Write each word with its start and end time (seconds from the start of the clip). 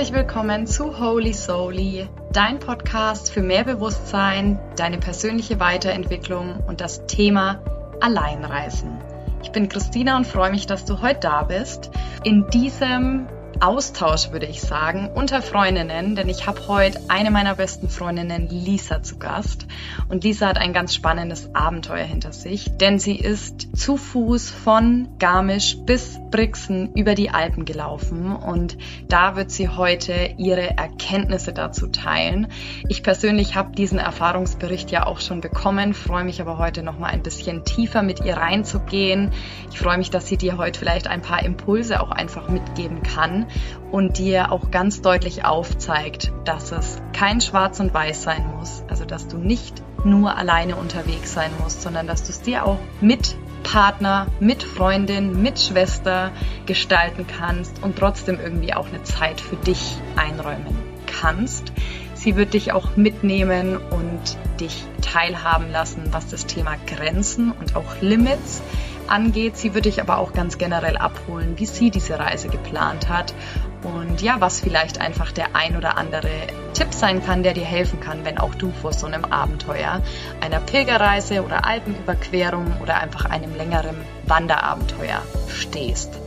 Herzlich 0.00 0.16
willkommen 0.16 0.66
zu 0.66 0.98
Holy 0.98 1.34
Soully, 1.34 2.08
dein 2.32 2.58
Podcast 2.58 3.30
für 3.30 3.42
mehr 3.42 3.64
Bewusstsein, 3.64 4.58
deine 4.74 4.96
persönliche 4.96 5.60
Weiterentwicklung 5.60 6.64
und 6.66 6.80
das 6.80 7.04
Thema 7.04 7.62
Alleinreisen. 8.00 8.98
Ich 9.42 9.52
bin 9.52 9.68
Christina 9.68 10.16
und 10.16 10.26
freue 10.26 10.52
mich, 10.52 10.66
dass 10.66 10.86
du 10.86 11.02
heute 11.02 11.20
da 11.20 11.42
bist. 11.42 11.90
In 12.24 12.48
diesem 12.48 13.26
Austausch, 13.60 14.30
würde 14.32 14.46
ich 14.46 14.62
sagen, 14.62 15.10
unter 15.14 15.42
Freundinnen, 15.42 16.16
denn 16.16 16.30
ich 16.30 16.46
habe 16.46 16.66
heute 16.66 16.98
eine 17.08 17.30
meiner 17.30 17.54
besten 17.54 17.90
Freundinnen, 17.90 18.48
Lisa, 18.48 19.02
zu 19.02 19.18
Gast. 19.18 19.66
Und 20.08 20.24
Lisa 20.24 20.48
hat 20.48 20.56
ein 20.56 20.72
ganz 20.72 20.94
spannendes 20.94 21.54
Abenteuer 21.54 22.04
hinter 22.04 22.32
sich, 22.32 22.78
denn 22.78 22.98
sie 22.98 23.16
ist 23.16 23.76
zu 23.76 23.98
Fuß 23.98 24.50
von 24.50 25.08
Garmisch 25.18 25.76
bis 25.84 26.18
Brixen 26.30 26.94
über 26.94 27.14
die 27.14 27.30
Alpen 27.30 27.66
gelaufen 27.66 28.34
und 28.34 28.78
da 29.08 29.36
wird 29.36 29.50
sie 29.50 29.68
heute 29.68 30.30
ihre 30.38 30.78
Erkenntnisse 30.78 31.52
dazu 31.52 31.88
teilen. 31.88 32.46
Ich 32.88 33.02
persönlich 33.02 33.56
habe 33.56 33.74
diesen 33.74 33.98
Erfahrungsbericht 33.98 34.90
ja 34.90 35.06
auch 35.06 35.20
schon 35.20 35.40
bekommen, 35.42 35.92
freue 35.92 36.24
mich 36.24 36.40
aber 36.40 36.56
heute 36.56 36.82
noch 36.82 36.98
mal 36.98 37.08
ein 37.08 37.22
bisschen 37.22 37.64
tiefer 37.64 38.02
mit 38.02 38.24
ihr 38.24 38.36
reinzugehen. 38.36 39.32
Ich 39.70 39.78
freue 39.78 39.98
mich, 39.98 40.10
dass 40.10 40.28
sie 40.28 40.38
dir 40.38 40.56
heute 40.56 40.78
vielleicht 40.78 41.08
ein 41.08 41.20
paar 41.20 41.44
Impulse 41.44 42.00
auch 42.00 42.10
einfach 42.10 42.48
mitgeben 42.48 43.02
kann 43.02 43.48
und 43.90 44.18
dir 44.18 44.52
auch 44.52 44.70
ganz 44.70 45.02
deutlich 45.02 45.44
aufzeigt, 45.44 46.32
dass 46.44 46.72
es 46.72 47.00
kein 47.12 47.40
Schwarz 47.40 47.80
und 47.80 47.92
Weiß 47.92 48.22
sein 48.22 48.44
muss, 48.58 48.82
also 48.88 49.04
dass 49.04 49.28
du 49.28 49.36
nicht 49.36 49.82
nur 50.04 50.36
alleine 50.36 50.76
unterwegs 50.76 51.32
sein 51.32 51.50
musst, 51.62 51.82
sondern 51.82 52.06
dass 52.06 52.22
du 52.22 52.30
es 52.30 52.40
dir 52.40 52.66
auch 52.66 52.78
mit 53.00 53.36
Partner, 53.62 54.26
mit 54.40 54.62
Freundin, 54.62 55.42
mit 55.42 55.60
Schwester 55.60 56.32
gestalten 56.66 57.26
kannst 57.26 57.82
und 57.82 57.98
trotzdem 57.98 58.38
irgendwie 58.40 58.74
auch 58.74 58.88
eine 58.88 59.02
Zeit 59.02 59.40
für 59.40 59.56
dich 59.56 59.96
einräumen 60.16 60.76
kannst. 61.06 61.72
Sie 62.14 62.36
wird 62.36 62.54
dich 62.54 62.72
auch 62.72 62.96
mitnehmen 62.96 63.78
und 63.78 64.20
dich 64.60 64.84
teilhaben 65.00 65.70
lassen, 65.70 66.08
was 66.10 66.28
das 66.28 66.46
Thema 66.46 66.76
Grenzen 66.86 67.50
und 67.52 67.76
auch 67.76 68.00
Limits 68.00 68.62
angeht. 69.10 69.56
Sie 69.56 69.74
wird 69.74 69.84
dich 69.84 70.00
aber 70.00 70.18
auch 70.18 70.32
ganz 70.32 70.58
generell 70.58 70.96
abholen, 70.96 71.58
wie 71.58 71.66
sie 71.66 71.90
diese 71.90 72.18
Reise 72.18 72.48
geplant 72.48 73.08
hat 73.08 73.34
und 73.82 74.20
ja, 74.20 74.36
was 74.40 74.60
vielleicht 74.60 75.00
einfach 75.00 75.32
der 75.32 75.56
ein 75.56 75.76
oder 75.76 75.96
andere 75.96 76.30
Tipp 76.74 76.92
sein 76.92 77.24
kann, 77.24 77.42
der 77.42 77.54
dir 77.54 77.64
helfen 77.64 78.00
kann, 78.00 78.24
wenn 78.24 78.38
auch 78.38 78.54
du 78.54 78.70
vor 78.72 78.92
so 78.92 79.06
einem 79.06 79.24
Abenteuer, 79.24 80.02
einer 80.40 80.60
Pilgerreise 80.60 81.42
oder 81.42 81.64
Alpenüberquerung 81.64 82.80
oder 82.82 82.98
einfach 82.98 83.24
einem 83.24 83.56
längeren 83.56 83.96
Wanderabenteuer 84.26 85.22
stehst. 85.48 86.18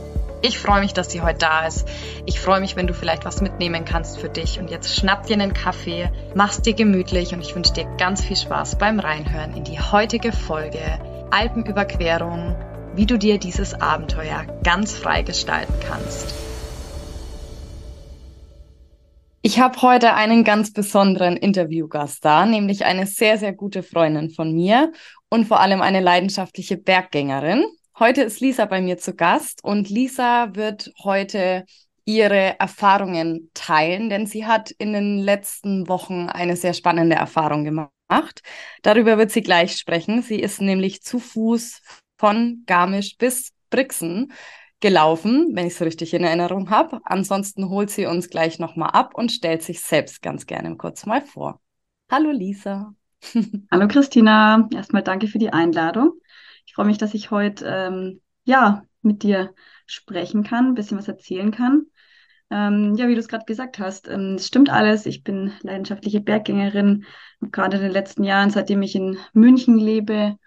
Ich 0.42 0.58
freue 0.58 0.80
mich, 0.80 0.92
dass 0.92 1.10
sie 1.10 1.22
heute 1.22 1.38
da 1.38 1.66
ist. 1.66 1.88
Ich 2.26 2.38
freue 2.38 2.60
mich, 2.60 2.76
wenn 2.76 2.86
du 2.86 2.92
vielleicht 2.92 3.24
was 3.24 3.40
mitnehmen 3.40 3.86
kannst 3.86 4.18
für 4.18 4.28
dich. 4.28 4.58
Und 4.58 4.70
jetzt 4.70 4.94
schnapp 4.94 5.26
dir 5.26 5.34
einen 5.34 5.54
Kaffee, 5.54 6.10
mach's 6.34 6.60
dir 6.60 6.74
gemütlich 6.74 7.32
und 7.32 7.40
ich 7.40 7.54
wünsche 7.54 7.72
dir 7.72 7.86
ganz 7.96 8.22
viel 8.22 8.36
Spaß 8.36 8.76
beim 8.76 9.00
Reinhören 9.00 9.56
in 9.56 9.64
die 9.64 9.80
heutige 9.80 10.32
Folge 10.32 10.80
Alpenüberquerung 11.30 12.56
wie 12.96 13.06
du 13.06 13.18
dir 13.18 13.38
dieses 13.38 13.74
Abenteuer 13.74 14.46
ganz 14.62 14.92
frei 14.92 15.22
gestalten 15.22 15.74
kannst. 15.80 16.32
Ich 19.42 19.58
habe 19.58 19.82
heute 19.82 20.14
einen 20.14 20.44
ganz 20.44 20.72
besonderen 20.72 21.36
Interviewgast 21.36 22.24
da, 22.24 22.46
nämlich 22.46 22.84
eine 22.84 23.06
sehr, 23.06 23.36
sehr 23.36 23.52
gute 23.52 23.82
Freundin 23.82 24.30
von 24.30 24.54
mir 24.54 24.92
und 25.28 25.46
vor 25.46 25.60
allem 25.60 25.82
eine 25.82 26.00
leidenschaftliche 26.00 26.76
Berggängerin. 26.76 27.64
Heute 27.98 28.22
ist 28.22 28.40
Lisa 28.40 28.64
bei 28.64 28.80
mir 28.80 28.96
zu 28.96 29.14
Gast 29.14 29.62
und 29.62 29.90
Lisa 29.90 30.54
wird 30.54 30.92
heute 31.02 31.64
ihre 32.06 32.58
Erfahrungen 32.58 33.50
teilen, 33.54 34.08
denn 34.08 34.26
sie 34.26 34.46
hat 34.46 34.70
in 34.70 34.92
den 34.92 35.18
letzten 35.18 35.88
Wochen 35.88 36.28
eine 36.28 36.56
sehr 36.56 36.74
spannende 36.74 37.16
Erfahrung 37.16 37.64
gemacht. 37.64 37.90
Darüber 38.82 39.18
wird 39.18 39.30
sie 39.30 39.42
gleich 39.42 39.76
sprechen. 39.76 40.22
Sie 40.22 40.38
ist 40.38 40.60
nämlich 40.60 41.02
zu 41.02 41.18
Fuß 41.18 41.80
von 42.24 42.62
Garmisch 42.64 43.18
bis 43.18 43.52
Brixen 43.68 44.32
gelaufen, 44.80 45.50
wenn 45.52 45.66
ich 45.66 45.74
es 45.74 45.82
richtig 45.82 46.14
in 46.14 46.24
Erinnerung 46.24 46.70
habe. 46.70 47.02
Ansonsten 47.04 47.68
holt 47.68 47.90
sie 47.90 48.06
uns 48.06 48.30
gleich 48.30 48.58
nochmal 48.58 48.92
ab 48.92 49.14
und 49.14 49.30
stellt 49.30 49.62
sich 49.62 49.82
selbst 49.82 50.22
ganz 50.22 50.46
gerne 50.46 50.74
kurz 50.78 51.04
mal 51.04 51.20
vor. 51.20 51.60
Hallo 52.10 52.30
Lisa. 52.30 52.94
Hallo 53.70 53.88
Christina. 53.88 54.66
Erstmal 54.72 55.02
danke 55.02 55.26
für 55.26 55.36
die 55.36 55.52
Einladung. 55.52 56.12
Ich 56.64 56.72
freue 56.72 56.86
mich, 56.86 56.96
dass 56.96 57.12
ich 57.12 57.30
heute 57.30 57.66
ähm, 57.66 58.22
ja 58.44 58.84
mit 59.02 59.22
dir 59.22 59.52
sprechen 59.84 60.44
kann, 60.44 60.68
ein 60.68 60.74
bisschen 60.74 60.96
was 60.96 61.08
erzählen 61.08 61.50
kann. 61.50 61.88
Ähm, 62.48 62.94
ja, 62.94 63.06
wie 63.06 63.14
du 63.14 63.20
es 63.20 63.28
gerade 63.28 63.44
gesagt 63.44 63.78
hast, 63.78 64.08
ähm, 64.08 64.36
es 64.36 64.46
stimmt 64.46 64.70
alles. 64.70 65.04
Ich 65.04 65.24
bin 65.24 65.52
leidenschaftliche 65.60 66.22
Berggängerin, 66.22 67.04
habe 67.42 67.50
gerade 67.50 67.76
in 67.76 67.82
den 67.82 67.92
letzten 67.92 68.24
Jahren, 68.24 68.48
seitdem 68.48 68.80
ich 68.80 68.94
in 68.94 69.18
München 69.34 69.76
lebe, 69.76 70.38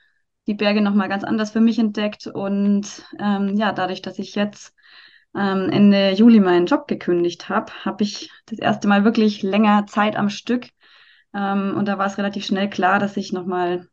die 0.48 0.54
Berge 0.54 0.82
nochmal 0.82 1.10
ganz 1.10 1.24
anders 1.24 1.52
für 1.52 1.62
mich 1.62 1.78
entdeckt. 1.80 2.28
Und 2.28 3.06
ähm, 3.20 3.56
ja, 3.56 3.74
dadurch, 3.74 4.02
dass 4.02 4.18
ich 4.20 4.36
jetzt 4.36 4.74
ähm, 5.36 5.70
Ende 5.70 6.12
Juli 6.12 6.40
meinen 6.40 6.66
Job 6.66 6.88
gekündigt 6.88 7.50
habe, 7.50 7.72
habe 7.86 8.04
ich 8.04 8.32
das 8.46 8.60
erste 8.60 8.88
Mal 8.88 9.04
wirklich 9.04 9.44
länger 9.44 9.86
Zeit 9.88 10.16
am 10.16 10.30
Stück. 10.30 10.70
Ähm, 11.34 11.76
und 11.78 11.88
da 11.88 11.98
war 11.98 12.08
es 12.08 12.18
relativ 12.18 12.46
schnell 12.46 12.70
klar, 12.70 13.00
dass 13.00 13.18
ich 13.18 13.34
nochmal 13.34 13.88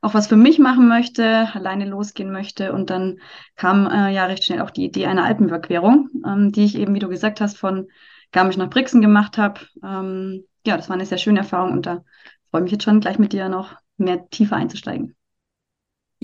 auch 0.00 0.14
was 0.14 0.26
für 0.26 0.36
mich 0.36 0.58
machen 0.58 0.88
möchte, 0.88 1.48
alleine 1.54 1.86
losgehen 1.86 2.32
möchte. 2.32 2.72
Und 2.72 2.90
dann 2.90 3.20
kam 3.56 3.86
äh, 3.86 4.12
ja 4.12 4.26
recht 4.26 4.44
schnell 4.44 4.60
auch 4.60 4.70
die 4.70 4.84
Idee 4.84 5.06
einer 5.06 5.24
Alpenüberquerung, 5.24 6.10
ähm, 6.26 6.52
die 6.52 6.64
ich 6.64 6.76
eben, 6.76 6.94
wie 6.94 6.98
du 6.98 7.08
gesagt 7.08 7.40
hast, 7.40 7.58
von 7.58 7.88
Garmisch 8.32 8.56
nach 8.56 8.70
Brixen 8.70 9.00
gemacht 9.00 9.38
habe. 9.38 9.60
Ähm, 9.84 10.44
ja, 10.66 10.76
das 10.76 10.88
war 10.88 10.94
eine 10.94 11.06
sehr 11.06 11.18
schöne 11.18 11.40
Erfahrung 11.40 11.72
und 11.72 11.86
da 11.86 12.04
freue 12.50 12.60
ich 12.60 12.64
mich 12.64 12.72
jetzt 12.72 12.84
schon 12.84 13.00
gleich 13.00 13.18
mit 13.18 13.32
dir 13.32 13.48
noch 13.48 13.76
mehr 13.96 14.28
tiefer 14.30 14.56
einzusteigen. 14.56 15.14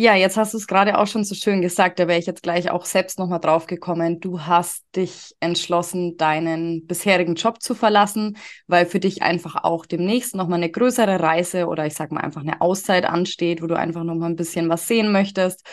Ja, 0.00 0.14
jetzt 0.14 0.36
hast 0.36 0.54
du 0.54 0.58
es 0.58 0.68
gerade 0.68 0.96
auch 0.96 1.08
schon 1.08 1.24
so 1.24 1.34
schön 1.34 1.60
gesagt, 1.60 1.98
da 1.98 2.06
wäre 2.06 2.20
ich 2.20 2.26
jetzt 2.26 2.44
gleich 2.44 2.70
auch 2.70 2.84
selbst 2.84 3.18
nochmal 3.18 3.40
drauf 3.40 3.66
gekommen. 3.66 4.20
Du 4.20 4.42
hast 4.42 4.84
dich 4.94 5.34
entschlossen, 5.40 6.16
deinen 6.16 6.86
bisherigen 6.86 7.34
Job 7.34 7.60
zu 7.60 7.74
verlassen, 7.74 8.36
weil 8.68 8.86
für 8.86 9.00
dich 9.00 9.22
einfach 9.22 9.56
auch 9.64 9.86
demnächst 9.86 10.36
nochmal 10.36 10.58
eine 10.58 10.70
größere 10.70 11.18
Reise 11.18 11.66
oder 11.66 11.84
ich 11.84 11.94
sag 11.94 12.12
mal 12.12 12.20
einfach 12.20 12.42
eine 12.42 12.60
Auszeit 12.60 13.06
ansteht, 13.06 13.60
wo 13.60 13.66
du 13.66 13.76
einfach 13.76 14.04
nochmal 14.04 14.30
ein 14.30 14.36
bisschen 14.36 14.68
was 14.68 14.86
sehen 14.86 15.10
möchtest. 15.10 15.66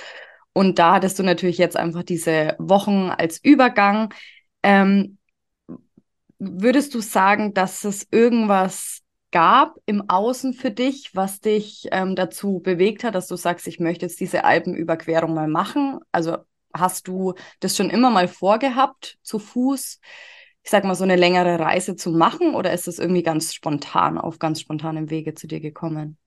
Und 0.53 0.79
da 0.79 0.95
hattest 0.95 1.19
du 1.19 1.23
natürlich 1.23 1.59
jetzt 1.59 1.77
einfach 1.77 2.01
diese 2.01 2.55
Wochen 2.57 3.11
als 3.11 3.39
Übergang. 3.43 4.11
Ähm, 4.63 5.19
würdest 6.39 6.95
du 6.95 6.99
sagen, 6.99 7.53
dass 7.53 7.83
es 7.83 8.07
irgendwas 8.09 9.04
gab 9.35 9.75
im 9.85 10.09
Außen 10.09 10.53
für 10.53 10.71
dich, 10.71 11.13
was 11.13 11.41
dich 11.41 11.89
ähm, 11.91 12.15
dazu 12.15 12.61
bewegt 12.63 13.03
hat, 13.03 13.15
dass 13.15 13.27
du 13.27 13.35
sagst, 13.35 13.67
ich 13.67 13.81
möchte 13.81 14.05
jetzt 14.05 14.21
diese 14.21 14.45
Alpenüberquerung 14.45 15.33
mal 15.33 15.49
machen? 15.49 15.99
Also 16.13 16.37
hast 16.73 17.09
du 17.09 17.33
das 17.59 17.75
schon 17.75 17.89
immer 17.89 18.09
mal 18.09 18.29
vorgehabt, 18.29 19.17
zu 19.23 19.39
Fuß, 19.39 19.99
ich 20.63 20.71
sag 20.71 20.85
mal, 20.85 20.95
so 20.95 21.03
eine 21.03 21.17
längere 21.17 21.59
Reise 21.59 21.97
zu 21.97 22.11
machen 22.11 22.55
oder 22.55 22.71
ist 22.71 22.87
das 22.87 22.97
irgendwie 22.97 23.23
ganz 23.23 23.53
spontan, 23.53 24.17
auf 24.17 24.39
ganz 24.39 24.61
spontanem 24.61 25.09
Wege 25.09 25.33
zu 25.33 25.47
dir 25.47 25.59
gekommen? 25.59 26.17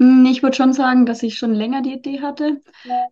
Hm, 0.00 0.24
ich 0.24 0.42
würde 0.42 0.56
schon 0.56 0.72
sagen, 0.72 1.04
dass 1.04 1.22
ich 1.22 1.36
schon 1.36 1.52
länger 1.52 1.82
die 1.82 1.92
Idee 1.92 2.22
hatte. 2.22 2.62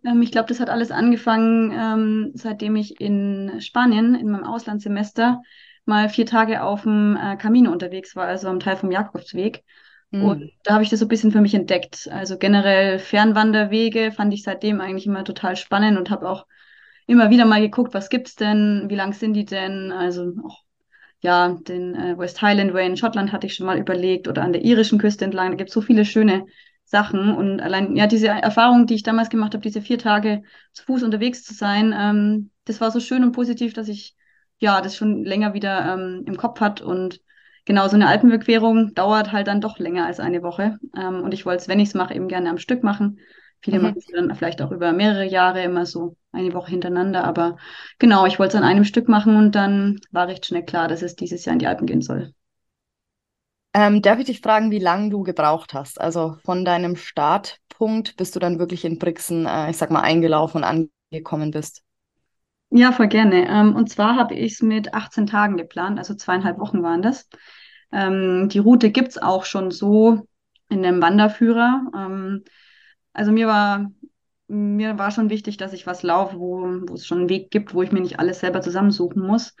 Ähm, 0.03 0.23
ich 0.23 0.31
glaube, 0.31 0.49
das 0.49 0.59
hat 0.59 0.71
alles 0.71 0.89
angefangen, 0.89 1.71
ähm, 1.71 2.31
seitdem 2.33 2.75
ich 2.75 2.99
in 2.99 3.51
Spanien 3.59 4.15
in 4.15 4.31
meinem 4.31 4.45
Auslandssemester 4.45 5.43
mal 5.85 6.09
vier 6.09 6.25
Tage 6.25 6.63
auf 6.63 6.83
dem 6.83 7.17
äh, 7.17 7.37
Camino 7.37 7.71
unterwegs 7.71 8.15
war, 8.15 8.27
also 8.27 8.47
am 8.47 8.59
Teil 8.59 8.75
vom 8.75 8.91
Jakobsweg. 8.91 9.63
Mhm. 10.11 10.23
Und 10.23 10.51
da 10.63 10.73
habe 10.73 10.83
ich 10.83 10.89
das 10.89 10.99
so 10.99 11.05
ein 11.05 11.09
bisschen 11.09 11.31
für 11.31 11.41
mich 11.41 11.53
entdeckt. 11.53 12.09
Also 12.11 12.37
generell 12.37 12.99
Fernwanderwege 12.99 14.11
fand 14.11 14.33
ich 14.33 14.43
seitdem 14.43 14.81
eigentlich 14.81 15.05
immer 15.05 15.23
total 15.23 15.55
spannend 15.55 15.97
und 15.97 16.09
habe 16.09 16.29
auch 16.29 16.45
immer 17.07 17.29
wieder 17.29 17.45
mal 17.45 17.61
geguckt, 17.61 17.93
was 17.93 18.09
gibt's 18.09 18.35
denn, 18.35 18.85
wie 18.87 18.95
lang 18.95 19.13
sind 19.13 19.33
die 19.33 19.45
denn? 19.45 19.91
Also 19.91 20.33
auch 20.43 20.63
ja, 21.21 21.57
den 21.67 21.95
äh, 21.95 22.17
West 22.17 22.41
Highland 22.41 22.73
Way 22.73 22.87
in 22.87 22.97
Schottland 22.97 23.31
hatte 23.31 23.47
ich 23.47 23.55
schon 23.55 23.65
mal 23.65 23.79
überlegt 23.79 24.27
oder 24.27 24.43
an 24.43 24.53
der 24.53 24.63
irischen 24.63 24.99
Küste 24.99 25.25
entlang. 25.25 25.51
Da 25.51 25.55
gibt 25.55 25.69
es 25.69 25.73
so 25.73 25.81
viele 25.81 26.05
schöne 26.05 26.45
Sachen. 26.83 27.35
Und 27.35 27.61
allein, 27.61 27.95
ja, 27.95 28.05
diese 28.07 28.27
Erfahrung, 28.27 28.85
die 28.85 28.95
ich 28.95 29.03
damals 29.03 29.29
gemacht 29.29 29.53
habe, 29.53 29.63
diese 29.63 29.81
vier 29.81 29.97
Tage 29.97 30.43
zu 30.71 30.83
Fuß 30.83 31.03
unterwegs 31.03 31.43
zu 31.43 31.53
sein, 31.53 31.93
ähm, 31.97 32.51
das 32.65 32.79
war 32.79 32.91
so 32.91 32.99
schön 32.99 33.23
und 33.23 33.31
positiv, 33.31 33.73
dass 33.73 33.87
ich 33.87 34.15
ja, 34.65 34.81
das 34.81 34.95
schon 34.95 35.23
länger 35.23 35.53
wieder 35.53 35.93
ähm, 35.93 36.23
im 36.25 36.37
Kopf 36.37 36.59
hat. 36.59 36.81
Und 36.81 37.21
genau, 37.65 37.87
so 37.87 37.95
eine 37.95 38.07
Alpenüberquerung 38.07 38.95
dauert 38.95 39.31
halt 39.31 39.45
dann 39.45 39.61
doch 39.61 39.77
länger 39.77 40.07
als 40.07 40.19
eine 40.19 40.41
Woche. 40.41 40.79
Ähm, 40.97 41.21
und 41.21 41.33
ich 41.35 41.45
wollte 41.45 41.61
es, 41.61 41.67
wenn 41.67 41.79
ich 41.79 41.89
es 41.89 41.93
mache, 41.93 42.15
eben 42.15 42.27
gerne 42.27 42.49
am 42.49 42.57
Stück 42.57 42.83
machen. 42.83 43.19
Viele 43.61 43.77
mhm. 43.77 43.83
machen 43.83 43.97
es 43.99 44.07
dann 44.07 44.33
vielleicht 44.35 44.63
auch 44.63 44.71
über 44.71 44.91
mehrere 44.91 45.25
Jahre, 45.25 45.63
immer 45.63 45.85
so 45.85 46.17
eine 46.31 46.53
Woche 46.53 46.71
hintereinander. 46.71 47.23
Aber 47.23 47.57
genau, 47.99 48.25
ich 48.25 48.39
wollte 48.39 48.57
es 48.57 48.63
an 48.63 48.67
einem 48.67 48.85
Stück 48.85 49.07
machen 49.07 49.37
und 49.37 49.53
dann 49.53 49.99
war 50.11 50.27
recht 50.27 50.47
schnell 50.47 50.65
klar, 50.65 50.87
dass 50.87 51.03
es 51.03 51.15
dieses 51.15 51.45
Jahr 51.45 51.53
in 51.53 51.59
die 51.59 51.67
Alpen 51.67 51.85
gehen 51.85 52.01
soll. 52.01 52.33
Ähm, 53.75 54.01
darf 54.01 54.17
ich 54.17 54.25
dich 54.25 54.41
fragen, 54.41 54.71
wie 54.71 54.79
lange 54.79 55.11
du 55.11 55.21
gebraucht 55.21 55.75
hast? 55.75 56.01
Also 56.01 56.37
von 56.43 56.65
deinem 56.65 56.95
Startpunkt, 56.95 58.15
bis 58.15 58.31
du 58.31 58.39
dann 58.39 58.57
wirklich 58.57 58.83
in 58.83 58.97
Brixen, 58.97 59.45
äh, 59.45 59.69
ich 59.69 59.77
sag 59.77 59.91
mal, 59.91 60.01
eingelaufen 60.01 60.63
und 60.63 60.89
angekommen 61.11 61.51
bist? 61.51 61.84
Ja, 62.77 62.91
voll 62.91 63.07
gerne. 63.07 63.47
Ähm, 63.47 63.73
und 63.75 63.89
zwar 63.89 64.17
habe 64.17 64.33
ich 64.35 64.53
es 64.53 64.61
mit 64.61 64.93
18 64.93 65.27
Tagen 65.27 65.55
geplant, 65.55 65.97
also 65.97 66.13
zweieinhalb 66.13 66.59
Wochen 66.59 66.83
waren 66.83 67.01
das. 67.01 67.29
Ähm, 67.91 68.49
die 68.49 68.59
Route 68.59 68.91
gibt 68.91 69.09
es 69.09 69.17
auch 69.17 69.45
schon 69.45 69.71
so 69.71 70.27
in 70.69 70.83
dem 70.83 71.01
Wanderführer. 71.01 71.83
Ähm, 71.95 72.43
also 73.13 73.31
mir 73.31 73.47
war, 73.47 73.91
mir 74.47 74.97
war 74.97 75.11
schon 75.11 75.29
wichtig, 75.29 75.55
dass 75.57 75.71
ich 75.73 75.87
was 75.87 76.03
laufe, 76.03 76.37
wo, 76.37 76.63
wo 76.87 76.93
es 76.95 77.05
schon 77.07 77.19
einen 77.19 77.29
Weg 77.29 77.49
gibt, 77.49 77.73
wo 77.73 77.81
ich 77.81 77.93
mir 77.93 78.01
nicht 78.01 78.19
alles 78.19 78.41
selber 78.41 78.61
zusammensuchen 78.61 79.21
muss. 79.21 79.55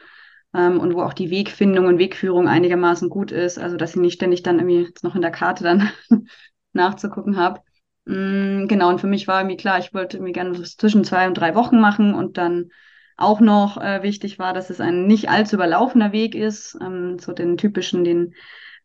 Und 0.53 0.93
wo 0.93 1.01
auch 1.01 1.11
die 1.13 1.31
Wegfindung 1.31 1.85
und 1.85 1.99
Wegführung 1.99 2.47
einigermaßen 2.47 3.09
gut 3.09 3.33
ist. 3.33 3.59
Also 3.59 3.75
dass 3.75 3.89
ich 3.91 3.97
nicht 3.97 4.13
ständig 4.13 4.41
dann 4.41 4.59
irgendwie 4.59 4.89
noch 5.03 5.13
in 5.15 5.21
der 5.21 5.31
Karte 5.31 5.65
dann 5.65 5.89
nachzugucken 6.71 7.35
habe. 7.35 7.59
Mm, 8.05 8.67
genau, 8.67 8.87
und 8.89 9.01
für 9.01 9.07
mich 9.07 9.27
war 9.27 9.41
irgendwie 9.41 9.57
klar, 9.57 9.79
ich 9.79 9.93
wollte 9.93 10.21
mir 10.21 10.31
gerne 10.31 10.53
zwischen 10.63 11.03
zwei 11.03 11.27
und 11.27 11.33
drei 11.33 11.55
Wochen 11.55 11.81
machen 11.81 12.13
und 12.13 12.37
dann 12.37 12.69
auch 13.17 13.39
noch 13.39 13.77
äh, 13.77 14.03
wichtig 14.03 14.39
war, 14.39 14.53
dass 14.53 14.69
es 14.69 14.81
ein 14.81 15.07
nicht 15.07 15.29
allzu 15.29 15.55
überlaufener 15.55 16.11
Weg 16.11 16.35
ist, 16.35 16.77
ähm, 16.81 17.17
so 17.19 17.33
den 17.33 17.57
typischen, 17.57 18.03
den 18.03 18.33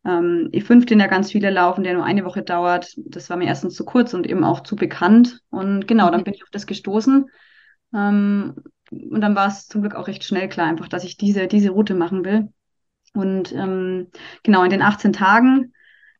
ähm, 0.04 0.48
E5, 0.52 0.86
den 0.86 1.00
ja 1.00 1.06
ganz 1.06 1.32
viele 1.32 1.50
laufen, 1.50 1.84
der 1.84 1.94
nur 1.94 2.04
eine 2.04 2.24
Woche 2.24 2.42
dauert. 2.42 2.94
Das 2.96 3.28
war 3.28 3.36
mir 3.36 3.46
erstens 3.46 3.74
zu 3.74 3.84
kurz 3.84 4.14
und 4.14 4.26
eben 4.26 4.44
auch 4.44 4.60
zu 4.60 4.76
bekannt. 4.76 5.40
Und 5.50 5.86
genau, 5.86 6.10
dann 6.10 6.20
mhm. 6.20 6.24
bin 6.24 6.34
ich 6.34 6.42
auf 6.42 6.50
das 6.50 6.66
gestoßen. 6.66 7.28
Ähm, 7.94 8.54
und 8.90 9.20
dann 9.20 9.36
war 9.36 9.48
es 9.48 9.66
zum 9.66 9.82
Glück 9.82 9.94
auch 9.94 10.08
recht 10.08 10.24
schnell 10.24 10.48
klar, 10.48 10.68
einfach, 10.68 10.88
dass 10.88 11.04
ich 11.04 11.16
diese, 11.16 11.46
diese 11.46 11.70
Route 11.70 11.94
machen 11.94 12.24
will. 12.24 12.48
Und 13.14 13.52
ähm, 13.52 14.08
genau, 14.42 14.62
in 14.62 14.70
den 14.70 14.82
18 14.82 15.12
Tagen 15.12 15.72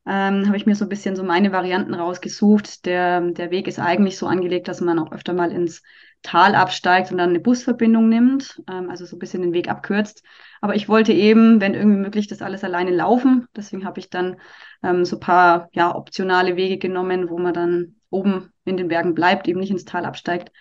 ähm, 0.07 0.47
habe 0.47 0.57
ich 0.57 0.67
mir 0.67 0.75
so 0.75 0.85
ein 0.85 0.89
bisschen 0.89 1.17
so 1.17 1.23
meine 1.23 1.53
Varianten 1.53 1.95
rausgesucht. 1.95 2.87
Der, 2.87 3.21
der 3.21 3.51
Weg 3.51 3.69
ist 3.69 3.79
eigentlich 3.79 4.19
so 4.19 4.27
angelegt, 4.27 4.69
dass 4.69 4.81
man 4.81 4.99
auch 4.99 5.13
öfter 5.13 5.33
mal 5.33 5.53
ins 5.53 5.83
Tal 6.23 6.55
absteigt 6.55 7.11
und 7.11 7.19
dann 7.19 7.31
eine 7.31 7.41
Busverbindung 7.41 8.09
nimmt, 8.09 8.63
ähm, 8.71 8.91
also 8.91 9.07
so 9.07 9.17
ein 9.17 9.19
bisschen 9.19 9.43
den 9.43 9.53
Weg 9.53 9.69
abkürzt. 9.69 10.23
Aber 10.61 10.75
ich 10.75 10.89
wollte 10.89 11.13
eben, 11.13 11.61
wenn 11.61 11.75
irgendwie 11.75 12.01
möglich, 12.01 12.27
das 12.27 12.43
alles 12.43 12.63
alleine 12.63 12.91
laufen. 12.91 13.49
Deswegen 13.57 13.85
habe 13.85 14.01
ich 14.01 14.11
dann 14.11 14.37
ähm, 14.83 15.05
so 15.05 15.17
ein 15.17 15.21
paar 15.21 15.69
ja, 15.73 15.95
optionale 15.95 16.57
Wege 16.57 16.79
genommen, 16.79 17.31
wo 17.31 17.39
man 17.39 17.55
dann 17.55 17.97
oben 18.11 18.53
in 18.65 18.77
den 18.77 18.89
Bergen 18.89 19.15
bleibt, 19.15 19.49
eben 19.49 19.61
nicht 19.61 19.71
ins 19.71 19.85
Tal 19.85 20.05
absteigt 20.05 20.53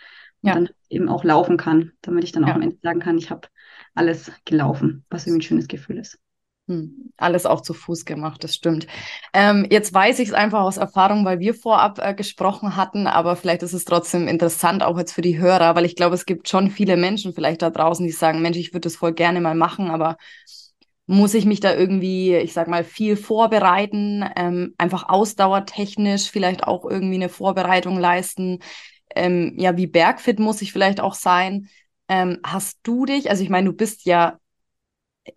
und 0.41 0.55
dann 0.55 0.69
eben 0.89 1.09
auch 1.09 1.23
laufen 1.23 1.57
kann, 1.57 1.91
damit 2.01 2.23
ich 2.23 2.31
dann 2.31 2.43
auch 2.45 2.49
ja. 2.49 2.55
am 2.55 2.61
Ende 2.61 2.77
sagen 2.81 2.99
kann, 2.99 3.17
ich 3.17 3.29
habe 3.29 3.47
alles 3.93 4.31
gelaufen, 4.45 5.05
was 5.09 5.27
irgendwie 5.27 5.39
ein 5.39 5.47
schönes 5.47 5.67
Gefühl 5.67 5.97
ist. 5.97 6.19
Hm, 6.69 7.11
alles 7.17 7.47
auch 7.47 7.61
zu 7.61 7.73
Fuß 7.73 8.05
gemacht, 8.05 8.43
das 8.43 8.53
stimmt. 8.53 8.85
Ähm, 9.33 9.65
jetzt 9.71 9.91
weiß 9.91 10.19
ich 10.19 10.27
es 10.27 10.33
einfach 10.35 10.61
aus 10.61 10.77
Erfahrung, 10.77 11.25
weil 11.25 11.39
wir 11.39 11.55
vorab 11.55 11.97
äh, 11.97 12.13
gesprochen 12.13 12.75
hatten, 12.75 13.07
aber 13.07 13.35
vielleicht 13.35 13.63
ist 13.63 13.73
es 13.73 13.85
trotzdem 13.85 14.27
interessant, 14.27 14.83
auch 14.83 14.95
jetzt 14.99 15.13
für 15.13 15.23
die 15.23 15.39
Hörer, 15.39 15.73
weil 15.73 15.85
ich 15.85 15.95
glaube, 15.95 16.13
es 16.13 16.27
gibt 16.27 16.47
schon 16.47 16.69
viele 16.69 16.95
Menschen 16.95 17.33
vielleicht 17.33 17.63
da 17.63 17.71
draußen, 17.71 18.05
die 18.05 18.11
sagen, 18.11 18.43
Mensch, 18.43 18.57
ich 18.57 18.71
würde 18.71 18.81
das 18.81 18.97
voll 18.97 19.13
gerne 19.13 19.41
mal 19.41 19.55
machen, 19.55 19.89
aber 19.89 20.17
muss 21.07 21.33
ich 21.33 21.45
mich 21.45 21.59
da 21.59 21.73
irgendwie, 21.75 22.35
ich 22.35 22.53
sag 22.53 22.67
mal, 22.67 22.83
viel 22.83 23.17
vorbereiten, 23.17 24.23
ähm, 24.35 24.75
einfach 24.77 25.09
ausdauertechnisch 25.09 26.29
vielleicht 26.29 26.65
auch 26.65 26.85
irgendwie 26.85 27.15
eine 27.15 27.29
Vorbereitung 27.29 27.97
leisten. 27.99 28.59
Ähm, 29.15 29.55
ja, 29.57 29.75
wie 29.75 29.87
bergfit 29.87 30.37
muss 30.37 30.61
ich 30.61 30.71
vielleicht 30.71 30.99
auch 30.99 31.15
sein? 31.15 31.67
Ähm, 32.07 32.37
hast 32.45 32.77
du 32.83 33.05
dich, 33.05 33.31
also 33.31 33.41
ich 33.43 33.49
meine, 33.49 33.69
du 33.69 33.73
bist 33.75 34.05
ja 34.05 34.37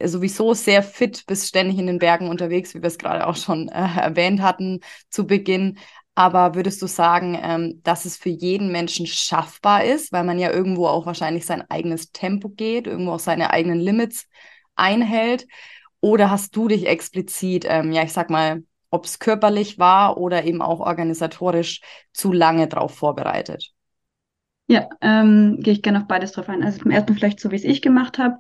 sowieso 0.03 0.55
sehr 0.55 0.83
fit, 0.83 1.25
bist 1.27 1.49
ständig 1.49 1.79
in 1.79 1.87
den 1.87 1.99
Bergen 1.99 2.29
unterwegs, 2.29 2.75
wie 2.75 2.83
wir 2.83 2.89
es 2.89 2.99
gerade 2.99 3.27
auch 3.27 3.37
schon 3.37 3.69
äh, 3.69 4.01
erwähnt 4.01 4.43
hatten 4.43 4.81
zu 5.11 5.27
Beginn. 5.27 5.79
Aber 6.15 6.55
würdest 6.55 6.83
du 6.83 6.87
sagen, 6.87 7.39
ähm, 7.43 7.81
dass 7.83 8.05
es 8.05 8.17
für 8.17 8.29
jeden 8.29 8.71
Menschen 8.71 9.07
schaffbar 9.07 9.85
ist, 9.85 10.13
weil 10.13 10.25
man 10.25 10.39
ja 10.39 10.51
irgendwo 10.51 10.87
auch 10.87 11.07
wahrscheinlich 11.07 11.47
sein 11.47 11.69
eigenes 11.71 12.13
Tempo 12.13 12.51
geht, 12.51 12.87
irgendwo 12.87 13.13
auch 13.13 13.21
seine 13.21 13.51
eigenen 13.51 13.81
Limits 13.81 14.29
einhält? 14.77 15.47
Oder 16.01 16.31
hast 16.31 16.55
du 16.57 16.69
dich 16.69 16.87
explizit, 16.87 17.65
ähm, 17.67 17.93
ja, 17.93 18.03
ich 18.03 18.13
sag 18.13 18.29
mal, 18.29 18.63
ob 18.91 19.07
es 19.07 19.19
körperlich 19.19 19.79
war 19.79 20.19
oder 20.19 20.45
eben 20.45 20.61
auch 20.61 20.81
organisatorisch 20.81 21.81
zu 22.13 22.33
lange 22.33 22.69
darauf 22.69 22.95
vorbereitet? 22.95 23.73
Ja, 24.67 24.89
ähm, 25.01 25.59
gehe 25.61 25.73
ich 25.73 25.83
gerne 25.83 26.01
auf 26.01 26.09
beides 26.09 26.33
drauf 26.33 26.49
ein. 26.49 26.63
Also 26.63 26.81
zum 26.81 26.91
ersten 26.91 27.15
vielleicht 27.15 27.41
so, 27.41 27.51
wie 27.51 27.57
es 27.57 27.65
ich 27.65 27.83
gemacht 27.83 28.19
habe. 28.19 28.37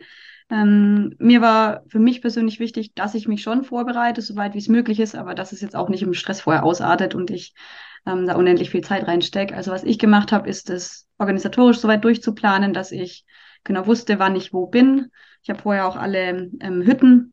Ähm, 0.50 1.15
mir 1.19 1.41
war 1.41 1.83
für 1.89 1.99
mich 1.99 2.21
persönlich 2.21 2.61
wichtig, 2.61 2.94
dass 2.94 3.15
ich 3.15 3.29
mich 3.29 3.43
schon 3.43 3.65
vorbereite, 3.65 4.23
soweit 4.23 4.55
wie 4.55 4.59
es 4.59 4.69
möglich 4.69 5.00
ist, 5.00 5.15
aber 5.15 5.35
dass 5.35 5.53
es 5.53 5.61
jetzt 5.61 5.77
auch 5.77 5.89
nicht 5.89 6.03
im 6.03 6.15
Stress 6.15 6.41
vorher 6.41 6.65
ausartet 6.65 7.15
und 7.15 7.31
ich 7.31 7.55
ähm, 8.06 8.27
da 8.27 8.37
unendlich 8.37 8.71
viel 8.71 8.83
Zeit 8.83 9.06
reinstecke. 9.06 9.55
Also 9.55 9.71
was 9.71 9.85
ich 9.85 9.99
gemacht 9.99 10.33
habe, 10.33 10.49
ist 10.49 10.71
es 10.71 11.09
organisatorisch 11.19 11.79
soweit 11.79 12.05
durchzuplanen, 12.05 12.73
dass 12.73 12.93
ich 12.93 13.25
genau 13.65 13.87
wusste, 13.87 14.19
wann 14.19 14.37
ich 14.37 14.53
wo 14.53 14.67
bin. 14.67 15.11
Ich 15.43 15.50
habe 15.50 15.62
vorher 15.62 15.87
auch 15.87 15.97
alle 15.97 16.50
ähm, 16.61 16.83
Hütten 16.83 17.33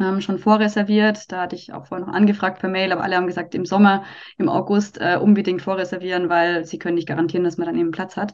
ähm, 0.00 0.20
schon 0.20 0.38
vorreserviert. 0.38 1.30
Da 1.30 1.42
hatte 1.42 1.56
ich 1.56 1.72
auch 1.72 1.86
vorher 1.86 2.06
noch 2.06 2.14
angefragt 2.14 2.60
per 2.60 2.68
Mail, 2.68 2.92
aber 2.92 3.02
alle 3.02 3.16
haben 3.16 3.26
gesagt, 3.26 3.54
im 3.54 3.64
Sommer, 3.64 4.04
im 4.36 4.48
August 4.48 5.00
äh, 5.00 5.16
unbedingt 5.16 5.62
vorreservieren, 5.62 6.28
weil 6.28 6.64
sie 6.64 6.78
können 6.78 6.96
nicht 6.96 7.08
garantieren, 7.08 7.44
dass 7.44 7.56
man 7.56 7.66
dann 7.66 7.78
eben 7.78 7.90
Platz 7.90 8.16
hat. 8.16 8.32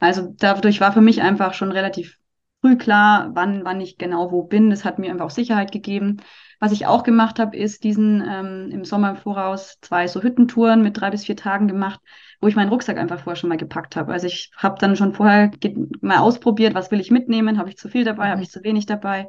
Also 0.00 0.34
dadurch 0.38 0.80
war 0.80 0.92
für 0.92 1.00
mich 1.00 1.22
einfach 1.22 1.54
schon 1.54 1.72
relativ 1.72 2.16
früh 2.60 2.76
klar, 2.76 3.30
wann, 3.34 3.64
wann 3.64 3.80
ich 3.80 3.98
genau 3.98 4.32
wo 4.32 4.42
bin. 4.42 4.70
Das 4.70 4.84
hat 4.84 4.98
mir 4.98 5.10
einfach 5.10 5.26
auch 5.26 5.30
Sicherheit 5.30 5.72
gegeben. 5.72 6.18
Was 6.60 6.72
ich 6.72 6.86
auch 6.86 7.04
gemacht 7.04 7.38
habe, 7.38 7.56
ist 7.56 7.84
diesen 7.84 8.20
ähm, 8.28 8.70
im 8.72 8.84
Sommer 8.84 9.10
im 9.10 9.16
Voraus 9.16 9.78
zwei 9.80 10.08
so 10.08 10.22
Hüttentouren 10.22 10.82
mit 10.82 11.00
drei 11.00 11.10
bis 11.10 11.24
vier 11.24 11.36
Tagen 11.36 11.68
gemacht, 11.68 12.00
wo 12.40 12.48
ich 12.48 12.56
meinen 12.56 12.68
Rucksack 12.68 12.98
einfach 12.98 13.20
vorher 13.20 13.36
schon 13.36 13.48
mal 13.48 13.56
gepackt 13.56 13.94
habe. 13.94 14.12
Also 14.12 14.26
ich 14.26 14.50
habe 14.56 14.76
dann 14.80 14.96
schon 14.96 15.14
vorher 15.14 15.52
mal 16.00 16.18
ausprobiert, 16.18 16.74
was 16.74 16.90
will 16.90 17.00
ich 17.00 17.12
mitnehmen, 17.12 17.58
habe 17.58 17.68
ich 17.68 17.76
zu 17.76 17.88
viel 17.88 18.04
dabei, 18.04 18.26
mhm. 18.26 18.30
habe 18.32 18.42
ich 18.42 18.50
zu 18.50 18.64
wenig 18.64 18.86
dabei. 18.86 19.28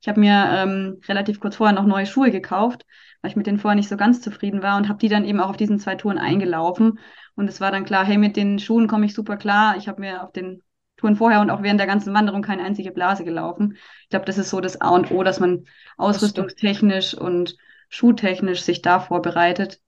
Ich 0.00 0.08
habe 0.08 0.20
mir 0.20 0.48
ähm, 0.50 1.00
relativ 1.08 1.38
kurz 1.40 1.56
vorher 1.56 1.74
noch 1.74 1.86
neue 1.86 2.06
Schuhe 2.06 2.30
gekauft, 2.30 2.84
weil 3.22 3.30
ich 3.30 3.36
mit 3.36 3.46
denen 3.46 3.58
vorher 3.58 3.76
nicht 3.76 3.88
so 3.88 3.96
ganz 3.96 4.20
zufrieden 4.20 4.62
war 4.62 4.76
und 4.76 4.88
habe 4.88 4.98
die 4.98 5.08
dann 5.08 5.24
eben 5.24 5.40
auch 5.40 5.50
auf 5.50 5.56
diesen 5.56 5.78
zwei 5.78 5.94
Touren 5.94 6.18
eingelaufen. 6.18 6.98
Und 7.36 7.48
es 7.48 7.60
war 7.60 7.70
dann 7.70 7.84
klar, 7.84 8.04
hey, 8.04 8.18
mit 8.18 8.36
den 8.36 8.58
Schuhen 8.58 8.88
komme 8.88 9.06
ich 9.06 9.14
super 9.14 9.36
klar. 9.36 9.76
Ich 9.78 9.88
habe 9.88 10.00
mir 10.00 10.22
auf 10.24 10.32
den 10.32 10.62
Touren 11.04 11.16
vorher 11.16 11.40
und 11.40 11.50
auch 11.50 11.62
während 11.62 11.78
der 11.78 11.86
ganzen 11.86 12.14
Wanderung 12.14 12.42
keine 12.42 12.62
einzige 12.62 12.90
Blase 12.90 13.24
gelaufen. 13.24 13.76
Ich 14.04 14.08
glaube, 14.08 14.24
das 14.24 14.38
ist 14.38 14.50
so 14.50 14.60
das 14.60 14.80
A 14.80 14.88
und 14.88 15.10
O, 15.10 15.22
dass 15.22 15.38
man 15.38 15.66
ausrüstungstechnisch 15.98 17.14
und 17.14 17.56
schuhtechnisch 17.90 18.62
sich 18.62 18.80
da 18.80 19.00
vorbereitet. 19.00 19.80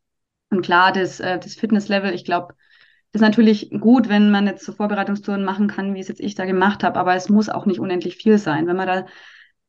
Und 0.50 0.62
klar, 0.62 0.92
das, 0.92 1.20
äh, 1.20 1.38
das 1.38 1.54
Fitnesslevel, 1.54 2.12
ich 2.14 2.24
glaube, 2.24 2.54
ist 3.12 3.22
natürlich 3.22 3.70
gut, 3.80 4.10
wenn 4.10 4.30
man 4.30 4.46
jetzt 4.46 4.64
so 4.64 4.72
Vorbereitungstouren 4.72 5.42
machen 5.42 5.68
kann, 5.68 5.94
wie 5.94 6.00
es 6.00 6.08
jetzt 6.08 6.20
ich 6.20 6.34
da 6.34 6.44
gemacht 6.44 6.84
habe, 6.84 7.00
aber 7.00 7.14
es 7.14 7.30
muss 7.30 7.48
auch 7.48 7.64
nicht 7.64 7.80
unendlich 7.80 8.16
viel 8.16 8.36
sein. 8.36 8.66
Wenn 8.66 8.76
man 8.76 8.86
da, 8.86 9.06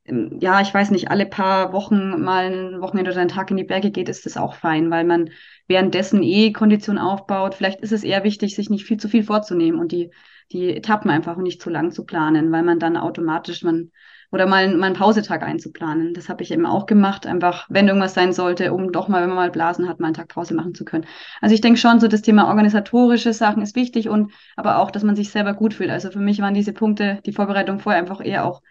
ähm, 0.06 0.38
ja, 0.42 0.60
ich 0.60 0.74
weiß 0.74 0.92
nicht, 0.92 1.10
alle 1.10 1.26
paar 1.26 1.72
Wochen 1.72 2.22
mal 2.22 2.52
ein 2.52 2.82
Wochenende 2.82 3.12
oder 3.12 3.22
einen 3.22 3.30
Tag 3.30 3.50
in 3.52 3.58
die 3.58 3.64
Berge 3.64 3.92
geht, 3.92 4.10
ist 4.10 4.26
das 4.26 4.36
auch 4.36 4.56
fein, 4.56 4.92
weil 4.92 5.06
man 5.06 5.30
währenddessen 5.68 6.24
eh 6.24 6.52
Kondition 6.52 6.98
aufbaut. 6.98 7.56
Vielleicht 7.56 7.80
ist 7.80 7.94
es 7.94 8.04
eher 8.04 8.26
wichtig, 8.26 8.56
sich 8.56 8.70
nicht 8.70 8.86
viel 8.86 8.98
zu 8.98 9.08
viel 9.08 9.24
vorzunehmen 9.24 9.80
und 9.80 9.94
die 9.94 10.12
die 10.52 10.76
Etappen 10.76 11.12
einfach 11.12 11.38
nicht 11.38 11.62
zu 11.62 11.70
lang 11.70 11.92
zu 11.92 12.06
planen, 12.06 12.52
weil 12.52 12.64
man 12.64 12.80
dann 12.80 12.98
automatisch 12.98 13.64
man 13.64 13.92
oder 14.32 14.46
mal, 14.46 14.76
mal 14.76 14.88
einen 14.88 14.96
Pausetag 14.96 15.42
einzuplanen. 15.44 16.14
Das 16.14 16.28
habe 16.28 16.44
ich 16.44 16.52
eben 16.52 16.66
auch 16.66 16.86
gemacht, 16.86 17.26
einfach 17.26 17.66
wenn 17.70 17.88
irgendwas 17.88 18.14
sein 18.14 18.34
sollte, 18.34 18.74
um 18.74 18.92
doch 18.92 19.08
mal, 19.08 19.22
wenn 19.22 19.30
man 19.30 19.38
mal 19.38 19.52
Blasen 19.52 19.88
hat, 19.88 20.00
mal 20.00 20.08
einen 20.08 20.16
Tag 20.16 20.28
Pause 20.28 20.54
machen 20.54 20.76
zu 20.76 20.84
können. 20.84 21.06
Also 21.40 21.56
ich 21.56 21.62
denke 21.62 21.80
schon, 21.80 22.00
so 22.00 22.08
das 22.08 22.22
Thema 22.22 22.48
organisatorische 22.50 23.32
Sachen 23.34 23.62
ist 23.62 23.76
wichtig 23.76 24.10
und 24.10 24.34
aber 24.56 24.80
auch, 24.80 24.92
dass 24.92 25.04
man 25.04 25.16
sich 25.16 25.30
selber 25.32 25.54
gut 25.54 25.74
fühlt. 25.74 25.90
Also 25.90 26.12
für 26.12 26.20
mich 26.20 26.40
waren 26.42 26.54
diese 26.54 26.74
Punkte, 26.74 27.22
die 27.26 27.32
Vorbereitung 27.32 27.80
vorher 27.80 28.02
einfach 28.02 28.24
eher 28.24 28.46
auch 28.46 28.62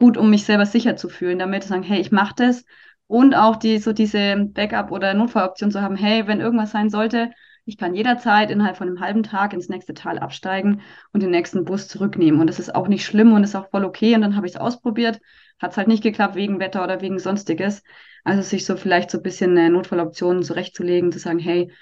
gut, 0.00 0.16
um 0.16 0.30
mich 0.30 0.44
selber 0.44 0.66
sicher 0.66 0.96
zu 0.96 1.08
fühlen, 1.08 1.38
damit 1.38 1.62
zu 1.62 1.68
sagen, 1.68 1.82
hey, 1.82 2.00
ich 2.00 2.10
mache 2.12 2.34
das 2.36 2.64
und 3.06 3.34
auch 3.34 3.56
die 3.56 3.78
so 3.78 3.92
diese 3.92 4.36
Backup 4.36 4.90
oder 4.90 5.14
Notfalloption 5.14 5.70
zu 5.70 5.82
haben, 5.82 5.96
hey, 5.96 6.26
wenn 6.26 6.40
irgendwas 6.40 6.72
sein 6.72 6.90
sollte, 6.90 7.30
ich 7.66 7.78
kann 7.78 7.94
jederzeit 7.94 8.50
innerhalb 8.50 8.76
von 8.76 8.88
einem 8.88 9.00
halben 9.00 9.22
Tag 9.22 9.54
ins 9.54 9.68
nächste 9.68 9.94
Tal 9.94 10.18
absteigen 10.18 10.82
und 11.12 11.22
den 11.22 11.30
nächsten 11.30 11.64
Bus 11.64 11.88
zurücknehmen. 11.88 12.40
Und 12.40 12.48
das 12.48 12.58
ist 12.58 12.74
auch 12.74 12.88
nicht 12.88 13.06
schlimm 13.06 13.32
und 13.32 13.42
ist 13.42 13.54
auch 13.54 13.70
voll 13.70 13.84
okay. 13.84 14.14
Und 14.14 14.20
dann 14.20 14.36
habe 14.36 14.46
ich 14.46 14.54
es 14.54 14.60
ausprobiert. 14.60 15.20
Hat 15.58 15.70
es 15.70 15.76
halt 15.76 15.88
nicht 15.88 16.02
geklappt 16.02 16.34
wegen 16.34 16.60
Wetter 16.60 16.84
oder 16.84 17.00
wegen 17.00 17.18
sonstiges. 17.18 17.82
Also 18.22 18.42
sich 18.42 18.66
so 18.66 18.76
vielleicht 18.76 19.10
so 19.10 19.18
ein 19.18 19.22
bisschen 19.22 19.56
eine 19.56 19.70
Notfalloption 19.70 20.42
zurechtzulegen, 20.42 21.10
zu 21.10 21.18
sagen, 21.18 21.38
hey, 21.38 21.72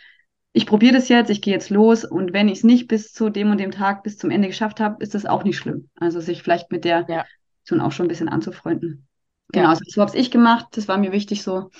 ich 0.53 0.67
probiere 0.67 0.95
das 0.95 1.09
jetzt, 1.09 1.31
ich 1.31 1.41
gehe 1.41 1.55
jetzt 1.55 1.71
los 1.71 2.05
und 2.05 2.33
wenn 2.33 2.49
ich 2.49 2.59
es 2.59 2.65
nicht 2.65 2.87
bis 2.87 3.13
zu 3.13 3.31
dem 3.31 3.51
und 3.51 3.59
dem 3.59 3.71
Tag 3.71 4.03
bis 4.03 4.19
zum 4.19 4.31
Ende 4.31 4.49
geschafft 4.49 4.81
habe, 4.81 5.03
ist 5.03 5.15
das 5.15 5.25
auch 5.25 5.45
nicht 5.45 5.57
schlimm. 5.57 5.89
Also 5.97 6.21
sich 6.21 6.43
vielleicht 6.43 6.71
mit 6.71 6.85
der 6.85 7.07
ja. 7.09 7.25
Option 7.63 7.81
auch 7.81 7.93
schon 7.93 8.07
ein 8.07 8.09
bisschen 8.09 8.29
anzufreunden. 8.29 9.07
Genau, 9.49 9.65
ja. 9.65 9.71
also 9.71 9.85
so 9.87 10.03
habe 10.03 10.17
ich 10.17 10.31
gemacht. 10.31 10.67
Das 10.73 10.89
war 10.89 10.99
mir 10.99 11.13
wichtig, 11.13 11.43
so 11.43 11.71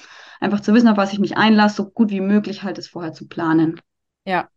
einfach 0.41 0.61
zu 0.61 0.75
wissen, 0.75 0.89
auf 0.89 0.97
was 0.97 1.13
ich 1.13 1.19
mich 1.19 1.37
einlasse, 1.37 1.77
so 1.77 1.91
gut 1.91 2.11
wie 2.11 2.21
möglich 2.21 2.63
halt 2.63 2.79
es 2.79 2.89
vorher 2.89 3.13
zu 3.13 3.29
planen. 3.29 3.81
Ja. 4.25 4.49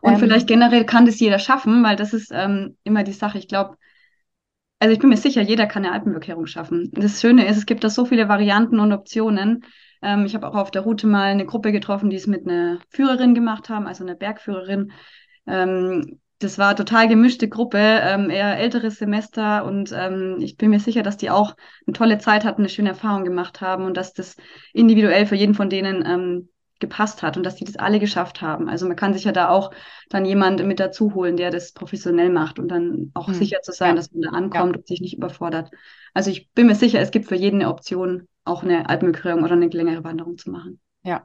Und 0.00 0.14
ähm, 0.14 0.18
vielleicht 0.18 0.46
generell 0.46 0.84
kann 0.84 1.06
das 1.06 1.20
jeder 1.20 1.38
schaffen, 1.38 1.82
weil 1.84 1.96
das 1.96 2.12
ist 2.12 2.30
ähm, 2.32 2.76
immer 2.84 3.04
die 3.04 3.12
Sache. 3.12 3.38
Ich 3.38 3.48
glaube, 3.48 3.76
also 4.80 4.92
ich 4.92 4.98
bin 4.98 5.10
mir 5.10 5.16
sicher, 5.16 5.42
jeder 5.42 5.66
kann 5.66 5.84
eine 5.84 5.94
Alpenüberquerung 5.94 6.46
schaffen. 6.46 6.90
Das 6.92 7.20
Schöne 7.20 7.46
ist, 7.46 7.56
es 7.56 7.66
gibt 7.66 7.84
da 7.84 7.90
so 7.90 8.04
viele 8.04 8.28
Varianten 8.28 8.80
und 8.80 8.92
Optionen. 8.92 9.64
Ähm, 10.02 10.26
ich 10.26 10.34
habe 10.34 10.48
auch 10.48 10.56
auf 10.56 10.72
der 10.72 10.82
Route 10.82 11.06
mal 11.06 11.30
eine 11.30 11.46
Gruppe 11.46 11.70
getroffen, 11.70 12.10
die 12.10 12.16
es 12.16 12.26
mit 12.26 12.48
einer 12.48 12.80
Führerin 12.90 13.34
gemacht 13.34 13.68
haben, 13.68 13.86
also 13.86 14.02
einer 14.02 14.16
Bergführerin. 14.16 14.90
Ähm, 15.46 16.18
das 16.40 16.58
war 16.58 16.74
total 16.74 17.06
gemischte 17.06 17.48
Gruppe, 17.48 17.78
ähm, 17.78 18.28
eher 18.28 18.58
älteres 18.58 18.98
Semester 18.98 19.64
und 19.64 19.92
ähm, 19.94 20.38
ich 20.40 20.56
bin 20.56 20.70
mir 20.70 20.80
sicher, 20.80 21.04
dass 21.04 21.16
die 21.16 21.30
auch 21.30 21.54
eine 21.86 21.94
tolle 21.94 22.18
Zeit 22.18 22.44
hatten, 22.44 22.62
eine 22.62 22.68
schöne 22.68 22.88
Erfahrung 22.88 23.24
gemacht 23.24 23.60
haben 23.60 23.84
und 23.84 23.96
dass 23.96 24.12
das 24.12 24.34
individuell 24.72 25.26
für 25.26 25.36
jeden 25.36 25.54
von 25.54 25.70
denen 25.70 26.48
gepasst 26.82 27.22
hat 27.22 27.38
und 27.38 27.44
dass 27.44 27.56
die 27.56 27.64
das 27.64 27.76
alle 27.76 27.98
geschafft 27.98 28.42
haben. 28.42 28.68
Also 28.68 28.86
man 28.86 28.96
kann 28.96 29.14
sich 29.14 29.24
ja 29.24 29.32
da 29.32 29.48
auch 29.48 29.72
dann 30.10 30.26
jemand 30.26 30.62
mit 30.66 30.78
dazu 30.78 31.14
holen, 31.14 31.38
der 31.38 31.50
das 31.50 31.72
professionell 31.72 32.28
macht 32.28 32.58
und 32.58 32.68
dann 32.68 33.10
auch 33.14 33.28
hm. 33.28 33.34
sicher 33.34 33.62
zu 33.62 33.72
sein, 33.72 33.90
ja. 33.90 33.94
dass 33.94 34.12
man 34.12 34.20
da 34.20 34.30
ankommt 34.30 34.74
ja. 34.74 34.80
und 34.80 34.86
sich 34.86 35.00
nicht 35.00 35.16
überfordert. 35.16 35.70
Also 36.12 36.30
ich 36.30 36.50
bin 36.50 36.66
mir 36.66 36.74
sicher, 36.74 37.00
es 37.00 37.10
gibt 37.10 37.26
für 37.26 37.36
jeden 37.36 37.62
eine 37.62 37.70
Option, 37.70 38.28
auch 38.44 38.62
eine 38.62 38.90
Alpenbequerung 38.90 39.42
oder 39.42 39.52
eine 39.52 39.68
längere 39.68 40.04
Wanderung 40.04 40.36
zu 40.36 40.50
machen. 40.50 40.80
Ja, 41.02 41.24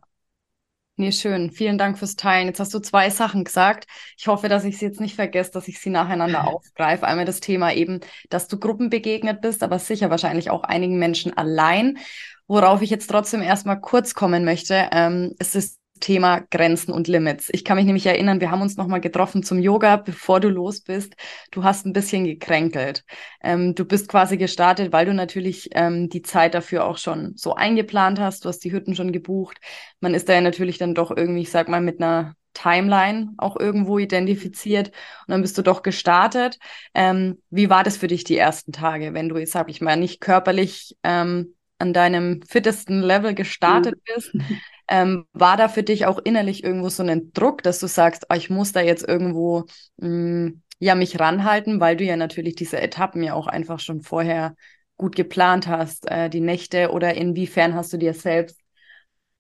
Nee, 1.00 1.12
schön. 1.12 1.52
Vielen 1.52 1.78
Dank 1.78 2.00
fürs 2.00 2.16
Teilen. 2.16 2.48
Jetzt 2.48 2.60
hast 2.60 2.74
du 2.74 2.80
zwei 2.80 3.12
Sachen 3.12 3.44
gesagt. 3.44 3.86
Ich 4.18 4.26
hoffe, 4.28 4.50
dass 4.50 4.64
ich 4.66 4.80
sie 4.80 4.86
jetzt 4.86 5.00
nicht 5.00 5.14
vergesse, 5.14 5.52
dass 5.52 5.68
ich 5.68 5.80
sie 5.80 5.92
nacheinander 5.92 6.48
aufgreife. 6.54 7.06
Einmal 7.06 7.26
das 7.26 7.40
Thema 7.40 7.72
eben, 7.72 8.00
dass 8.30 8.48
du 8.48 8.58
Gruppen 8.58 8.90
begegnet 8.90 9.42
bist, 9.42 9.62
aber 9.62 9.78
sicher 9.78 10.10
wahrscheinlich 10.10 10.50
auch 10.50 10.64
einigen 10.64 10.98
Menschen 10.98 11.38
allein. 11.38 12.00
Worauf 12.48 12.82
ich 12.82 12.90
jetzt 12.90 13.08
trotzdem 13.12 13.44
erstmal 13.44 13.80
kurz 13.80 14.16
kommen 14.16 14.44
möchte, 14.44 14.90
ähm, 14.92 15.36
es 15.38 15.54
ist 15.54 15.77
Thema 16.00 16.42
Grenzen 16.52 16.92
und 16.92 17.08
Limits. 17.08 17.50
Ich 17.52 17.66
kann 17.66 17.78
mich 17.78 17.86
nämlich 17.86 18.06
erinnern, 18.06 18.42
wir 18.42 18.52
haben 18.52 18.62
uns 18.62 18.78
nochmal 18.78 19.02
getroffen 19.02 19.44
zum 19.44 19.60
Yoga, 19.60 19.98
bevor 19.98 20.40
du 20.40 20.50
los 20.50 20.82
bist. 20.82 21.16
Du 21.52 21.64
hast 21.64 21.86
ein 21.86 21.94
bisschen 21.94 22.26
gekränkelt. 22.26 23.04
Ähm, 23.42 23.76
du 23.76 23.86
bist 23.86 24.08
quasi 24.08 24.38
gestartet, 24.38 24.92
weil 24.92 25.06
du 25.06 25.14
natürlich 25.14 25.70
ähm, 25.74 26.10
die 26.10 26.22
Zeit 26.22 26.54
dafür 26.54 26.86
auch 26.86 26.98
schon 26.98 27.34
so 27.36 27.56
eingeplant 27.56 28.20
hast. 28.20 28.46
Du 28.46 28.50
hast 28.50 28.60
die 28.64 28.72
Hütten 28.72 28.96
schon 28.96 29.12
gebucht. 29.12 29.58
Man 30.00 30.14
ist 30.14 30.30
da 30.30 30.34
ja 30.34 30.42
natürlich 30.42 30.78
dann 30.78 30.96
doch 30.96 31.12
irgendwie, 31.16 31.42
ich 31.42 31.52
sag 31.52 31.70
mal, 31.70 31.82
mit 31.82 32.02
einer 32.02 32.36
Timeline 32.58 33.34
auch 33.38 33.56
irgendwo 33.56 34.00
identifiziert 34.00 34.88
und 34.88 35.32
dann 35.32 35.42
bist 35.42 35.58
du 35.58 35.62
doch 35.62 35.84
gestartet. 35.84 36.58
Ähm, 36.94 37.42
wie 37.52 37.70
war 37.70 37.84
das 37.84 37.98
für 37.98 38.08
dich 38.08 38.24
die 38.24 38.38
ersten 38.38 38.72
Tage, 38.72 39.14
wenn 39.14 39.30
du 39.30 39.38
jetzt, 39.38 39.52
sag 39.52 39.70
ich 39.70 39.80
mal, 39.80 39.96
nicht 39.96 40.22
körperlich 40.22 40.98
ähm, 41.04 41.56
an 41.78 41.94
deinem 41.94 42.42
fittesten 42.42 43.02
Level 43.02 43.36
gestartet 43.36 43.96
mhm. 43.96 44.14
bist? 44.14 44.32
Ähm, 44.90 45.26
war 45.34 45.58
da 45.58 45.68
für 45.68 45.84
dich 45.84 46.06
auch 46.06 46.20
innerlich 46.20 46.64
irgendwo 46.64 46.90
so 46.90 47.04
ein 47.04 47.32
Druck, 47.34 47.64
dass 47.64 47.80
du 47.80 47.88
sagst, 47.88 48.28
oh, 48.30 48.36
ich 48.36 48.50
muss 48.50 48.72
da 48.72 48.82
jetzt 48.82 49.08
irgendwo 49.08 49.66
mh, 49.98 50.08
mm, 50.10 50.62
ja 50.80 50.96
mich 50.96 51.20
ranhalten, 51.20 51.80
weil 51.80 51.98
du 51.98 52.04
ja 52.04 52.16
natürlich 52.16 52.56
diese 52.56 52.80
Etappen 52.80 53.24
ja 53.24 53.34
auch 53.34 53.48
einfach 53.48 53.80
schon 53.80 54.02
vorher 54.02 54.56
gut 54.96 55.16
geplant 55.16 55.68
hast, 55.68 56.10
äh, 56.10 56.30
die 56.30 56.42
Nächte 56.42 56.92
oder 56.92 57.16
inwiefern 57.16 57.76
hast 57.76 57.94
du 57.94 57.98
dir 57.98 58.14
selbst 58.14 58.60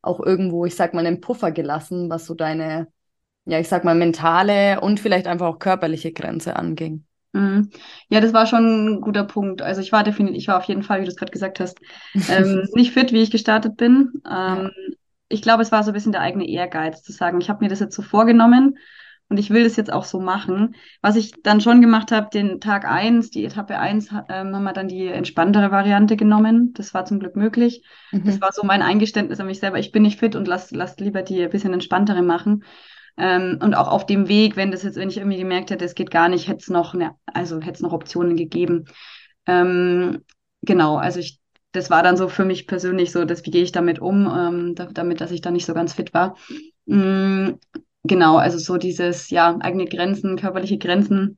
auch 0.01 0.19
irgendwo, 0.19 0.65
ich 0.65 0.75
sag 0.75 0.93
mal, 0.93 1.05
einen 1.05 1.21
Puffer 1.21 1.51
gelassen, 1.51 2.09
was 2.09 2.25
so 2.25 2.33
deine, 2.33 2.87
ja, 3.45 3.59
ich 3.59 3.67
sag 3.67 3.83
mal, 3.83 3.95
mentale 3.95 4.81
und 4.81 4.99
vielleicht 4.99 5.27
einfach 5.27 5.47
auch 5.47 5.59
körperliche 5.59 6.11
Grenze 6.11 6.55
anging? 6.55 7.05
Mhm. 7.33 7.69
Ja, 8.09 8.21
das 8.21 8.33
war 8.33 8.45
schon 8.45 8.95
ein 8.97 9.01
guter 9.01 9.23
Punkt. 9.23 9.61
Also 9.61 9.81
ich 9.81 9.91
war 9.91 10.03
definitiv, 10.03 10.37
ich 10.37 10.47
war 10.47 10.57
auf 10.57 10.63
jeden 10.63 10.83
Fall, 10.83 11.01
wie 11.01 11.05
du 11.05 11.11
es 11.11 11.17
gerade 11.17 11.31
gesagt 11.31 11.59
hast, 11.59 11.79
ähm, 12.29 12.67
nicht 12.73 12.93
fit, 12.93 13.11
wie 13.11 13.21
ich 13.21 13.31
gestartet 13.31 13.77
bin. 13.77 14.21
Ähm, 14.25 14.71
ja 14.73 14.96
ich 15.29 15.41
glaube, 15.41 15.61
es 15.61 15.71
war 15.71 15.83
so 15.83 15.91
ein 15.91 15.93
bisschen 15.93 16.11
der 16.11 16.21
eigene 16.21 16.47
Ehrgeiz 16.47 17.03
zu 17.03 17.11
sagen, 17.11 17.41
ich 17.41 17.49
habe 17.49 17.63
mir 17.63 17.69
das 17.69 17.79
jetzt 17.79 17.95
so 17.95 18.01
vorgenommen 18.01 18.77
und 19.29 19.37
ich 19.37 19.49
will 19.49 19.63
das 19.63 19.75
jetzt 19.75 19.91
auch 19.91 20.05
so 20.05 20.21
machen. 20.21 20.75
Was 21.01 21.17
ich 21.17 21.33
dann 21.43 21.59
schon 21.59 21.81
gemacht 21.81 22.11
habe, 22.11 22.29
den 22.31 22.61
Tag 22.61 22.85
eins, 22.85 23.29
die 23.29 23.43
Etappe 23.43 23.77
eins, 23.77 24.09
ähm, 24.29 24.55
haben 24.55 24.63
wir 24.63 24.73
dann 24.73 24.87
die 24.87 25.07
entspanntere 25.07 25.69
Variante 25.69 26.15
genommen. 26.15 26.73
Das 26.73 26.93
war 26.93 27.03
zum 27.05 27.19
Glück 27.19 27.35
möglich. 27.35 27.83
Mhm. 28.11 28.23
Das 28.23 28.39
war 28.39 28.53
so 28.53 28.63
mein 28.63 28.81
Eingeständnis 28.81 29.39
an 29.39 29.47
mich 29.47 29.59
selber. 29.59 29.79
Ich 29.79 29.91
bin 29.91 30.03
nicht 30.03 30.19
fit 30.19 30.35
und 30.35 30.47
lass, 30.47 30.71
lass 30.71 30.97
lieber 30.97 31.23
die 31.23 31.43
ein 31.43 31.49
bisschen 31.49 31.73
entspanntere 31.73 32.21
machen. 32.21 32.63
Ähm, 33.17 33.59
und 33.61 33.73
auch 33.73 33.89
auf 33.89 34.05
dem 34.05 34.29
Weg, 34.29 34.55
wenn 34.55 34.71
das 34.71 34.83
jetzt, 34.83 34.95
wenn 34.95 35.09
ich 35.09 35.17
irgendwie 35.17 35.39
gemerkt 35.39 35.71
hätte, 35.71 35.83
es 35.83 35.95
geht 35.95 36.11
gar 36.11 36.29
nicht, 36.29 36.47
hätte 36.47 36.59
es 36.59 36.69
noch, 36.69 36.93
eine, 36.93 37.11
also 37.25 37.59
hätte 37.59 37.73
es 37.73 37.81
noch 37.81 37.93
Optionen 37.93 38.37
gegeben. 38.37 38.85
Ähm, 39.45 40.23
genau, 40.61 40.97
also 40.97 41.19
ich 41.19 41.39
das 41.77 41.89
war 41.89 42.03
dann 42.03 42.17
so 42.17 42.27
für 42.27 42.45
mich 42.45 42.67
persönlich 42.67 43.11
so, 43.11 43.25
dass, 43.25 43.45
wie 43.45 43.51
gehe 43.51 43.63
ich 43.63 43.71
damit 43.71 43.99
um, 43.99 44.27
ähm, 44.27 44.75
da, 44.75 44.85
damit, 44.87 45.21
dass 45.21 45.31
ich 45.31 45.41
dann 45.41 45.53
nicht 45.53 45.65
so 45.65 45.73
ganz 45.73 45.93
fit 45.93 46.13
war. 46.13 46.35
Mhm, 46.85 47.59
genau, 48.03 48.37
also 48.37 48.57
so 48.57 48.77
dieses, 48.77 49.29
ja, 49.29 49.57
eigene 49.59 49.85
Grenzen, 49.85 50.37
körperliche 50.37 50.77
Grenzen 50.77 51.37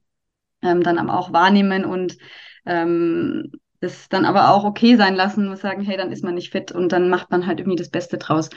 ähm, 0.61 0.83
dann 0.83 1.09
auch 1.09 1.33
wahrnehmen 1.33 1.85
und 1.85 2.17
ähm, 2.65 3.51
das 3.81 4.09
dann 4.09 4.25
aber 4.25 4.49
auch 4.51 4.65
okay 4.65 4.95
sein 4.95 5.15
lassen 5.15 5.47
und 5.47 5.57
sagen, 5.57 5.81
hey, 5.83 5.97
dann 5.97 6.11
ist 6.11 6.23
man 6.23 6.35
nicht 6.35 6.51
fit 6.51 6.71
und 6.71 6.91
dann 6.91 7.09
macht 7.09 7.31
man 7.31 7.47
halt 7.47 7.59
irgendwie 7.59 7.77
das 7.77 7.89
Beste 7.89 8.17
draus. 8.17 8.49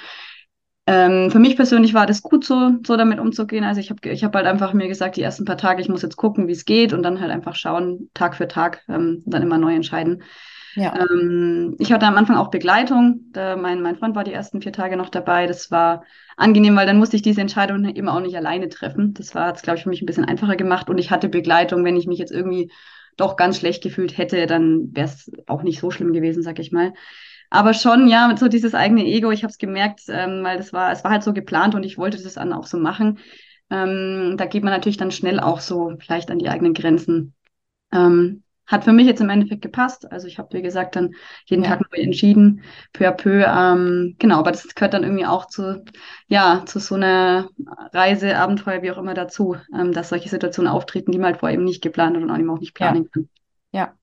Ähm, 0.86 1.30
für 1.30 1.38
mich 1.38 1.54
persönlich 1.54 1.94
war 1.94 2.06
das 2.06 2.22
gut 2.22 2.44
so, 2.44 2.72
so 2.84 2.96
damit 2.96 3.20
umzugehen. 3.20 3.62
Also 3.64 3.80
ich 3.80 3.90
habe 3.90 4.08
ich 4.10 4.24
hab 4.24 4.34
halt 4.34 4.46
einfach 4.46 4.72
mir 4.72 4.88
gesagt, 4.88 5.16
die 5.16 5.22
ersten 5.22 5.44
paar 5.44 5.56
Tage, 5.56 5.80
ich 5.80 5.88
muss 5.88 6.02
jetzt 6.02 6.16
gucken, 6.16 6.48
wie 6.48 6.52
es 6.52 6.64
geht 6.64 6.92
und 6.92 7.04
dann 7.04 7.20
halt 7.20 7.30
einfach 7.30 7.54
schauen, 7.54 8.10
Tag 8.14 8.34
für 8.34 8.48
Tag, 8.48 8.82
ähm, 8.88 9.22
dann 9.26 9.42
immer 9.42 9.58
neu 9.58 9.74
entscheiden. 9.74 10.22
Ja. 10.74 10.94
Ähm, 10.98 11.76
ich 11.78 11.92
hatte 11.92 12.06
am 12.06 12.16
Anfang 12.16 12.36
auch 12.36 12.50
Begleitung. 12.50 13.20
Da 13.32 13.56
mein, 13.56 13.82
mein 13.82 13.96
Freund 13.96 14.14
war 14.14 14.24
die 14.24 14.32
ersten 14.32 14.62
vier 14.62 14.72
Tage 14.72 14.96
noch 14.96 15.08
dabei. 15.08 15.46
Das 15.46 15.70
war 15.70 16.04
angenehm, 16.36 16.76
weil 16.76 16.86
dann 16.86 16.98
musste 16.98 17.16
ich 17.16 17.22
diese 17.22 17.40
Entscheidung 17.40 17.84
eben 17.84 18.08
auch 18.08 18.20
nicht 18.20 18.36
alleine 18.36 18.68
treffen. 18.68 19.14
Das 19.14 19.34
war 19.34 19.52
glaube 19.52 19.76
ich, 19.76 19.82
für 19.84 19.90
mich 19.90 20.02
ein 20.02 20.06
bisschen 20.06 20.24
einfacher 20.24 20.56
gemacht. 20.56 20.88
Und 20.88 20.98
ich 20.98 21.10
hatte 21.10 21.28
Begleitung. 21.28 21.84
Wenn 21.84 21.96
ich 21.96 22.06
mich 22.06 22.18
jetzt 22.18 22.32
irgendwie 22.32 22.70
doch 23.16 23.36
ganz 23.36 23.58
schlecht 23.58 23.82
gefühlt 23.82 24.16
hätte, 24.16 24.46
dann 24.46 24.94
wäre 24.94 25.06
es 25.06 25.30
auch 25.46 25.62
nicht 25.62 25.80
so 25.80 25.90
schlimm 25.90 26.12
gewesen, 26.12 26.42
sag 26.42 26.58
ich 26.58 26.72
mal. 26.72 26.94
Aber 27.50 27.74
schon, 27.74 28.08
ja, 28.08 28.34
so 28.38 28.48
dieses 28.48 28.74
eigene 28.74 29.04
Ego, 29.04 29.30
ich 29.30 29.42
habe 29.42 29.50
es 29.50 29.58
gemerkt, 29.58 30.00
ähm, 30.08 30.42
weil 30.42 30.56
das 30.56 30.72
war, 30.72 30.90
es 30.90 31.04
war 31.04 31.10
halt 31.10 31.22
so 31.22 31.34
geplant 31.34 31.74
und 31.74 31.84
ich 31.84 31.98
wollte 31.98 32.22
das 32.22 32.34
dann 32.34 32.54
auch 32.54 32.66
so 32.66 32.78
machen. 32.78 33.18
Ähm, 33.68 34.36
da 34.38 34.46
geht 34.46 34.64
man 34.64 34.72
natürlich 34.72 34.96
dann 34.96 35.10
schnell 35.10 35.38
auch 35.38 35.60
so 35.60 35.92
vielleicht 36.00 36.30
an 36.30 36.38
die 36.38 36.48
eigenen 36.48 36.72
Grenzen. 36.72 37.34
Ähm, 37.92 38.42
hat 38.72 38.84
für 38.84 38.92
mich 38.92 39.06
jetzt 39.06 39.20
im 39.20 39.30
Endeffekt 39.30 39.62
gepasst. 39.62 40.10
Also 40.10 40.26
ich 40.26 40.38
habe, 40.38 40.56
wie 40.56 40.62
gesagt, 40.62 40.96
dann 40.96 41.14
jeden 41.44 41.62
ja. 41.62 41.70
Tag 41.70 41.80
neu 41.80 42.02
entschieden, 42.02 42.62
peu 42.92 43.06
à 43.06 43.12
peu. 43.12 43.44
Ähm, 43.46 44.16
genau, 44.18 44.38
aber 44.38 44.50
das 44.50 44.74
gehört 44.74 44.94
dann 44.94 45.04
irgendwie 45.04 45.26
auch 45.26 45.46
zu, 45.46 45.84
ja, 46.26 46.64
zu 46.66 46.80
so 46.80 46.96
einer 46.96 47.50
Reise, 47.92 48.36
Abenteuer, 48.36 48.82
wie 48.82 48.90
auch 48.90 48.98
immer 48.98 49.14
dazu, 49.14 49.56
ähm, 49.78 49.92
dass 49.92 50.08
solche 50.08 50.28
Situationen 50.28 50.72
auftreten, 50.72 51.12
die 51.12 51.18
man 51.18 51.26
halt 51.26 51.40
vorher 51.40 51.54
eben 51.54 51.64
nicht 51.64 51.82
geplant 51.82 52.16
hat 52.16 52.22
und 52.22 52.30
auch 52.30 52.58
nicht 52.58 52.74
planen 52.74 53.04
ja. 53.04 53.08
kann. 53.12 53.28
Ja, 53.72 53.94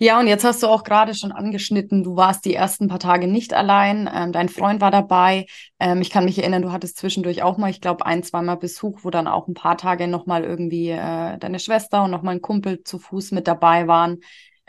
ja, 0.00 0.20
und 0.20 0.28
jetzt 0.28 0.44
hast 0.44 0.62
du 0.62 0.68
auch 0.68 0.84
gerade 0.84 1.14
schon 1.14 1.32
angeschnitten, 1.32 2.04
du 2.04 2.14
warst 2.16 2.44
die 2.44 2.54
ersten 2.54 2.86
paar 2.88 3.00
Tage 3.00 3.26
nicht 3.26 3.52
allein, 3.52 4.08
ähm, 4.12 4.32
dein 4.32 4.48
Freund 4.48 4.80
war 4.80 4.90
dabei. 4.92 5.46
Ähm, 5.80 6.00
ich 6.00 6.10
kann 6.10 6.24
mich 6.24 6.38
erinnern, 6.38 6.62
du 6.62 6.70
hattest 6.72 6.98
zwischendurch 6.98 7.42
auch 7.42 7.58
mal, 7.58 7.70
ich 7.70 7.80
glaube, 7.80 8.06
ein, 8.06 8.22
zweimal 8.22 8.56
Besuch, 8.56 9.00
wo 9.02 9.10
dann 9.10 9.26
auch 9.26 9.48
ein 9.48 9.54
paar 9.54 9.76
Tage 9.76 10.06
nochmal 10.06 10.44
irgendwie 10.44 10.90
äh, 10.90 11.38
deine 11.38 11.58
Schwester 11.58 12.04
und 12.04 12.12
nochmal 12.12 12.36
ein 12.36 12.42
Kumpel 12.42 12.84
zu 12.84 12.98
Fuß 12.98 13.32
mit 13.32 13.48
dabei 13.48 13.88
waren. 13.88 14.18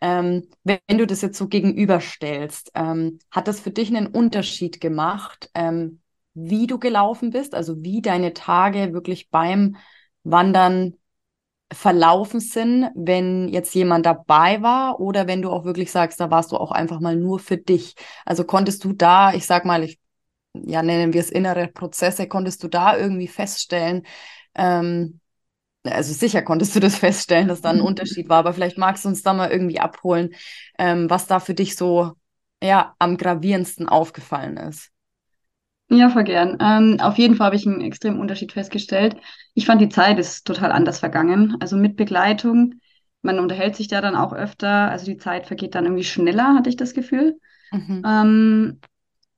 Ähm, 0.02 0.48
wenn 0.64 0.98
du 0.98 1.06
das 1.06 1.22
jetzt 1.22 1.38
so 1.38 1.48
gegenüberstellst, 1.48 2.72
ähm, 2.76 3.20
hat 3.30 3.48
das 3.48 3.60
für 3.60 3.72
dich 3.72 3.90
einen 3.90 4.08
Unterschied 4.08 4.82
gemacht, 4.82 5.50
ähm, 5.54 6.02
wie 6.34 6.68
du 6.68 6.80
gelaufen 6.80 7.32
bist, 7.32 7.54
also 7.54 7.84
wie 7.84 8.02
deine 8.02 8.34
Tage 8.34 8.94
wirklich 8.94 9.30
beim 9.30 9.76
Wandern 10.24 10.96
verlaufen 11.72 12.40
sind, 12.40 12.90
wenn 12.96 13.48
jetzt 13.50 13.74
jemand 13.76 14.06
dabei 14.06 14.62
war 14.62 15.00
oder 15.00 15.28
wenn 15.28 15.42
du 15.42 15.52
auch 15.52 15.66
wirklich 15.66 15.92
sagst, 15.92 16.20
da 16.20 16.32
warst 16.32 16.52
du 16.52 16.58
auch 16.58 16.72
einfach 16.72 17.00
mal 17.00 17.16
nur 17.16 17.40
für 17.40 17.58
dich. 17.58 17.96
Also 18.26 18.44
konntest 18.44 18.84
du 18.84 18.94
da, 18.94 19.34
ich 19.34 19.46
sag 19.46 19.66
mal, 19.66 19.84
ich, 19.84 20.00
ja, 20.54 20.82
nennen 20.84 21.14
wir 21.14 21.22
es 21.22 21.30
innere 21.32 21.68
Prozesse, 21.68 22.28
konntest 22.28 22.64
du 22.64 22.68
da 22.70 22.98
irgendwie 22.98 23.28
feststellen, 23.28 24.06
ähm, 24.56 25.20
also 25.84 26.14
sicher 26.14 26.42
konntest 26.42 26.76
du 26.76 26.80
das 26.80 26.96
feststellen, 27.00 27.48
dass 27.48 27.62
da 27.62 27.70
ein 27.72 27.82
Unterschied 27.82 28.30
war, 28.30 28.40
aber 28.40 28.54
vielleicht 28.54 28.78
magst 28.78 29.06
du 29.06 29.10
uns 29.10 29.24
da 29.24 29.34
mal 29.34 29.52
irgendwie 29.52 29.80
abholen, 29.80 30.36
ähm, 30.78 31.10
was 31.10 31.28
da 31.28 31.40
für 31.40 31.54
dich 31.54 31.76
so 31.76 32.14
ja 32.64 32.96
am 33.00 33.18
gravierendsten 33.18 33.88
aufgefallen 33.90 34.58
ist. 34.58 34.92
Ja, 35.92 36.10
voll 36.10 36.24
gern. 36.24 36.58
Ähm, 36.62 36.98
auf 37.00 37.18
jeden 37.18 37.36
Fall 37.36 37.48
habe 37.48 37.56
ich 37.56 37.66
einen 37.66 37.82
extremen 37.82 38.20
Unterschied 38.20 38.52
festgestellt. 38.52 39.16
Ich 39.56 39.66
fand, 39.66 39.82
die 39.82 39.90
Zeit 39.90 40.20
ist 40.20 40.46
total 40.46 40.72
anders 40.72 41.00
vergangen. 41.00 41.58
Also 41.60 41.78
mit 41.78 41.96
Begleitung. 41.96 42.76
Man 43.24 43.40
unterhält 43.40 43.76
sich 43.76 43.88
da 43.88 44.00
dann 44.00 44.16
auch 44.16 44.32
öfter. 44.32 44.90
Also 44.92 45.06
die 45.06 45.18
Zeit 45.18 45.48
vergeht 45.48 45.74
dann 45.74 45.86
irgendwie 45.86 46.04
schneller, 46.04 46.54
hatte 46.56 46.70
ich 46.70 46.76
das 46.76 46.94
Gefühl. 46.94 47.40
Mhm. 47.72 48.04
Ähm, 48.06 48.80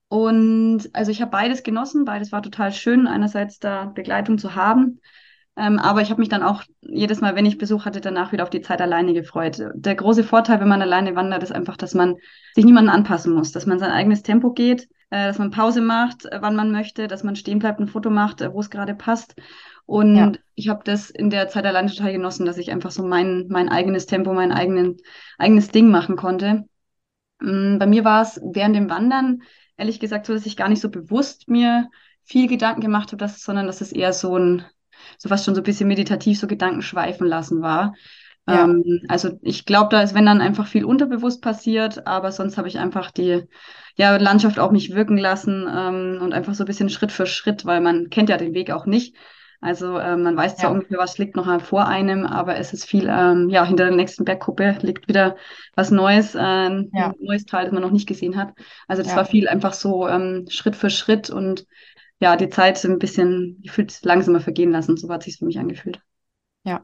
und 0.08 0.90
also 0.92 1.10
ich 1.10 1.22
habe 1.22 1.30
beides 1.30 1.62
genossen. 1.62 2.04
Beides 2.04 2.32
war 2.32 2.42
total 2.42 2.70
schön, 2.70 3.06
einerseits 3.06 3.58
da 3.58 3.86
Begleitung 3.86 4.36
zu 4.36 4.54
haben. 4.54 5.00
Ähm, 5.56 5.78
aber 5.78 6.02
ich 6.02 6.10
habe 6.10 6.20
mich 6.20 6.28
dann 6.28 6.42
auch 6.42 6.64
jedes 6.82 7.22
Mal, 7.22 7.34
wenn 7.34 7.46
ich 7.46 7.56
Besuch 7.56 7.86
hatte, 7.86 8.02
danach 8.02 8.32
wieder 8.32 8.42
auf 8.42 8.50
die 8.50 8.60
Zeit 8.60 8.82
alleine 8.82 9.14
gefreut. 9.14 9.58
Der 9.74 9.94
große 9.94 10.22
Vorteil, 10.22 10.60
wenn 10.60 10.68
man 10.68 10.82
alleine 10.82 11.16
wandert, 11.16 11.42
ist 11.42 11.52
einfach, 11.52 11.78
dass 11.78 11.94
man 11.94 12.16
sich 12.54 12.66
niemanden 12.66 12.90
anpassen 12.90 13.32
muss, 13.34 13.52
dass 13.52 13.64
man 13.64 13.78
sein 13.78 13.90
eigenes 13.90 14.22
Tempo 14.22 14.52
geht 14.52 14.88
dass 15.12 15.38
man 15.38 15.50
Pause 15.50 15.80
macht, 15.82 16.24
äh, 16.26 16.38
wann 16.40 16.56
man 16.56 16.72
möchte, 16.72 17.06
dass 17.06 17.22
man 17.22 17.36
stehen 17.36 17.58
bleibt, 17.58 17.80
ein 17.80 17.88
Foto 17.88 18.10
macht, 18.10 18.40
äh, 18.40 18.52
wo 18.52 18.60
es 18.60 18.70
gerade 18.70 18.94
passt. 18.94 19.34
Und 19.84 20.16
ja. 20.16 20.32
ich 20.54 20.68
habe 20.68 20.82
das 20.84 21.10
in 21.10 21.28
der 21.28 21.48
Zeit 21.48 21.66
alleine 21.66 21.90
total 21.90 22.12
genossen, 22.12 22.46
dass 22.46 22.56
ich 22.56 22.70
einfach 22.70 22.90
so 22.90 23.02
mein, 23.06 23.46
mein 23.48 23.68
eigenes 23.68 24.06
Tempo, 24.06 24.32
mein 24.32 24.52
eigenen, 24.52 24.96
eigenes 25.38 25.68
Ding 25.68 25.90
machen 25.90 26.16
konnte. 26.16 26.64
Ähm, 27.42 27.78
bei 27.78 27.86
mir 27.86 28.04
war 28.04 28.22
es 28.22 28.40
während 28.42 28.74
dem 28.74 28.88
Wandern, 28.88 29.42
ehrlich 29.76 30.00
gesagt, 30.00 30.26
so, 30.26 30.32
dass 30.32 30.46
ich 30.46 30.56
gar 30.56 30.68
nicht 30.68 30.80
so 30.80 30.88
bewusst 30.88 31.48
mir 31.48 31.90
viel 32.24 32.48
Gedanken 32.48 32.80
gemacht 32.80 33.08
habe, 33.08 33.18
dass, 33.18 33.42
sondern 33.42 33.66
dass 33.66 33.80
es 33.80 33.92
eher 33.92 34.12
so 34.12 34.38
ein, 34.38 34.64
so 35.18 35.28
fast 35.28 35.44
schon 35.44 35.54
so 35.54 35.60
ein 35.60 35.64
bisschen 35.64 35.88
meditativ 35.88 36.38
so 36.38 36.46
Gedanken 36.46 36.82
schweifen 36.82 37.26
lassen 37.26 37.60
war. 37.60 37.94
Ja. 38.48 38.64
Ähm, 38.64 39.02
also 39.08 39.38
ich 39.42 39.66
glaube, 39.66 39.90
da 39.90 40.02
ist, 40.02 40.14
wenn 40.14 40.26
dann 40.26 40.40
einfach 40.40 40.66
viel 40.66 40.84
unterbewusst 40.84 41.42
passiert, 41.42 42.06
aber 42.06 42.32
sonst 42.32 42.58
habe 42.58 42.68
ich 42.68 42.78
einfach 42.78 43.10
die 43.10 43.44
ja, 43.96 44.16
Landschaft 44.16 44.58
auf 44.58 44.72
mich 44.72 44.94
wirken 44.94 45.18
lassen 45.18 45.66
ähm, 45.72 46.18
und 46.20 46.32
einfach 46.32 46.54
so 46.54 46.64
ein 46.64 46.66
bisschen 46.66 46.90
Schritt 46.90 47.12
für 47.12 47.26
Schritt, 47.26 47.64
weil 47.66 47.80
man 47.80 48.10
kennt 48.10 48.30
ja 48.30 48.36
den 48.36 48.54
Weg 48.54 48.70
auch 48.70 48.86
nicht. 48.86 49.14
Also 49.60 50.00
ähm, 50.00 50.24
man 50.24 50.36
weiß 50.36 50.56
zwar 50.56 50.70
ja. 50.70 50.74
ungefähr, 50.74 50.98
was 50.98 51.18
liegt 51.18 51.36
noch 51.36 51.62
vor 51.62 51.86
einem, 51.86 52.26
aber 52.26 52.56
es 52.56 52.72
ist 52.72 52.84
viel, 52.84 53.06
ähm, 53.08 53.48
ja, 53.48 53.64
hinter 53.64 53.84
der 53.84 53.94
nächsten 53.94 54.24
Bergkuppe 54.24 54.76
liegt 54.80 55.06
wieder 55.06 55.36
was 55.76 55.92
Neues, 55.92 56.34
äh, 56.34 56.40
ein 56.40 56.90
ja. 56.92 57.14
neues 57.20 57.44
Teil, 57.44 57.66
das 57.66 57.72
man 57.72 57.82
noch 57.82 57.92
nicht 57.92 58.08
gesehen 58.08 58.36
hat. 58.36 58.54
Also 58.88 59.04
das 59.04 59.12
ja. 59.12 59.18
war 59.18 59.24
viel 59.24 59.46
einfach 59.46 59.72
so 59.72 60.08
ähm, 60.08 60.46
Schritt 60.48 60.74
für 60.74 60.90
Schritt 60.90 61.30
und 61.30 61.64
ja, 62.18 62.34
die 62.36 62.48
Zeit 62.48 62.84
ein 62.84 62.98
bisschen 62.98 63.60
gefühlt 63.62 63.96
langsamer 64.04 64.40
vergehen 64.40 64.72
lassen. 64.72 64.96
So 64.96 65.08
hat 65.10 65.22
sich 65.22 65.38
für 65.38 65.44
mich 65.44 65.60
angefühlt. 65.60 66.00
Ja. 66.64 66.82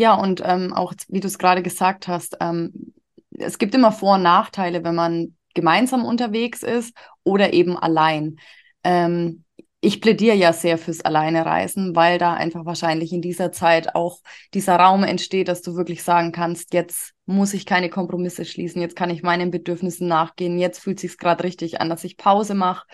Ja, 0.00 0.14
und 0.14 0.40
ähm, 0.42 0.72
auch, 0.72 0.94
wie 1.08 1.20
du 1.20 1.26
es 1.26 1.36
gerade 1.36 1.62
gesagt 1.62 2.08
hast, 2.08 2.38
ähm, 2.40 2.94
es 3.38 3.58
gibt 3.58 3.74
immer 3.74 3.92
Vor- 3.92 4.14
und 4.14 4.22
Nachteile, 4.22 4.82
wenn 4.82 4.94
man 4.94 5.36
gemeinsam 5.52 6.06
unterwegs 6.06 6.62
ist 6.62 6.96
oder 7.22 7.52
eben 7.52 7.76
allein. 7.76 8.36
Ähm, 8.82 9.44
ich 9.82 10.00
plädiere 10.00 10.36
ja 10.36 10.54
sehr 10.54 10.78
fürs 10.78 11.02
Alleinereisen, 11.02 11.94
weil 11.94 12.16
da 12.16 12.32
einfach 12.32 12.64
wahrscheinlich 12.64 13.12
in 13.12 13.20
dieser 13.20 13.52
Zeit 13.52 13.94
auch 13.94 14.20
dieser 14.54 14.76
Raum 14.76 15.04
entsteht, 15.04 15.48
dass 15.48 15.60
du 15.60 15.76
wirklich 15.76 16.02
sagen 16.02 16.32
kannst, 16.32 16.72
jetzt 16.72 17.12
muss 17.26 17.52
ich 17.52 17.66
keine 17.66 17.90
Kompromisse 17.90 18.46
schließen, 18.46 18.80
jetzt 18.80 18.96
kann 18.96 19.10
ich 19.10 19.22
meinen 19.22 19.50
Bedürfnissen 19.50 20.08
nachgehen, 20.08 20.58
jetzt 20.58 20.78
fühlt 20.78 20.98
sich 20.98 21.18
gerade 21.18 21.44
richtig 21.44 21.78
an, 21.82 21.90
dass 21.90 22.04
ich 22.04 22.16
Pause 22.16 22.54
mache 22.54 22.86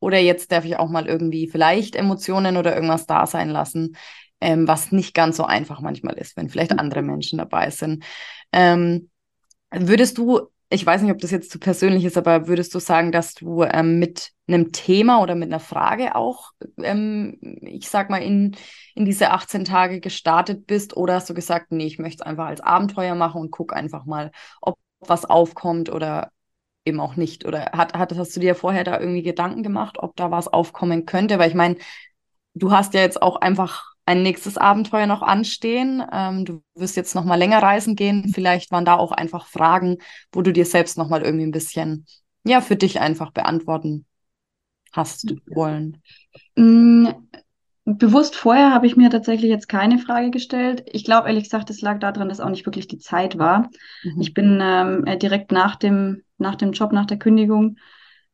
oder 0.00 0.18
jetzt 0.18 0.50
darf 0.50 0.64
ich 0.64 0.76
auch 0.76 0.88
mal 0.88 1.06
irgendwie 1.06 1.46
vielleicht 1.46 1.94
Emotionen 1.94 2.56
oder 2.56 2.74
irgendwas 2.74 3.06
da 3.06 3.26
sein 3.26 3.50
lassen, 3.50 3.96
ähm, 4.44 4.68
was 4.68 4.92
nicht 4.92 5.14
ganz 5.14 5.36
so 5.36 5.44
einfach 5.44 5.80
manchmal 5.80 6.14
ist, 6.18 6.36
wenn 6.36 6.48
vielleicht 6.48 6.72
andere 6.78 7.02
Menschen 7.02 7.38
dabei 7.38 7.70
sind. 7.70 8.04
Ähm, 8.52 9.10
würdest 9.70 10.18
du 10.18 10.48
ich 10.70 10.84
weiß 10.84 11.02
nicht, 11.02 11.12
ob 11.12 11.18
das 11.18 11.30
jetzt 11.30 11.50
zu 11.50 11.58
persönlich 11.58 12.04
ist, 12.04 12.16
aber 12.18 12.48
würdest 12.48 12.74
du 12.74 12.78
sagen, 12.80 13.12
dass 13.12 13.34
du 13.34 13.62
ähm, 13.62 13.98
mit 13.98 14.32
einem 14.48 14.72
Thema 14.72 15.22
oder 15.22 15.34
mit 15.34 15.48
einer 15.48 15.60
Frage 15.60 16.16
auch, 16.16 16.50
ähm, 16.78 17.38
ich 17.60 17.88
sag 17.88 18.10
mal, 18.10 18.22
in, 18.22 18.56
in 18.94 19.04
diese 19.04 19.30
18 19.30 19.64
Tage 19.64 20.00
gestartet 20.00 20.66
bist? 20.66 20.96
Oder 20.96 21.14
hast 21.14 21.30
du 21.30 21.34
gesagt, 21.34 21.70
nee, 21.70 21.86
ich 21.86 21.98
möchte 21.98 22.22
es 22.22 22.26
einfach 22.26 22.46
als 22.46 22.60
Abenteuer 22.60 23.14
machen 23.14 23.40
und 23.40 23.50
guck 23.50 23.74
einfach 23.74 24.04
mal, 24.04 24.32
ob 24.60 24.76
was 25.00 25.24
aufkommt 25.24 25.90
oder 25.90 26.30
eben 26.84 27.00
auch 27.00 27.16
nicht? 27.16 27.46
Oder 27.46 27.72
hat, 27.72 27.94
hat, 27.94 28.16
hast 28.16 28.34
du 28.34 28.40
dir 28.40 28.54
vorher 28.54 28.84
da 28.84 28.98
irgendwie 28.98 29.22
Gedanken 29.22 29.62
gemacht, 29.62 29.98
ob 29.98 30.16
da 30.16 30.30
was 30.30 30.48
aufkommen 30.48 31.06
könnte? 31.06 31.38
Weil 31.38 31.50
ich 31.50 31.54
meine, 31.54 31.76
du 32.54 32.72
hast 32.72 32.94
ja 32.94 33.00
jetzt 33.00 33.22
auch 33.22 33.36
einfach 33.36 33.93
ein 34.06 34.22
nächstes 34.22 34.58
Abenteuer 34.58 35.06
noch 35.06 35.22
anstehen. 35.22 36.02
Ähm, 36.12 36.44
du 36.44 36.62
wirst 36.74 36.96
jetzt 36.96 37.14
noch 37.14 37.24
mal 37.24 37.36
länger 37.36 37.62
reisen 37.62 37.96
gehen. 37.96 38.30
Vielleicht 38.32 38.70
waren 38.70 38.84
da 38.84 38.96
auch 38.96 39.12
einfach 39.12 39.46
Fragen, 39.46 39.98
wo 40.32 40.42
du 40.42 40.52
dir 40.52 40.66
selbst 40.66 40.98
noch 40.98 41.08
mal 41.08 41.22
irgendwie 41.22 41.46
ein 41.46 41.52
bisschen, 41.52 42.06
ja, 42.44 42.60
für 42.60 42.76
dich 42.76 43.00
einfach 43.00 43.30
beantworten 43.32 44.04
hast 44.92 45.34
wollen. 45.46 46.02
Mm, 46.56 47.08
bewusst 47.84 48.36
vorher 48.36 48.72
habe 48.72 48.86
ich 48.86 48.96
mir 48.96 49.10
tatsächlich 49.10 49.50
jetzt 49.50 49.68
keine 49.68 49.98
Frage 49.98 50.30
gestellt. 50.30 50.84
Ich 50.92 51.04
glaube, 51.04 51.28
ehrlich 51.28 51.44
gesagt, 51.44 51.70
es 51.70 51.80
lag 51.80 51.98
daran, 51.98 52.28
dass 52.28 52.40
auch 52.40 52.50
nicht 52.50 52.66
wirklich 52.66 52.88
die 52.88 52.98
Zeit 52.98 53.38
war. 53.38 53.70
Mhm. 54.02 54.20
Ich 54.20 54.34
bin 54.34 54.58
ähm, 54.62 55.04
äh, 55.06 55.16
direkt 55.16 55.52
nach 55.52 55.76
dem, 55.76 56.22
nach 56.38 56.54
dem 56.54 56.72
Job, 56.72 56.92
nach 56.92 57.06
der 57.06 57.18
Kündigung, 57.18 57.78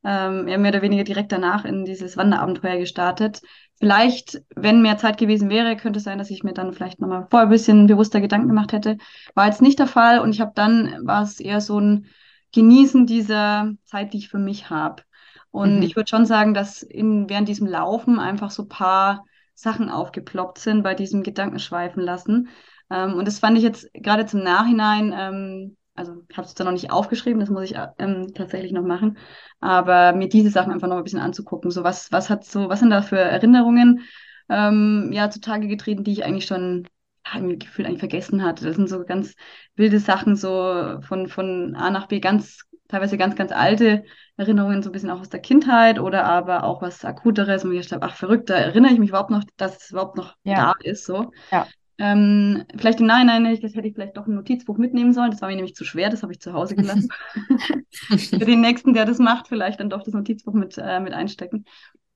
ähm, 0.05 0.45
mehr 0.45 0.59
oder 0.59 0.83
weniger 0.83 1.05
direkt 1.05 1.33
danach 1.33 1.65
in 1.65 1.85
dieses 1.85 2.17
Wanderabenteuer 2.17 2.79
gestartet 2.79 3.43
vielleicht, 3.81 4.43
wenn 4.55 4.83
mehr 4.83 4.99
Zeit 4.99 5.19
gewesen 5.19 5.49
wäre, 5.49 5.77
könnte 5.77 5.99
es 5.99 6.05
sein, 6.05 6.19
dass 6.19 6.31
ich 6.31 6.45
mir 6.45 6.53
dann 6.53 6.73
vielleicht 6.73 7.01
nochmal 7.01 7.27
vorher 7.31 7.49
ein 7.49 7.51
bisschen 7.51 7.87
bewusster 7.87 8.21
Gedanken 8.21 8.49
gemacht 8.49 8.73
hätte. 8.73 8.99
War 9.35 9.47
jetzt 9.47 9.63
nicht 9.63 9.79
der 9.79 9.87
Fall 9.87 10.21
und 10.21 10.31
ich 10.31 10.41
habe 10.41 10.53
dann, 10.55 11.07
war 11.07 11.23
es 11.23 11.41
eher 11.41 11.61
so 11.61 11.81
ein 11.81 12.07
Genießen 12.53 13.07
dieser 13.07 13.73
Zeit, 13.85 14.13
die 14.13 14.19
ich 14.19 14.29
für 14.29 14.39
mich 14.39 14.71
habe. 14.71 15.03
Und 15.51 15.77
mhm. 15.77 15.83
ich 15.83 15.97
würde 15.97 16.09
schon 16.09 16.27
sagen, 16.27 16.53
dass 16.53 16.83
in, 16.83 17.29
während 17.29 17.49
diesem 17.49 17.67
Laufen 17.67 18.19
einfach 18.19 18.51
so 18.51 18.67
paar 18.67 19.25
Sachen 19.55 19.89
aufgeploppt 19.89 20.59
sind 20.59 20.83
bei 20.83 20.95
diesem 20.95 21.23
Gedankenschweifen 21.23 22.03
lassen. 22.03 22.49
Ähm, 22.91 23.15
und 23.15 23.27
das 23.27 23.39
fand 23.39 23.57
ich 23.57 23.65
jetzt 23.65 23.89
gerade 23.95 24.27
zum 24.27 24.43
Nachhinein 24.43 25.15
ähm, 25.17 25.77
also 25.95 26.23
ich 26.29 26.37
habe 26.37 26.47
es 26.47 26.55
da 26.55 26.65
noch 26.65 26.73
nicht 26.73 26.91
aufgeschrieben, 26.91 27.41
das 27.41 27.51
muss 27.51 27.71
ich 27.71 27.77
ähm, 27.99 28.33
tatsächlich 28.35 28.73
noch 28.73 28.85
machen, 28.85 29.19
aber 29.61 30.13
mir 30.13 30.29
diese 30.29 30.51
Sachen 30.51 30.73
einfach 30.73 30.89
noch 30.89 30.97
ein 30.97 31.05
bisschen 31.05 31.21
anzugucken. 31.21 31.71
So 31.71 31.85
was, 31.85 32.11
was 32.13 32.31
hat 32.31 32.45
so, 32.45 32.69
was 32.69 32.81
sind 32.81 32.91
da 32.91 33.03
für 33.03 33.19
Erinnerungen 33.19 34.01
ähm, 34.49 35.11
ja 35.13 35.31
zutage 35.31 35.69
getreten, 35.69 36.05
die 36.05 36.13
ich 36.13 36.25
eigentlich 36.25 36.47
schon 36.47 36.87
im 37.35 37.59
Gefühl 37.59 37.87
eigentlich 37.87 38.01
vergessen 38.01 38.43
hatte. 38.43 38.65
Das 38.65 38.77
sind 38.77 38.89
so 38.89 39.05
ganz 39.05 39.35
wilde 39.77 40.01
Sachen, 40.01 40.37
so 40.37 41.01
von, 41.03 41.29
von 41.29 41.77
A 41.77 41.91
nach 41.91 42.09
B, 42.09 42.19
ganz, 42.19 42.63
teilweise 42.89 43.19
ganz, 43.19 43.37
ganz 43.37 43.53
alte 43.53 44.05
Erinnerungen, 44.37 44.83
so 44.83 44.89
ein 44.89 44.93
bisschen 44.93 45.11
auch 45.11 45.21
aus 45.21 45.29
der 45.29 45.41
Kindheit 45.41 46.01
oder 46.01 46.25
aber 46.25 46.65
auch 46.65 46.83
was 46.83 47.05
Akuteres, 47.05 47.65
und 47.65 47.73
ich 47.73 47.89
dachte, 47.89 48.05
ach 48.05 48.17
verrückt, 48.17 48.51
da 48.51 48.55
erinnere 48.55 48.93
ich 48.93 48.99
mich 48.99 49.11
überhaupt 49.11 49.31
noch, 49.31 49.45
dass 49.57 49.83
es 49.83 49.91
überhaupt 49.91 50.17
noch 50.17 50.35
ja. 50.43 50.73
da 50.73 50.91
ist. 50.91 51.05
So. 51.05 51.31
Ja. 51.53 51.67
Ähm, 52.01 52.65
vielleicht 52.77 53.01
im 53.01 53.07
Nachhinein, 53.07 53.45
das 53.61 53.75
hätte 53.75 53.87
ich 53.87 53.95
vielleicht 53.95 54.17
doch 54.17 54.27
ein 54.27 54.35
Notizbuch 54.35 54.79
mitnehmen 54.79 55.13
sollen. 55.13 55.31
Das 55.31 55.43
war 55.43 55.49
mir 55.51 55.57
nämlich 55.57 55.75
zu 55.75 55.85
schwer, 55.85 56.09
das 56.09 56.23
habe 56.23 56.33
ich 56.33 56.41
zu 56.41 56.55
Hause 56.55 56.75
gelassen. 56.75 57.09
Für 57.91 58.39
den 58.39 58.63
nächsten, 58.63 58.95
der 58.95 59.05
das 59.05 59.19
macht, 59.19 59.49
vielleicht 59.49 59.81
dann 59.81 59.91
doch 59.91 60.03
das 60.03 60.15
Notizbuch 60.15 60.55
mit, 60.55 60.79
äh, 60.79 60.99
mit 61.01 61.13
einstecken. 61.13 61.67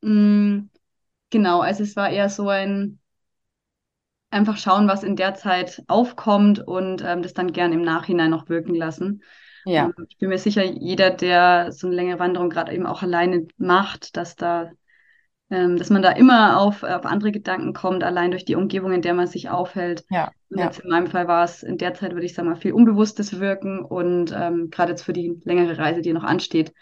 Mhm, 0.01 0.71
genau, 1.31 1.61
also 1.61 1.83
es 1.83 1.97
war 1.97 2.09
eher 2.09 2.31
so 2.31 2.49
ein 2.49 2.99
einfach 4.31 4.57
schauen, 4.57 4.89
was 4.89 5.05
in 5.05 5.17
der 5.17 5.35
Zeit 5.35 5.83
aufkommt 5.87 6.59
und 6.59 7.03
ähm, 7.05 7.23
das 7.23 7.35
dann 7.35 7.53
gern 7.53 7.73
im 7.73 7.83
Nachhinein 7.83 8.31
noch 8.31 8.49
wirken 8.49 8.75
lassen. 8.75 9.23
Ja. 9.65 9.85
Ähm, 9.85 10.07
ich 10.09 10.19
bin 10.19 10.29
mir 10.29 10.39
sicher, 10.39 10.65
jeder, 10.65 11.11
der 11.11 11.73
so 11.73 11.87
eine 11.87 11.97
längere 11.97 12.19
Wanderung 12.19 12.51
gerade 12.51 12.73
eben 12.73 12.87
auch 12.87 13.03
alleine 13.03 13.47
macht, 13.59 14.17
dass 14.17 14.35
da 14.35 14.71
dass 15.77 15.91
man 15.91 16.03
da 16.03 16.11
immer 16.11 16.61
auf, 16.61 16.83
auf 16.83 17.05
andere 17.05 17.33
Gedanken 17.33 17.73
kommt, 17.73 18.05
allein 18.05 18.31
durch 18.31 18.45
die 18.45 18.55
Umgebung, 18.55 18.93
in 18.93 19.03
der 19.03 19.15
man 19.15 19.27
sich 19.27 19.49
aufhält. 19.51 20.05
Ja, 20.11 20.31
und 20.51 20.59
ja. 20.59 20.67
jetzt 20.67 20.81
in 20.81 20.91
meinem 20.91 21.07
Fall 21.07 21.27
war 21.29 21.45
es 21.45 21.63
in 21.63 21.79
der 21.79 21.95
Zeit, 21.95 22.13
würde 22.13 22.27
ich 22.27 22.35
sagen 22.35 22.49
mal, 22.49 22.57
viel 22.57 22.73
unbewusstes 22.73 23.41
Wirken 23.41 23.85
und 23.85 24.33
ähm, 24.37 24.71
gerade 24.71 24.93
jetzt 24.93 25.03
für 25.03 25.13
die 25.13 25.41
längere 25.45 25.79
Reise, 25.79 26.01
die 26.01 26.13
noch 26.13 26.23
ansteht, 26.23 26.73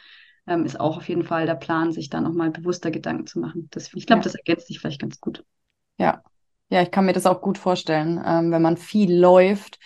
ähm, 0.46 0.64
ist 0.64 0.78
auch 0.78 0.96
auf 0.96 1.08
jeden 1.08 1.24
Fall 1.24 1.46
der 1.46 1.54
Plan, 1.54 1.92
sich 1.92 2.10
da 2.10 2.20
nochmal 2.20 2.50
bewusster 2.50 2.90
Gedanken 2.90 3.26
zu 3.26 3.38
machen. 3.38 3.68
Das, 3.70 3.92
ich 3.94 4.06
glaube, 4.06 4.20
ja. 4.20 4.24
das 4.24 4.34
ergänzt 4.34 4.66
sich 4.66 4.80
vielleicht 4.80 5.00
ganz 5.00 5.20
gut. 5.20 5.44
Ja, 5.98 6.22
ja, 6.68 6.82
ich 6.82 6.90
kann 6.90 7.04
mir 7.04 7.12
das 7.12 7.26
auch 7.26 7.40
gut 7.40 7.58
vorstellen, 7.58 8.22
ähm, 8.24 8.50
wenn 8.50 8.62
man 8.62 8.76
viel 8.76 9.14
läuft. 9.14 9.78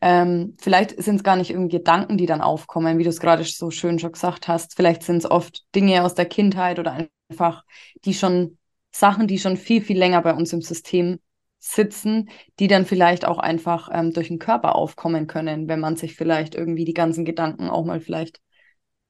Ähm, 0.00 0.56
vielleicht 0.58 1.00
sind 1.02 1.16
es 1.16 1.22
gar 1.22 1.36
nicht 1.36 1.50
irgendwie 1.50 1.76
Gedanken, 1.76 2.16
die 2.16 2.26
dann 2.26 2.40
aufkommen, 2.40 2.98
wie 2.98 3.04
du 3.04 3.10
es 3.10 3.20
gerade 3.20 3.44
so 3.44 3.70
schön 3.70 3.98
schon 3.98 4.12
gesagt 4.12 4.48
hast. 4.48 4.74
Vielleicht 4.74 5.02
sind 5.02 5.18
es 5.18 5.30
oft 5.30 5.62
Dinge 5.74 6.02
aus 6.02 6.14
der 6.14 6.24
Kindheit 6.24 6.78
oder 6.78 7.08
einfach 7.30 7.64
die 8.04 8.14
schon 8.14 8.58
Sachen, 8.90 9.26
die 9.26 9.38
schon 9.38 9.56
viel, 9.56 9.82
viel 9.82 9.98
länger 9.98 10.22
bei 10.22 10.34
uns 10.34 10.52
im 10.52 10.62
System 10.62 11.20
sitzen, 11.58 12.30
die 12.58 12.68
dann 12.68 12.86
vielleicht 12.86 13.24
auch 13.24 13.38
einfach 13.38 13.88
ähm, 13.92 14.12
durch 14.12 14.28
den 14.28 14.38
Körper 14.38 14.74
aufkommen 14.74 15.26
können, 15.26 15.68
wenn 15.68 15.80
man 15.80 15.96
sich 15.96 16.16
vielleicht 16.16 16.54
irgendwie 16.54 16.84
die 16.84 16.94
ganzen 16.94 17.24
Gedanken 17.24 17.68
auch 17.68 17.84
mal 17.84 18.00
vielleicht, 18.00 18.40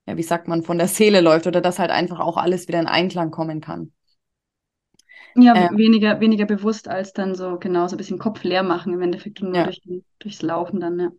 ja, 0.06 0.16
wie 0.16 0.22
sagt 0.22 0.48
man, 0.48 0.62
von 0.62 0.76
der 0.76 0.88
Seele 0.88 1.20
läuft 1.20 1.46
oder 1.46 1.60
dass 1.60 1.78
halt 1.78 1.90
einfach 1.90 2.18
auch 2.18 2.36
alles 2.36 2.66
wieder 2.68 2.80
in 2.80 2.88
Einklang 2.88 3.30
kommen 3.30 3.60
kann. 3.60 3.92
Ja, 5.36 5.54
ähm, 5.54 5.78
weniger, 5.78 6.20
weniger 6.20 6.44
bewusst 6.44 6.88
als 6.88 7.12
dann 7.12 7.36
so 7.36 7.56
genau 7.58 7.86
so 7.86 7.94
ein 7.94 7.98
bisschen 7.98 8.18
Kopf 8.18 8.42
leer 8.42 8.64
machen 8.64 8.92
im 8.92 9.00
Endeffekt 9.00 9.40
nur 9.40 9.54
ja. 9.54 9.62
durch, 9.62 9.80
durchs 10.18 10.42
Laufen 10.42 10.80
dann, 10.80 10.98
ja. 10.98 11.10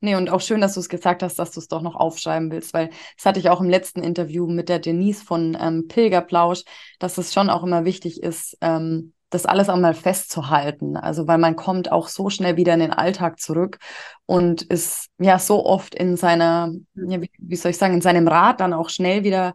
Nee, 0.00 0.14
und 0.14 0.30
auch 0.30 0.40
schön, 0.40 0.60
dass 0.60 0.74
du 0.74 0.80
es 0.80 0.88
gesagt 0.88 1.22
hast, 1.24 1.38
dass 1.40 1.50
du 1.50 1.58
es 1.58 1.66
doch 1.66 1.82
noch 1.82 1.96
aufschreiben 1.96 2.52
willst, 2.52 2.72
weil 2.72 2.90
das 3.16 3.26
hatte 3.26 3.40
ich 3.40 3.50
auch 3.50 3.60
im 3.60 3.68
letzten 3.68 4.00
Interview 4.02 4.46
mit 4.46 4.68
der 4.68 4.78
Denise 4.78 5.24
von 5.24 5.56
ähm, 5.60 5.88
Pilgerplausch, 5.88 6.62
dass 7.00 7.18
es 7.18 7.32
schon 7.34 7.50
auch 7.50 7.64
immer 7.64 7.84
wichtig 7.84 8.22
ist, 8.22 8.56
ähm, 8.60 9.12
das 9.30 9.44
alles 9.44 9.68
einmal 9.68 9.94
festzuhalten. 9.94 10.96
Also, 10.96 11.26
weil 11.26 11.38
man 11.38 11.56
kommt 11.56 11.90
auch 11.90 12.06
so 12.08 12.30
schnell 12.30 12.56
wieder 12.56 12.74
in 12.74 12.80
den 12.80 12.92
Alltag 12.92 13.40
zurück 13.40 13.78
und 14.24 14.62
ist 14.62 15.08
ja 15.18 15.38
so 15.40 15.66
oft 15.66 15.94
in 15.96 16.16
seiner, 16.16 16.72
ja, 16.94 17.20
wie, 17.20 17.30
wie 17.38 17.56
soll 17.56 17.72
ich 17.72 17.78
sagen, 17.78 17.94
in 17.94 18.00
seinem 18.00 18.28
Rad 18.28 18.60
dann 18.60 18.72
auch 18.72 18.90
schnell 18.90 19.24
wieder 19.24 19.54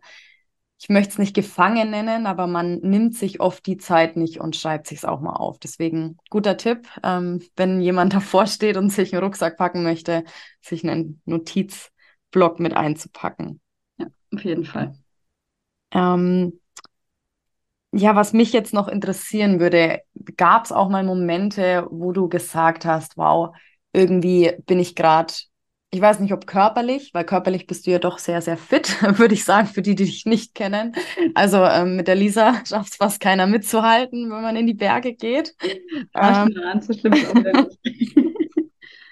ich 0.83 0.89
möchte 0.89 1.11
es 1.11 1.17
nicht 1.17 1.33
gefangen 1.33 1.91
nennen, 1.91 2.27
aber 2.27 2.45
man 2.45 2.79
nimmt 2.79 3.15
sich 3.15 3.39
oft 3.39 3.65
die 3.67 3.77
Zeit 3.77 4.17
nicht 4.17 4.41
und 4.41 4.57
schreibt 4.57 4.85
sich 4.85 4.97
es 4.97 5.05
auch 5.05 5.21
mal 5.21 5.31
auf. 5.31 5.57
Deswegen 5.57 6.17
guter 6.29 6.57
Tipp, 6.57 6.89
ähm, 7.03 7.41
wenn 7.55 7.79
jemand 7.79 8.13
davor 8.13 8.47
steht 8.47 8.75
und 8.75 8.89
sich 8.89 9.13
einen 9.13 9.23
Rucksack 9.23 9.55
packen 9.55 9.83
möchte, 9.83 10.25
sich 10.59 10.83
einen 10.83 11.21
Notizblock 11.23 12.59
mit 12.59 12.75
einzupacken. 12.75 13.61
Ja, 13.97 14.07
auf 14.33 14.43
jeden 14.43 14.65
Fall. 14.65 14.93
Ähm, 15.91 16.59
ja, 17.93 18.17
was 18.17 18.33
mich 18.33 18.51
jetzt 18.51 18.73
noch 18.73 18.89
interessieren 18.89 19.61
würde, 19.61 20.01
gab 20.35 20.65
es 20.65 20.73
auch 20.73 20.89
mal 20.89 21.05
Momente, 21.05 21.87
wo 21.91 22.11
du 22.11 22.27
gesagt 22.27 22.83
hast, 22.83 23.15
wow, 23.15 23.55
irgendwie 23.93 24.51
bin 24.65 24.79
ich 24.79 24.95
gerade 24.95 25.33
ich 25.93 26.01
weiß 26.01 26.19
nicht, 26.21 26.33
ob 26.33 26.47
körperlich, 26.47 27.13
weil 27.13 27.23
körperlich 27.23 27.67
bist 27.67 27.85
du 27.85 27.91
ja 27.91 27.99
doch 27.99 28.17
sehr, 28.17 28.41
sehr 28.41 28.57
fit, 28.57 28.99
würde 29.19 29.35
ich 29.35 29.43
sagen, 29.45 29.67
für 29.67 29.83
die, 29.83 29.93
die 29.93 30.05
dich 30.05 30.25
nicht 30.25 30.55
kennen. 30.55 30.95
Also 31.35 31.63
ähm, 31.63 31.95
mit 31.95 32.07
der 32.07 32.15
Lisa 32.15 32.55
schafft 32.65 32.93
es 32.93 32.95
fast 32.95 33.19
keiner 33.19 33.45
mitzuhalten, 33.45 34.31
wenn 34.31 34.41
man 34.41 34.55
in 34.55 34.65
die 34.65 34.73
Berge 34.73 35.13
geht. 35.13 35.55
Ähm, 36.15 36.59
an, 36.63 36.81
so 36.81 36.93
schlimm 36.93 37.13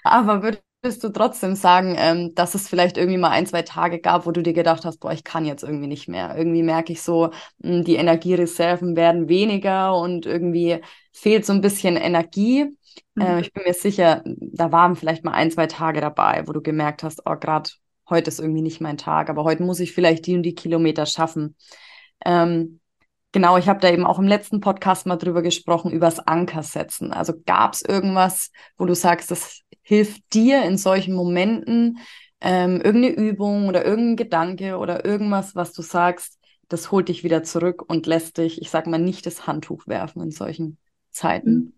aber 0.02 0.42
würdest 0.82 1.04
du 1.04 1.10
trotzdem 1.10 1.54
sagen, 1.54 1.94
ähm, 1.96 2.34
dass 2.34 2.54
es 2.54 2.68
vielleicht 2.68 2.96
irgendwie 2.96 3.18
mal 3.18 3.30
ein, 3.30 3.46
zwei 3.46 3.62
Tage 3.62 4.00
gab, 4.00 4.26
wo 4.26 4.32
du 4.32 4.42
dir 4.42 4.52
gedacht 4.52 4.84
hast, 4.84 4.98
boah, 4.98 5.12
ich 5.12 5.22
kann 5.22 5.44
jetzt 5.44 5.62
irgendwie 5.62 5.86
nicht 5.86 6.08
mehr. 6.08 6.36
Irgendwie 6.36 6.62
merke 6.64 6.92
ich 6.92 7.02
so, 7.02 7.30
mh, 7.58 7.76
hm, 7.76 7.84
die 7.84 7.94
Energiereserven 7.94 8.96
werden 8.96 9.28
weniger 9.28 9.96
und 9.96 10.26
irgendwie 10.26 10.80
fehlt 11.12 11.46
so 11.46 11.52
ein 11.52 11.60
bisschen 11.60 11.96
Energie. 11.96 12.76
Mhm. 13.14 13.22
Äh, 13.22 13.40
ich 13.40 13.52
bin 13.52 13.62
mir 13.64 13.74
sicher, 13.74 14.22
da 14.24 14.72
waren 14.72 14.96
vielleicht 14.96 15.24
mal 15.24 15.32
ein, 15.32 15.50
zwei 15.52 15.66
Tage 15.66 16.00
dabei, 16.00 16.42
wo 16.46 16.52
du 16.52 16.60
gemerkt 16.60 17.04
hast, 17.04 17.22
oh, 17.26 17.36
gerade 17.36 17.70
heute 18.10 18.28
ist 18.28 18.40
irgendwie 18.40 18.62
nicht 18.62 18.80
mein 18.80 18.98
Tag, 18.98 19.30
aber 19.30 19.44
heute 19.44 19.62
muss 19.62 19.80
ich 19.80 19.92
vielleicht 19.92 20.26
die 20.26 20.34
und 20.34 20.42
die 20.42 20.54
Kilometer 20.54 21.06
schaffen. 21.06 21.56
Ähm, 22.24 22.80
genau, 23.30 23.56
ich 23.56 23.68
habe 23.68 23.80
da 23.80 23.88
eben 23.88 24.04
auch 24.04 24.18
im 24.18 24.26
letzten 24.26 24.60
Podcast 24.60 25.06
mal 25.06 25.16
drüber 25.16 25.42
gesprochen, 25.42 25.92
übers 25.92 26.18
Ankersetzen. 26.18 27.12
Also 27.12 27.34
gab 27.46 27.74
es 27.74 27.82
irgendwas, 27.82 28.50
wo 28.76 28.84
du 28.84 28.94
sagst, 28.94 29.30
das 29.30 29.62
hilft 29.82 30.22
dir 30.34 30.64
in 30.64 30.78
solchen 30.78 31.14
Momenten, 31.14 31.98
ähm, 32.40 32.80
irgendeine 32.80 33.14
Übung 33.14 33.68
oder 33.68 33.84
irgendein 33.84 34.16
Gedanke 34.16 34.78
oder 34.78 35.04
irgendwas, 35.04 35.54
was 35.54 35.72
du 35.72 35.82
sagst, 35.82 36.38
das 36.68 36.90
holt 36.90 37.08
dich 37.08 37.24
wieder 37.24 37.42
zurück 37.42 37.82
und 37.86 38.06
lässt 38.06 38.38
dich, 38.38 38.60
ich 38.60 38.70
sag 38.70 38.86
mal, 38.86 38.98
nicht 38.98 39.26
das 39.26 39.46
Handtuch 39.46 39.86
werfen 39.86 40.22
in 40.22 40.30
solchen 40.30 40.78
Zeiten. 41.10 41.72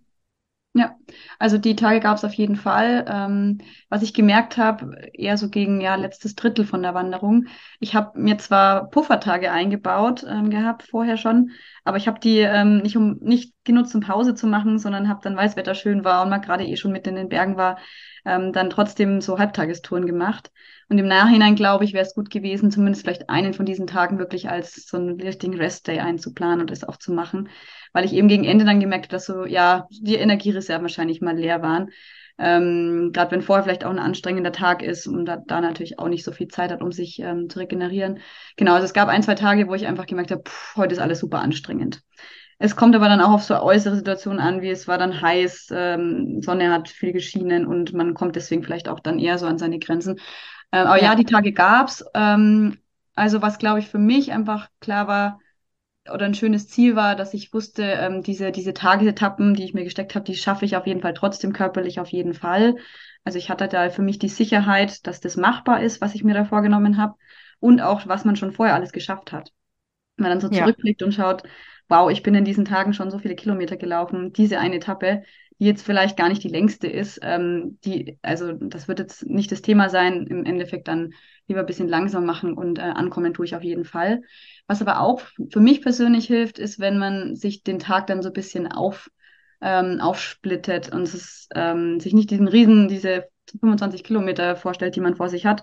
Ja, 0.77 0.97
also 1.39 1.57
die 1.57 1.77
Tage 1.77 2.01
gab 2.01 2.17
es 2.17 2.25
auf 2.25 2.33
jeden 2.35 2.57
Fall. 2.57 3.05
Ähm, 3.09 3.59
was 3.91 4.03
ich 4.03 4.13
gemerkt 4.13 4.57
habe, 4.57 4.91
eher 5.13 5.37
so 5.39 5.49
gegen 5.49 5.81
ja 5.81 5.95
letztes 5.95 6.35
Drittel 6.35 6.65
von 6.65 6.83
der 6.83 6.95
Wanderung. 6.95 7.47
Ich 7.79 7.95
habe 7.95 8.19
mir 8.21 8.39
zwar 8.39 8.91
Puffertage 8.91 9.53
eingebaut 9.53 10.25
ähm, 10.29 10.51
gehabt 10.51 10.83
vorher 10.83 11.17
schon, 11.17 11.53
aber 11.85 11.97
ich 11.97 12.09
habe 12.09 12.19
die 12.19 12.39
ähm, 12.41 12.79
nicht 12.79 12.97
um 12.97 13.19
nicht 13.21 13.55
genutzt, 13.63 13.95
um 13.95 14.01
Pause 14.01 14.35
zu 14.35 14.49
machen, 14.49 14.81
sondern 14.81 15.09
habe 15.09 15.21
dann, 15.23 15.37
weil 15.37 15.47
das 15.47 15.57
Wetter 15.57 15.77
schön 15.77 16.03
war 16.05 16.25
und 16.25 16.31
man 16.31 16.41
gerade 16.43 16.65
eh 16.65 16.77
schon 16.77 16.91
mitten 16.91 17.11
in 17.11 17.17
den 17.17 17.29
Bergen 17.29 17.57
war, 17.57 17.79
ähm, 18.25 18.53
dann 18.53 18.71
trotzdem 18.71 19.21
so 19.21 19.39
Halbtagestouren 19.39 20.07
gemacht. 20.07 20.51
Und 20.89 20.99
im 20.99 21.07
Nachhinein 21.09 21.55
glaube 21.55 21.85
ich, 21.85 21.93
wäre 21.93 22.05
es 22.05 22.15
gut 22.15 22.31
gewesen, 22.31 22.71
zumindest 22.71 23.03
vielleicht 23.03 23.31
einen 23.31 23.55
von 23.55 23.67
diesen 23.67 23.87
Tagen 23.87 24.19
wirklich 24.19 24.49
als 24.51 24.87
so 24.87 24.97
einen 24.97 25.21
richtigen 25.21 25.55
Restday 25.55 26.01
einzuplanen 26.01 26.61
und 26.61 26.71
das 26.71 26.85
auch 26.85 26.99
zu 26.99 27.13
machen 27.13 27.49
weil 27.95 28.05
ich 28.05 28.13
eben 28.13 28.29
gegen 28.29 28.45
Ende 28.45 28.67
dann 28.67 28.81
gemerkt 28.81 29.07
habe, 29.07 29.13
dass 29.13 29.27
so, 29.27 29.47
ja, 29.47 29.87
die 29.91 30.17
Energiereserven 30.17 30.83
wahrscheinlich 30.83 31.23
mal 31.23 31.37
leer 31.37 31.63
waren. 31.63 31.91
Ähm, 32.37 33.11
Gerade 33.13 33.31
wenn 33.31 33.43
vorher 33.43 33.63
vielleicht 33.63 33.85
auch 33.85 33.91
ein 33.91 34.01
anstrengender 34.01 34.51
Tag 34.51 34.83
ist 34.83 35.07
und 35.07 35.25
da, 35.25 35.37
da 35.37 35.61
natürlich 35.61 36.01
auch 36.01 36.09
nicht 36.09 36.25
so 36.25 36.33
viel 36.33 36.49
Zeit 36.49 36.73
hat, 36.73 36.83
um 36.83 36.91
sich 36.91 37.21
ähm, 37.21 37.49
zu 37.49 37.61
regenerieren. 37.61 38.19
Genau, 38.57 38.75
also 38.75 38.85
es 38.85 38.93
gab 38.93 39.09
ein, 39.09 39.23
zwei 39.23 39.37
Tage, 39.37 39.69
wo 39.69 39.75
ich 39.75 39.87
einfach 39.87 40.07
gemerkt 40.07 40.33
habe, 40.33 40.43
pff, 40.43 40.77
heute 40.77 40.95
ist 40.95 41.01
alles 41.01 41.21
super 41.21 41.39
anstrengend. 41.39 42.03
Es 42.59 42.77
kommt 42.77 42.95
aber 42.95 43.09
dann 43.09 43.21
auch 43.21 43.33
auf 43.33 43.43
so 43.43 43.61
äußere 43.61 43.97
Situationen 43.97 44.39
an, 44.39 44.63
wie 44.63 44.71
es 44.71 44.87
war 44.87 44.99
dann 44.99 45.21
heiß, 45.21 45.69
ähm, 45.73 46.41
Sonne 46.41 46.73
hat 46.73 46.89
viel 46.89 47.13
geschienen 47.13 47.67
und 47.67 47.93
man 47.93 48.15
kommt 48.15 48.37
deswegen 48.37 48.63
vielleicht 48.63 48.89
auch 48.89 49.01
dann 49.01 49.19
eher 49.19 49.39
so 49.39 49.47
an 49.47 49.59
seine 49.59 49.79
Grenzen. 49.79 50.21
Ähm, 50.73 50.87
aber 50.87 50.99
ja. 50.99 51.11
ja, 51.11 51.15
die 51.15 51.25
Tage 51.25 51.53
gab's. 51.53 52.05
Ähm, 52.15 52.79
also 53.15 53.43
was, 53.43 53.59
glaube 53.59 53.81
ich, 53.81 53.89
für 53.89 53.99
mich 53.99 54.33
einfach 54.33 54.69
klar 54.81 55.09
war, 55.09 55.41
oder 56.13 56.27
ein 56.27 56.35
schönes 56.35 56.69
Ziel 56.69 56.97
war, 56.97 57.17
dass 57.17 57.33
ich 57.33 57.53
wusste, 57.55 57.83
ähm, 57.83 58.23
diese, 58.23 58.53
diese 58.53 58.75
Tagesetappen, 58.75 59.55
die 59.55 59.65
ich 59.65 59.75
mir 59.75 59.85
gesteckt 59.85 60.15
habe, 60.15 60.25
die 60.25 60.35
schaffe 60.35 60.65
ich 60.65 60.77
auf 60.77 60.87
jeden 60.87 61.01
Fall 61.01 61.15
trotzdem 61.15 61.53
körperlich 61.53 61.99
auf 61.99 62.09
jeden 62.09 62.35
Fall. 62.35 62.77
Also 63.25 63.39
ich 63.39 63.49
hatte 63.49 63.69
da 63.69 63.89
für 63.89 64.03
mich 64.03 64.19
die 64.19 64.29
Sicherheit, 64.29 65.07
dass 65.07 65.21
das 65.21 65.37
machbar 65.37 65.83
ist, 65.83 66.01
was 66.01 66.15
ich 66.15 66.23
mir 66.23 66.35
da 66.35 66.45
vorgenommen 66.45 66.99
habe 66.99 67.15
und 67.59 67.81
auch, 67.81 68.07
was 68.07 68.25
man 68.25 68.37
schon 68.37 68.53
vorher 68.53 68.75
alles 68.75 68.93
geschafft 68.93 69.33
hat. 69.33 69.51
Wenn 70.17 70.25
man 70.25 70.39
dann 70.39 70.41
so 70.41 70.55
ja. 70.55 70.63
zurückblickt 70.63 71.03
und 71.03 71.13
schaut, 71.13 71.43
wow, 71.89 72.11
ich 72.11 72.23
bin 72.23 72.35
in 72.35 72.45
diesen 72.45 72.65
Tagen 72.65 72.93
schon 72.95 73.11
so 73.11 73.19
viele 73.19 73.35
Kilometer 73.37 73.77
gelaufen, 73.77 74.33
diese 74.33 74.59
eine 74.59 74.77
Etappe, 74.77 75.23
die 75.59 75.67
jetzt 75.67 75.83
vielleicht 75.83 76.17
gar 76.17 76.29
nicht 76.29 76.43
die 76.43 76.49
längste 76.49 76.89
ist, 76.89 77.21
ähm, 77.23 77.79
die, 77.85 78.19
also 78.23 78.53
das 78.53 78.89
wird 78.89 78.99
jetzt 78.99 79.27
nicht 79.27 79.53
das 79.53 79.63
Thema 79.63 79.89
sein, 79.89 80.27
im 80.27 80.45
Endeffekt 80.45 80.89
dann 80.89 81.13
lieber 81.47 81.61
ein 81.61 81.67
bisschen 81.67 81.89
langsam 81.89 82.25
machen 82.27 82.55
und 82.55 82.79
äh, 82.79 82.83
ankommen 82.83 83.35
tue 83.35 83.47
ich 83.47 83.55
auf 83.55 83.63
jeden 83.63 83.85
Fall. 83.85 84.23
Was 84.67 84.81
aber 84.83 85.01
auch 85.01 85.21
für 85.53 85.61
mich 85.61 85.83
persönlich 85.83 86.27
hilft, 86.27 86.59
ist, 86.59 86.81
wenn 86.81 86.99
man 86.99 87.37
sich 87.37 87.63
den 87.63 87.79
Tag 87.79 88.07
dann 88.07 88.23
so 88.23 88.31
ein 88.31 88.33
bisschen 88.33 88.71
auf, 88.71 89.11
ähm, 89.61 90.01
aufsplittet 90.01 90.93
und 90.93 91.03
es 91.03 91.49
ähm, 91.55 92.01
sich 92.01 92.15
nicht 92.15 92.31
diesen 92.31 92.49
riesen, 92.49 92.89
diese 92.89 93.29
25 93.61 94.03
Kilometer 94.05 94.57
vorstellt, 94.57 94.97
die 94.97 95.01
man 95.01 95.17
vor 95.17 95.29
sich 95.29 95.47
hat, 95.47 95.63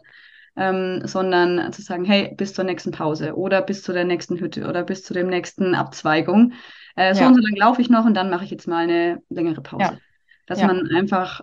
ähm, 0.55 1.01
sondern 1.05 1.71
zu 1.73 1.81
sagen, 1.81 2.05
hey, 2.05 2.33
bis 2.35 2.53
zur 2.53 2.65
nächsten 2.65 2.91
Pause 2.91 3.35
oder 3.35 3.61
bis 3.61 3.83
zu 3.83 3.93
der 3.93 4.05
nächsten 4.05 4.39
Hütte 4.39 4.67
oder 4.67 4.83
bis 4.83 5.03
zu 5.03 5.13
dem 5.13 5.27
nächsten 5.27 5.75
Abzweigung. 5.75 6.53
Äh, 6.95 7.13
so 7.13 7.21
ja. 7.21 7.27
und 7.27 7.35
so 7.35 7.41
lang 7.41 7.55
laufe 7.55 7.81
ich 7.81 7.89
noch 7.89 8.05
und 8.05 8.13
dann 8.13 8.29
mache 8.29 8.43
ich 8.43 8.51
jetzt 8.51 8.67
mal 8.67 8.83
eine 8.83 9.21
längere 9.29 9.61
Pause. 9.61 9.83
Ja. 9.83 9.97
Dass 10.47 10.59
ja. 10.59 10.67
man 10.67 10.87
einfach 10.95 11.41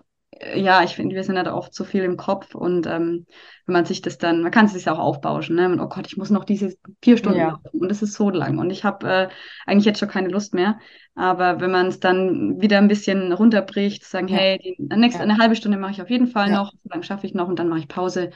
ja, 0.55 0.83
ich 0.83 0.95
finde, 0.95 1.15
wir 1.15 1.23
sind 1.23 1.37
halt 1.37 1.47
oft 1.47 1.73
so 1.73 1.83
viel 1.83 2.03
im 2.03 2.15
Kopf 2.15 2.55
und 2.55 2.87
ähm, 2.87 3.25
wenn 3.65 3.73
man 3.73 3.85
sich 3.85 4.01
das 4.01 4.17
dann, 4.17 4.41
man 4.41 4.51
kann 4.51 4.65
es 4.65 4.73
sich 4.73 4.89
auch 4.89 4.99
aufbauschen, 4.99 5.55
ne? 5.55 5.65
Und, 5.65 5.79
oh 5.79 5.87
Gott, 5.87 6.07
ich 6.07 6.17
muss 6.17 6.29
noch 6.29 6.45
diese 6.45 6.75
vier 7.03 7.17
Stunden 7.17 7.39
ja. 7.39 7.49
laufen 7.49 7.79
und 7.79 7.91
es 7.91 8.01
ist 8.01 8.13
so 8.13 8.29
lang 8.29 8.57
und 8.57 8.69
ich 8.69 8.83
habe 8.83 9.07
äh, 9.07 9.29
eigentlich 9.65 9.85
jetzt 9.85 9.99
schon 9.99 10.07
keine 10.07 10.29
Lust 10.29 10.53
mehr. 10.53 10.79
Aber 11.15 11.59
wenn 11.59 11.71
man 11.71 11.87
es 11.87 11.99
dann 11.99 12.61
wieder 12.61 12.77
ein 12.77 12.87
bisschen 12.87 13.33
runterbricht, 13.33 14.05
sagen, 14.05 14.27
ja. 14.27 14.37
hey, 14.37 14.59
die 14.59 14.75
nächste, 14.95 15.19
ja. 15.19 15.29
eine 15.29 15.39
halbe 15.39 15.55
Stunde 15.55 15.77
mache 15.77 15.91
ich 15.91 16.01
auf 16.01 16.09
jeden 16.09 16.27
Fall 16.27 16.51
noch, 16.51 16.71
so 16.71 16.89
lange 16.89 17.03
schaffe 17.03 17.25
ich 17.25 17.33
noch 17.33 17.47
und 17.47 17.59
dann 17.59 17.67
mache 17.67 17.79
ich 17.79 17.87
Pause. 17.87 18.29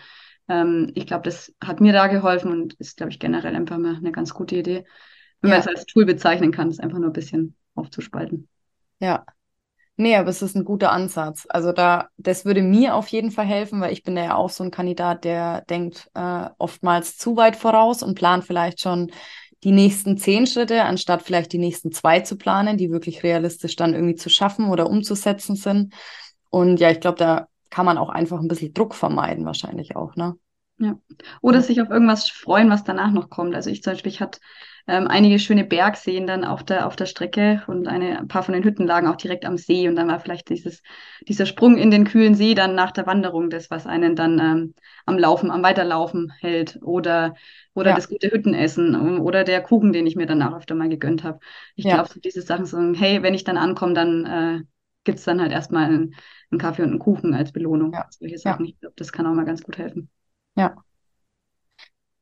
Ähm, 0.48 0.92
ich 0.96 1.08
glaube, 1.08 1.24
das 1.24 1.54
hat 1.64 1.82
mir 1.82 1.94
da 1.94 2.08
geholfen 2.08 2.52
und 2.52 2.74
ist, 2.76 2.98
glaube 2.98 3.12
ich, 3.12 3.20
generell 3.20 3.56
einfach 3.56 3.78
mal 3.78 3.96
eine 3.96 4.12
ganz 4.12 4.34
gute 4.34 4.58
Idee, 4.58 4.86
wenn 5.42 5.50
man 5.52 5.60
es 5.60 5.68
als 5.68 5.86
Tool 5.86 6.06
bezeichnen 6.06 6.52
kann, 6.52 6.70
es 6.70 6.80
einfach 6.80 7.00
nur 7.00 7.10
ein 7.10 7.14
bisschen 7.14 7.56
aufzuspalten. 7.76 8.48
Ja, 9.00 9.26
Nee, 9.96 10.16
aber 10.16 10.30
es 10.30 10.42
ist 10.42 10.56
ein 10.56 10.66
guter 10.66 10.92
Ansatz. 10.92 11.46
Also 11.50 11.72
da, 11.72 12.08
das 12.18 12.46
würde 12.46 12.64
mir 12.64 12.96
auf 12.96 13.08
jeden 13.10 13.30
Fall 13.30 13.46
helfen, 13.46 13.80
weil 13.80 13.94
ich 13.94 14.02
bin 14.04 14.18
ja 14.18 14.36
auch 14.36 14.50
so 14.50 14.64
ein 14.64 14.72
Kandidat, 14.72 15.24
der 15.24 15.62
denkt 15.70 16.10
äh, 16.16 16.50
oftmals 16.58 17.18
zu 17.18 17.38
weit 17.38 17.56
voraus 17.56 18.02
und 18.02 18.16
plant 18.16 18.44
vielleicht 18.44 18.82
schon 18.82 19.12
die 19.64 19.72
nächsten 19.72 20.18
zehn 20.18 20.48
Schritte, 20.48 20.84
anstatt 20.84 21.22
vielleicht 21.22 21.54
die 21.54 21.60
nächsten 21.60 21.92
zwei 21.92 22.22
zu 22.22 22.38
planen, 22.38 22.78
die 22.78 22.90
wirklich 22.92 23.22
realistisch 23.24 23.76
dann 23.76 23.94
irgendwie 23.94 24.16
zu 24.16 24.30
schaffen 24.30 24.70
oder 24.70 24.90
umzusetzen 24.90 25.56
sind. 25.56 25.94
Und 26.50 26.80
ja, 26.80 26.90
ich 26.90 27.00
glaube, 27.00 27.18
da 27.20 27.48
kann 27.74 27.88
man 27.88 27.98
auch 27.98 28.10
einfach 28.10 28.40
ein 28.40 28.48
bisschen 28.48 28.72
Druck 28.72 28.94
vermeiden, 28.94 29.48
wahrscheinlich 29.48 29.96
auch, 29.96 30.16
ne? 30.16 30.36
Ja. 30.78 31.00
Oder 31.42 31.62
sich 31.62 31.82
auf 31.82 31.90
irgendwas 31.90 32.30
freuen, 32.30 32.70
was 32.70 32.84
danach 32.84 33.12
noch 33.12 33.32
kommt. 33.32 33.56
Also 33.56 33.72
ich 33.72 33.82
zum 33.82 33.94
Beispiel, 33.94 34.12
ich 34.12 34.22
hatte 34.22 34.40
ähm, 34.86 35.08
einige 35.08 35.40
schöne 35.40 35.64
Bergseen 35.64 36.28
dann 36.28 36.44
auf 36.44 36.64
der, 36.64 36.86
auf 36.86 36.96
der 36.96 37.08
Strecke 37.08 37.64
und 37.66 37.88
eine, 37.88 38.20
ein 38.20 38.28
paar 38.28 38.44
von 38.44 38.54
den 38.54 38.64
Hütten 38.64 38.86
lagen 38.86 39.08
auch 39.08 39.16
direkt 39.16 39.44
am 39.46 39.58
See 39.58 39.88
und 39.88 39.96
dann 39.96 40.08
war 40.08 40.20
vielleicht 40.20 40.50
dieses, 40.50 40.84
dieser 41.28 41.48
Sprung 41.48 41.76
in 41.76 41.90
den 41.90 42.04
kühlen 42.06 42.36
See 42.36 42.54
dann 42.54 42.76
nach 42.76 42.92
der 42.92 43.08
Wanderung 43.08 43.50
das, 43.50 43.72
was 43.72 43.88
einen 43.88 44.16
dann 44.16 44.40
ähm, 44.40 44.74
am 45.08 45.18
Laufen, 45.18 45.50
am 45.50 45.64
Weiterlaufen 45.64 46.32
hält 46.42 46.78
oder, 46.84 47.34
oder 47.74 47.90
ja. 47.90 47.96
das 47.96 48.08
gute 48.08 48.30
Hüttenessen 48.30 48.94
ähm, 48.94 49.20
oder 49.20 49.44
der 49.44 49.62
Kuchen, 49.64 49.94
den 49.94 50.06
ich 50.06 50.16
mir 50.16 50.28
danach 50.28 50.56
öfter 50.56 50.76
mal 50.76 50.90
gegönnt 50.90 51.24
habe. 51.24 51.40
Ich 51.76 51.86
ja. 51.86 51.96
glaube, 51.96 52.10
so 52.10 52.20
diese 52.20 52.44
Sachen 52.44 52.68
so, 52.68 52.78
hey, 52.94 53.24
wenn 53.24 53.34
ich 53.34 53.46
dann 53.46 53.58
ankomme, 53.58 53.94
dann 53.94 54.26
äh, 54.26 54.64
gibt's 55.04 55.24
dann 55.24 55.42
halt 55.42 55.52
erstmal 55.52 55.86
einen, 55.86 56.16
einen 56.52 56.60
Kaffee 56.60 56.84
und 56.84 56.90
einen 56.90 57.00
Kuchen 57.00 57.34
als 57.34 57.52
Belohnung. 57.52 57.94
Ja. 57.94 58.08
Solche 58.10 58.38
Sachen. 58.38 58.66
Ich 58.66 58.80
glaube, 58.80 58.96
das 58.98 59.12
kann 59.12 59.28
auch 59.28 59.34
mal 59.34 59.46
ganz 59.46 59.64
gut 59.64 59.78
helfen. 59.78 60.10
Ja, 60.56 60.76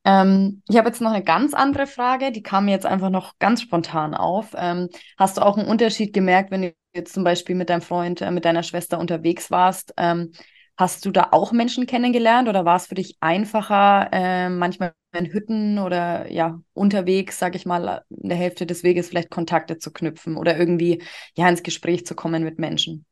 ähm, 0.04 0.63
ich 0.67 0.78
habe 0.78 0.88
jetzt 0.88 1.02
noch 1.02 1.12
eine 1.12 1.24
ganz 1.24 1.54
andere 1.54 1.86
Frage, 1.86 2.32
die 2.32 2.41
kam 2.41 2.65
mir 2.65 2.72
jetzt 2.72 2.86
einfach 2.86 3.10
noch 3.10 3.38
ganz 3.39 3.62
spontan 3.62 4.15
auf. 4.15 4.54
Ähm, 4.58 4.89
hast 5.17 5.38
du 5.38 5.41
auch 5.41 5.58
einen 5.58 5.67
Unterschied 5.67 6.13
gemerkt, 6.13 6.52
wenn 6.52 6.63
du 6.63 6.74
jetzt 6.96 7.13
zum 7.13 7.24
Beispiel 7.24 7.56
mit 7.56 7.70
deinem 7.70 7.82
Freund, 7.82 8.22
äh, 8.22 8.32
mit 8.32 8.46
deiner 8.46 8.63
Schwester 8.63 8.98
unterwegs 9.00 9.52
warst? 9.52 9.94
Ähm, 9.98 10.32
hast 10.76 11.06
du 11.06 11.12
da 11.12 11.30
auch 11.32 11.52
Menschen 11.52 11.86
kennengelernt 11.86 12.50
oder 12.50 12.65
war 12.65 12.78
es 12.78 12.88
für 12.88 12.96
dich 12.96 13.17
einfacher, 13.20 14.10
äh, 14.12 14.50
manchmal 14.50 14.94
in 15.13 15.32
Hütten 15.32 15.80
oder 15.80 16.32
ja, 16.32 16.62
unterwegs, 16.74 17.39
sag 17.39 17.56
ich 17.56 17.65
mal, 17.65 18.04
in 18.10 18.30
der 18.30 18.38
Hälfte 18.38 18.65
des 18.65 18.84
Weges 18.84 19.10
vielleicht 19.10 19.30
Kontakte 19.30 19.78
zu 19.78 19.91
knüpfen 19.91 20.38
oder 20.38 20.58
irgendwie 20.58 21.04
ja 21.36 21.50
ins 21.50 21.63
Gespräch 21.63 22.06
zu 22.06 22.15
kommen 22.15 22.43
mit 22.43 22.60
Menschen? 22.60 23.06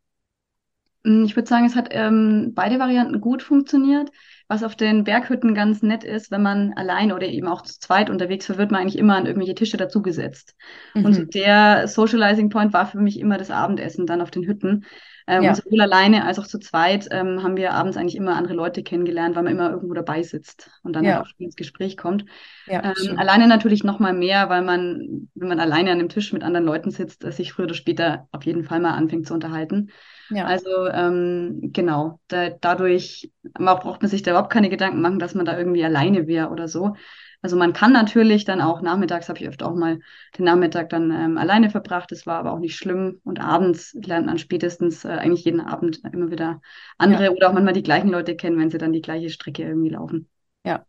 Hm, 1.05 1.23
ich 1.25 1.35
würde 1.35 1.47
sagen, 1.47 1.65
es 1.65 1.75
hat 1.75 1.89
ähm, 1.91 2.53
beide 2.55 2.79
Varianten 2.79 3.21
gut 3.21 3.43
funktioniert. 3.43 4.11
Was 4.47 4.63
auf 4.63 4.75
den 4.75 5.03
Berghütten 5.03 5.53
ganz 5.53 5.83
nett 5.83 6.03
ist, 6.03 6.31
wenn 6.31 6.41
man 6.41 6.73
allein 6.73 7.11
oder 7.11 7.27
eben 7.27 7.47
auch 7.47 7.61
zu 7.61 7.79
zweit 7.79 8.09
unterwegs 8.09 8.49
war, 8.49 8.57
wird 8.57 8.71
man 8.71 8.81
eigentlich 8.81 8.97
immer 8.97 9.15
an 9.15 9.27
irgendwelche 9.27 9.53
Tische 9.55 9.77
dazugesetzt. 9.77 10.55
Mhm. 10.95 11.05
Und 11.05 11.33
der 11.35 11.87
Socializing 11.87 12.49
Point 12.49 12.73
war 12.73 12.87
für 12.87 12.99
mich 12.99 13.19
immer 13.19 13.37
das 13.37 13.51
Abendessen 13.51 14.07
dann 14.07 14.21
auf 14.21 14.31
den 14.31 14.45
Hütten. 14.45 14.85
Ähm, 15.29 15.43
ja. 15.43 15.49
Und 15.51 15.57
sowohl 15.57 15.81
alleine 15.81 16.25
als 16.25 16.39
auch 16.39 16.47
zu 16.47 16.57
zweit 16.57 17.07
ähm, 17.11 17.43
haben 17.43 17.55
wir 17.55 17.73
abends 17.73 17.97
eigentlich 17.97 18.15
immer 18.15 18.35
andere 18.35 18.55
Leute 18.55 18.81
kennengelernt, 18.81 19.35
weil 19.35 19.43
man 19.43 19.53
immer 19.53 19.69
irgendwo 19.69 19.93
dabei 19.93 20.23
sitzt 20.23 20.71
und 20.81 20.93
dann 20.93 21.05
ja. 21.05 21.17
halt 21.17 21.27
auch 21.27 21.29
ins 21.37 21.55
Gespräch 21.55 21.97
kommt. 21.97 22.25
Ja, 22.65 22.81
ähm, 22.83 23.19
alleine 23.19 23.47
natürlich 23.47 23.83
noch 23.83 23.99
mal 23.99 24.13
mehr, 24.13 24.49
weil 24.49 24.63
man, 24.63 25.29
wenn 25.35 25.47
man 25.47 25.59
alleine 25.59 25.91
an 25.91 25.99
einem 25.99 26.09
Tisch 26.09 26.33
mit 26.33 26.43
anderen 26.43 26.65
Leuten 26.65 26.89
sitzt, 26.89 27.21
sich 27.31 27.53
früher 27.53 27.65
oder 27.65 27.75
später 27.75 28.27
auf 28.31 28.43
jeden 28.43 28.63
Fall 28.63 28.79
mal 28.79 28.95
anfängt 28.95 29.27
zu 29.27 29.35
unterhalten. 29.35 29.91
Ja. 30.31 30.45
Also 30.45 30.87
ähm, 30.91 31.59
genau, 31.73 32.19
da, 32.27 32.49
dadurch 32.49 33.31
braucht 33.53 34.01
man 34.01 34.09
sich 34.09 34.23
da 34.23 34.31
überhaupt 34.31 34.51
keine 34.51 34.69
Gedanken 34.69 35.01
machen, 35.01 35.19
dass 35.19 35.35
man 35.35 35.45
da 35.45 35.55
irgendwie 35.55 35.83
alleine 35.83 36.25
wäre 36.25 36.49
oder 36.49 36.67
so. 36.67 36.95
Also 37.41 37.55
man 37.55 37.71
kann 37.71 37.93
natürlich 37.93 38.43
dann 38.43 38.59
auch 38.59 38.81
nachmittags, 38.81 39.29
habe 39.29 39.39
ich 39.39 39.47
öfter 39.47 39.67
auch 39.67 39.75
mal 39.75 39.99
den 40.37 40.45
Nachmittag 40.45 40.89
dann 40.89 41.11
ähm, 41.11 41.37
alleine 41.37 41.69
verbracht. 41.69 42.11
Das 42.11 42.25
war 42.25 42.39
aber 42.39 42.51
auch 42.51 42.59
nicht 42.59 42.75
schlimm. 42.75 43.21
Und 43.23 43.39
abends 43.39 43.95
lernt 44.03 44.25
man 44.25 44.37
spätestens 44.37 45.05
äh, 45.05 45.09
eigentlich 45.09 45.45
jeden 45.45 45.61
Abend 45.61 46.01
immer 46.11 46.31
wieder 46.31 46.61
andere 46.97 47.25
ja. 47.25 47.31
oder 47.31 47.49
auch 47.49 47.53
manchmal 47.53 47.73
die 47.73 47.83
gleichen 47.83 48.09
Leute 48.09 48.35
kennen, 48.35 48.59
wenn 48.59 48.69
sie 48.69 48.77
dann 48.77 48.91
die 48.91 49.01
gleiche 49.01 49.29
Strecke 49.29 49.63
irgendwie 49.63 49.89
laufen. 49.89 50.27
Ja, 50.65 50.85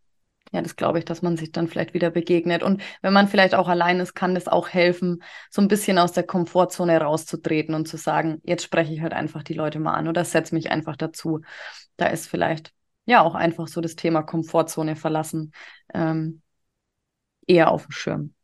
ja, 0.52 0.60
das 0.62 0.74
glaube 0.74 0.98
ich, 0.98 1.04
dass 1.04 1.22
man 1.22 1.36
sich 1.36 1.52
dann 1.52 1.68
vielleicht 1.68 1.94
wieder 1.94 2.10
begegnet. 2.10 2.64
Und 2.64 2.82
wenn 3.02 3.12
man 3.12 3.28
vielleicht 3.28 3.54
auch 3.54 3.68
allein 3.68 4.00
ist, 4.00 4.14
kann 4.14 4.34
das 4.34 4.48
auch 4.48 4.68
helfen, 4.68 5.22
so 5.50 5.62
ein 5.62 5.68
bisschen 5.68 5.98
aus 5.98 6.12
der 6.12 6.24
Komfortzone 6.24 7.00
rauszutreten 7.00 7.74
und 7.76 7.86
zu 7.86 7.96
sagen, 7.96 8.40
jetzt 8.42 8.64
spreche 8.64 8.92
ich 8.92 9.00
halt 9.00 9.12
einfach 9.12 9.44
die 9.44 9.54
Leute 9.54 9.78
mal 9.78 9.94
an 9.94 10.08
oder 10.08 10.24
setze 10.24 10.54
mich 10.54 10.72
einfach 10.72 10.96
dazu. 10.96 11.42
Da 11.96 12.06
ist 12.06 12.26
vielleicht 12.26 12.72
ja 13.10 13.22
auch 13.22 13.34
einfach 13.34 13.68
so 13.68 13.80
das 13.80 13.96
Thema 13.96 14.22
Komfortzone 14.22 14.96
verlassen 14.96 15.52
ähm, 15.94 16.42
eher 17.46 17.70
auf 17.70 17.86
dem 17.86 17.92
Schirm. 17.92 18.34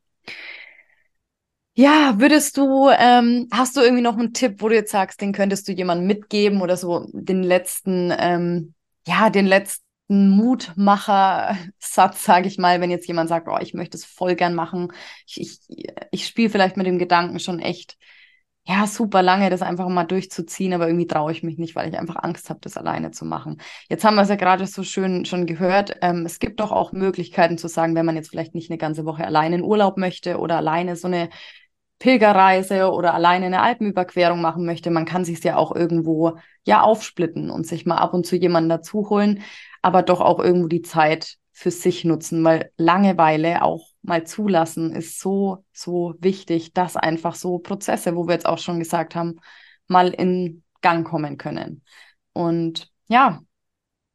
Ja, 1.79 2.15
würdest 2.19 2.57
du, 2.57 2.89
ähm, 2.89 3.49
hast 3.53 3.77
du 3.77 3.83
irgendwie 3.83 4.03
noch 4.03 4.17
einen 4.17 4.33
Tipp, 4.33 4.63
wo 4.63 4.69
du 4.69 4.75
jetzt 4.75 4.91
sagst, 4.91 5.21
den 5.21 5.33
könntest 5.33 5.69
du 5.69 5.73
jemandem 5.73 6.07
mitgeben 6.07 6.63
oder 6.63 6.77
so 6.79 7.07
den 7.13 7.43
letzten, 7.43 8.11
ähm, 8.19 8.75
ja, 9.07 9.29
den 9.29 9.45
letzten 9.47 9.83
Mutmacher-Satz, 10.09 12.25
sage 12.25 12.49
ich 12.49 12.57
mal, 12.57 12.81
wenn 12.81 12.91
jetzt 12.91 13.07
jemand 13.09 13.29
sagt, 13.29 13.47
oh, 13.49 13.59
ich 13.61 13.75
möchte 13.75 13.99
es 13.99 14.07
voll 14.07 14.37
gern 14.37 14.55
machen. 14.55 14.89
Ich, 15.27 15.61
ich, 15.69 15.87
ich 16.13 16.27
spiele 16.27 16.49
vielleicht 16.49 16.79
mit 16.79 16.87
dem 16.87 16.99
Gedanken 16.99 17.41
schon 17.41 17.59
echt, 17.59 17.99
ja, 18.69 18.87
super 18.89 19.23
lange, 19.23 19.49
das 19.49 19.63
einfach 19.63 19.89
mal 19.89 20.05
durchzuziehen, 20.05 20.73
aber 20.73 20.89
irgendwie 20.89 21.07
traue 21.07 21.31
ich 21.31 21.45
mich 21.45 21.57
nicht, 21.57 21.77
weil 21.77 21.89
ich 21.89 21.97
einfach 21.97 22.17
Angst 22.17 22.51
habe, 22.51 22.59
das 22.61 22.77
alleine 22.77 23.13
zu 23.13 23.25
machen. 23.25 23.59
Jetzt 23.89 24.05
haben 24.05 24.17
wir 24.17 24.23
es 24.23 24.29
ja 24.29 24.35
gerade 24.35 24.67
so 24.67 24.83
schön 24.83 25.25
schon 25.25 25.47
gehört. 25.47 25.97
Ähm, 26.03 26.27
es 26.27 26.41
gibt 26.41 26.59
doch 26.59 26.73
auch 26.73 26.91
Möglichkeiten 26.91 27.59
zu 27.59 27.69
sagen, 27.69 27.95
wenn 27.95 28.07
man 28.07 28.17
jetzt 28.17 28.29
vielleicht 28.31 28.57
nicht 28.57 28.69
eine 28.71 28.79
ganze 28.79 29.05
Woche 29.05 29.25
alleine 29.25 29.57
in 29.57 29.63
Urlaub 29.63 29.97
möchte 29.99 30.39
oder 30.39 30.57
alleine 30.57 30.97
so 30.97 31.07
eine 31.07 31.29
Pilgerreise 32.01 32.91
oder 32.91 33.15
alleine 33.15 33.47
eine 33.47 33.63
Alpenüberquerung 33.63 34.41
machen 34.41 34.67
möchte, 34.67 34.91
man 34.91 35.05
kann 35.07 35.25
sich 35.25 35.43
ja 35.45 35.57
auch 35.57 35.75
irgendwo 35.75 36.37
ja 36.65 36.83
aufsplitten 36.83 37.51
und 37.51 37.67
sich 37.67 37.87
mal 37.87 37.99
ab 37.99 38.15
und 38.15 38.27
zu 38.27 38.37
jemanden 38.37 38.69
dazu 38.69 39.09
holen, 39.09 39.43
aber 39.81 40.03
doch 40.03 40.21
auch 40.21 40.41
irgendwo 40.41 40.67
die 40.67 40.83
Zeit 40.83 41.37
für 41.53 41.71
sich 41.71 42.05
nutzen, 42.05 42.45
weil 42.45 42.71
Langeweile 42.77 43.63
auch 43.63 43.89
mal 44.07 44.27
zulassen 44.27 44.95
ist 44.95 45.21
so, 45.21 45.65
so 45.73 46.15
wichtig, 46.21 46.73
dass 46.73 46.97
einfach 46.97 47.35
so 47.35 47.59
Prozesse, 47.59 48.17
wo 48.17 48.27
wir 48.27 48.35
jetzt 48.35 48.47
auch 48.47 48.59
schon 48.59 48.79
gesagt 48.79 49.15
haben, 49.15 49.37
mal 49.89 50.09
in 50.09 50.63
Gang 50.81 51.07
kommen 51.07 51.37
können. 51.37 51.83
Und 52.33 52.91
ja, 53.09 53.41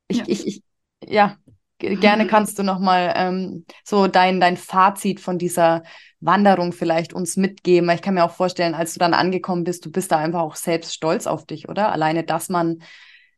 ich, 0.08 0.18
ja. 0.18 0.24
ich, 0.28 0.48
ich 0.48 0.64
ja, 1.06 1.38
gerne 1.80 2.28
kannst 2.28 2.58
du 2.60 2.64
nochmal 2.64 3.14
ähm, 3.16 3.66
so 3.84 4.08
dein, 4.08 4.40
dein 4.40 4.58
Fazit 4.58 5.20
von 5.20 5.38
dieser 5.38 5.84
Wanderung 6.20 6.72
vielleicht 6.72 7.14
uns 7.14 7.36
mitgeben. 7.36 7.90
Ich 7.90 8.02
kann 8.02 8.14
mir 8.14 8.24
auch 8.24 8.32
vorstellen, 8.36 8.76
als 8.76 8.94
du 8.94 9.00
dann 9.00 9.14
angekommen 9.14 9.64
bist, 9.64 9.86
du 9.86 9.92
bist 9.92 10.12
da 10.12 10.18
einfach 10.18 10.42
auch 10.42 10.56
selbst 10.56 10.94
stolz 10.94 11.28
auf 11.28 11.46
dich, 11.46 11.68
oder? 11.68 11.92
Alleine, 11.92 12.24
dass 12.24 12.50
man 12.50 12.82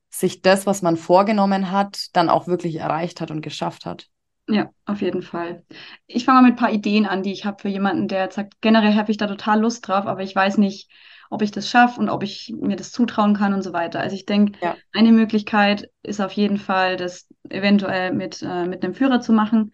sich 0.10 0.42
das, 0.42 0.68
was 0.68 0.82
man 0.82 0.98
vorgenommen 0.98 1.72
hat, 1.72 2.08
dann 2.14 2.30
auch 2.30 2.46
wirklich 2.46 2.76
erreicht 2.76 3.22
hat 3.22 3.32
und 3.32 3.42
geschafft 3.42 3.86
hat. 3.86 4.10
Ja, 4.48 4.72
auf 4.86 5.02
jeden 5.02 5.22
Fall. 5.22 5.64
Ich 6.06 6.26
fange 6.26 6.42
mal 6.42 6.50
mit 6.50 6.54
ein 6.54 6.62
paar 6.62 6.72
Ideen 6.72 7.06
an, 7.06 7.24
die 7.24 7.32
ich 7.32 7.46
habe 7.46 7.62
für 7.62 7.70
jemanden, 7.70 8.08
der 8.08 8.30
sagt, 8.30 8.60
generell 8.62 8.96
habe 8.96 9.10
ich 9.12 9.18
da 9.18 9.28
total 9.28 9.62
Lust 9.62 9.88
drauf, 9.88 10.06
aber 10.06 10.22
ich 10.22 10.36
weiß 10.36 10.58
nicht, 10.58 10.90
ob 11.30 11.42
ich 11.42 11.52
das 11.52 11.70
schaffe 11.70 12.00
und 12.00 12.10
ob 12.10 12.24
ich 12.24 12.54
mir 12.60 12.76
das 12.76 12.92
zutrauen 12.92 13.36
kann 13.36 13.54
und 13.54 13.62
so 13.62 13.72
weiter. 13.74 14.02
Also 14.02 14.16
ich 14.16 14.26
denke, 14.26 14.60
ja. 14.62 14.76
eine 14.92 15.12
Möglichkeit 15.12 15.90
ist 16.04 16.20
auf 16.20 16.34
jeden 16.34 16.58
Fall, 16.58 16.98
das 16.98 17.28
eventuell 17.50 18.12
mit, 18.14 18.42
äh, 18.42 18.66
mit 18.66 18.84
einem 18.84 18.94
Führer 18.94 19.22
zu 19.22 19.32
machen. 19.32 19.72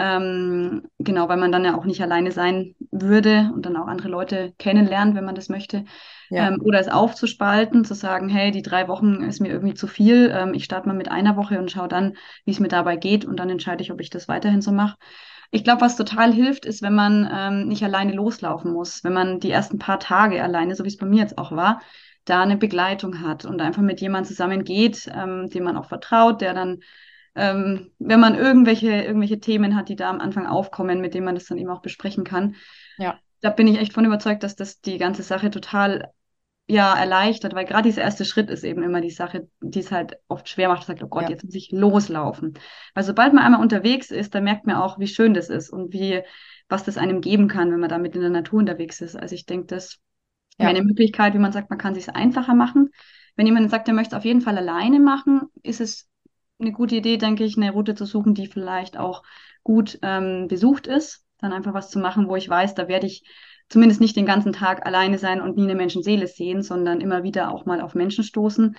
Ähm, 0.00 0.84
genau, 1.00 1.28
weil 1.28 1.38
man 1.38 1.50
dann 1.50 1.64
ja 1.64 1.76
auch 1.76 1.84
nicht 1.84 2.00
alleine 2.00 2.30
sein 2.30 2.76
würde 2.92 3.50
und 3.52 3.66
dann 3.66 3.76
auch 3.76 3.88
andere 3.88 4.08
Leute 4.08 4.54
kennenlernt, 4.56 5.16
wenn 5.16 5.24
man 5.24 5.34
das 5.34 5.48
möchte. 5.48 5.84
Ja. 6.30 6.48
Ähm, 6.48 6.60
oder 6.62 6.78
es 6.78 6.88
aufzuspalten, 6.88 7.84
zu 7.84 7.94
sagen, 7.94 8.28
hey, 8.28 8.52
die 8.52 8.62
drei 8.62 8.86
Wochen 8.86 9.22
ist 9.24 9.40
mir 9.40 9.48
irgendwie 9.48 9.74
zu 9.74 9.88
viel. 9.88 10.32
Ähm, 10.32 10.54
ich 10.54 10.64
starte 10.64 10.86
mal 10.86 10.94
mit 10.94 11.10
einer 11.10 11.36
Woche 11.36 11.58
und 11.58 11.72
schaue 11.72 11.88
dann, 11.88 12.16
wie 12.44 12.52
es 12.52 12.60
mir 12.60 12.68
dabei 12.68 12.96
geht 12.96 13.24
und 13.24 13.40
dann 13.40 13.50
entscheide 13.50 13.82
ich, 13.82 13.90
ob 13.90 14.00
ich 14.00 14.08
das 14.08 14.28
weiterhin 14.28 14.60
so 14.60 14.70
mache. 14.70 14.96
Ich 15.50 15.64
glaube, 15.64 15.80
was 15.80 15.96
total 15.96 16.32
hilft, 16.32 16.64
ist, 16.64 16.82
wenn 16.82 16.94
man 16.94 17.28
ähm, 17.32 17.68
nicht 17.68 17.82
alleine 17.82 18.12
loslaufen 18.12 18.72
muss, 18.72 19.02
wenn 19.02 19.14
man 19.14 19.40
die 19.40 19.50
ersten 19.50 19.78
paar 19.78 19.98
Tage 19.98 20.42
alleine, 20.42 20.76
so 20.76 20.84
wie 20.84 20.88
es 20.88 20.98
bei 20.98 21.06
mir 21.06 21.22
jetzt 21.22 21.38
auch 21.38 21.50
war, 21.52 21.80
da 22.24 22.42
eine 22.42 22.56
Begleitung 22.56 23.22
hat 23.22 23.46
und 23.46 23.60
einfach 23.60 23.82
mit 23.82 24.00
jemandem 24.00 24.28
zusammen 24.28 24.62
geht, 24.62 25.10
ähm, 25.12 25.48
dem 25.48 25.64
man 25.64 25.76
auch 25.76 25.86
vertraut, 25.86 26.40
der 26.40 26.54
dann 26.54 26.80
ähm, 27.38 27.92
wenn 27.98 28.18
man 28.20 28.34
irgendwelche, 28.34 28.90
irgendwelche 28.90 29.38
Themen 29.38 29.76
hat, 29.76 29.88
die 29.88 29.96
da 29.96 30.10
am 30.10 30.20
Anfang 30.20 30.46
aufkommen, 30.46 31.00
mit 31.00 31.14
denen 31.14 31.24
man 31.24 31.36
das 31.36 31.46
dann 31.46 31.58
eben 31.58 31.70
auch 31.70 31.82
besprechen 31.82 32.24
kann. 32.24 32.56
Ja. 32.98 33.18
Da 33.40 33.50
bin 33.50 33.68
ich 33.68 33.78
echt 33.78 33.92
von 33.92 34.04
überzeugt, 34.04 34.42
dass 34.42 34.56
das 34.56 34.80
die 34.80 34.98
ganze 34.98 35.22
Sache 35.22 35.50
total 35.50 36.12
ja 36.66 36.94
erleichtert, 36.94 37.54
weil 37.54 37.64
gerade 37.64 37.88
dieser 37.88 38.02
erste 38.02 38.24
Schritt 38.24 38.50
ist 38.50 38.64
eben 38.64 38.82
immer 38.82 39.00
die 39.00 39.10
Sache, 39.10 39.48
die 39.60 39.78
es 39.78 39.90
halt 39.90 40.18
oft 40.28 40.48
schwer 40.48 40.68
macht, 40.68 40.86
sagt, 40.86 41.02
oh 41.02 41.08
Gott, 41.08 41.22
ja. 41.22 41.30
jetzt 41.30 41.44
muss 41.44 41.54
ich 41.54 41.70
loslaufen. 41.70 42.54
Weil 42.94 43.04
sobald 43.04 43.32
man 43.32 43.44
einmal 43.44 43.62
unterwegs 43.62 44.10
ist, 44.10 44.34
dann 44.34 44.44
merkt 44.44 44.66
man 44.66 44.76
auch, 44.76 44.98
wie 44.98 45.06
schön 45.06 45.32
das 45.32 45.48
ist 45.48 45.70
und 45.70 45.94
wie, 45.94 46.22
was 46.68 46.84
das 46.84 46.98
einem 46.98 47.20
geben 47.20 47.48
kann, 47.48 47.72
wenn 47.72 47.80
man 47.80 47.88
damit 47.88 48.16
in 48.16 48.20
der 48.20 48.30
Natur 48.30 48.58
unterwegs 48.58 49.00
ist. 49.00 49.16
Also 49.16 49.34
ich 49.34 49.46
denke, 49.46 49.66
das 49.66 49.98
ja. 50.58 50.66
wäre 50.66 50.76
eine 50.76 50.84
Möglichkeit, 50.84 51.32
wie 51.32 51.38
man 51.38 51.52
sagt, 51.52 51.70
man 51.70 51.78
kann 51.78 51.94
es 51.94 52.04
sich 52.04 52.14
einfacher 52.14 52.54
machen. 52.54 52.90
Wenn 53.36 53.46
jemand 53.46 53.70
sagt, 53.70 53.86
der 53.86 53.94
möchte 53.94 54.14
es 54.14 54.18
auf 54.18 54.24
jeden 54.24 54.42
Fall 54.42 54.58
alleine 54.58 55.00
machen, 55.00 55.42
ist 55.62 55.80
es 55.80 56.08
eine 56.60 56.72
gute 56.72 56.96
Idee, 56.96 57.16
denke 57.16 57.44
ich, 57.44 57.56
eine 57.56 57.70
Route 57.70 57.94
zu 57.94 58.04
suchen, 58.04 58.34
die 58.34 58.46
vielleicht 58.46 58.96
auch 58.96 59.22
gut 59.62 59.98
ähm, 60.02 60.48
besucht 60.48 60.86
ist. 60.86 61.24
Dann 61.40 61.52
einfach 61.52 61.74
was 61.74 61.90
zu 61.90 61.98
machen, 61.98 62.28
wo 62.28 62.36
ich 62.36 62.48
weiß, 62.48 62.74
da 62.74 62.88
werde 62.88 63.06
ich 63.06 63.22
zumindest 63.68 64.00
nicht 64.00 64.16
den 64.16 64.26
ganzen 64.26 64.52
Tag 64.52 64.86
alleine 64.86 65.18
sein 65.18 65.40
und 65.40 65.56
nie 65.56 65.64
eine 65.64 65.74
Menschenseele 65.74 66.26
sehen, 66.26 66.62
sondern 66.62 67.00
immer 67.00 67.22
wieder 67.22 67.52
auch 67.52 67.64
mal 67.66 67.80
auf 67.80 67.94
Menschen 67.94 68.24
stoßen. 68.24 68.76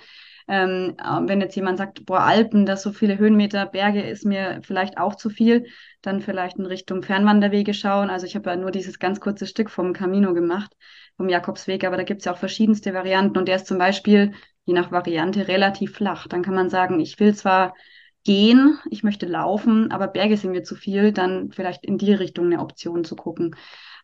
Ähm, 0.48 0.96
wenn 1.26 1.40
jetzt 1.40 1.54
jemand 1.54 1.78
sagt, 1.78 2.04
boah, 2.06 2.20
Alpen, 2.20 2.66
das 2.66 2.82
so 2.82 2.92
viele 2.92 3.18
Höhenmeter, 3.18 3.66
Berge 3.66 4.02
ist 4.02 4.24
mir 4.24 4.60
vielleicht 4.62 4.98
auch 4.98 5.14
zu 5.14 5.30
viel, 5.30 5.66
dann 6.02 6.20
vielleicht 6.20 6.58
in 6.58 6.66
Richtung 6.66 7.02
Fernwanderwege 7.02 7.72
schauen. 7.72 8.10
Also 8.10 8.26
ich 8.26 8.34
habe 8.34 8.50
ja 8.50 8.56
nur 8.56 8.72
dieses 8.72 8.98
ganz 8.98 9.20
kurze 9.20 9.46
Stück 9.46 9.70
vom 9.70 9.92
Camino 9.92 10.34
gemacht, 10.34 10.72
vom 11.16 11.28
Jakobsweg, 11.28 11.84
aber 11.84 11.96
da 11.96 12.02
gibt 12.02 12.22
es 12.22 12.24
ja 12.24 12.32
auch 12.32 12.38
verschiedenste 12.38 12.92
Varianten 12.94 13.38
und 13.38 13.46
der 13.46 13.56
ist 13.56 13.68
zum 13.68 13.78
Beispiel 13.78 14.32
je 14.70 14.74
nach 14.74 14.92
Variante 14.92 15.48
relativ 15.48 15.94
flach. 15.94 16.28
Dann 16.28 16.42
kann 16.42 16.54
man 16.54 16.70
sagen, 16.70 17.00
ich 17.00 17.18
will 17.18 17.34
zwar 17.34 17.74
gehen, 18.24 18.78
ich 18.88 19.02
möchte 19.02 19.26
laufen, 19.26 19.90
aber 19.90 20.06
Berge 20.06 20.36
sind 20.36 20.52
mir 20.52 20.62
zu 20.62 20.76
viel, 20.76 21.12
dann 21.12 21.50
vielleicht 21.50 21.84
in 21.84 21.98
die 21.98 22.12
Richtung 22.12 22.46
eine 22.46 22.60
Option 22.60 23.02
zu 23.02 23.16
gucken. 23.16 23.56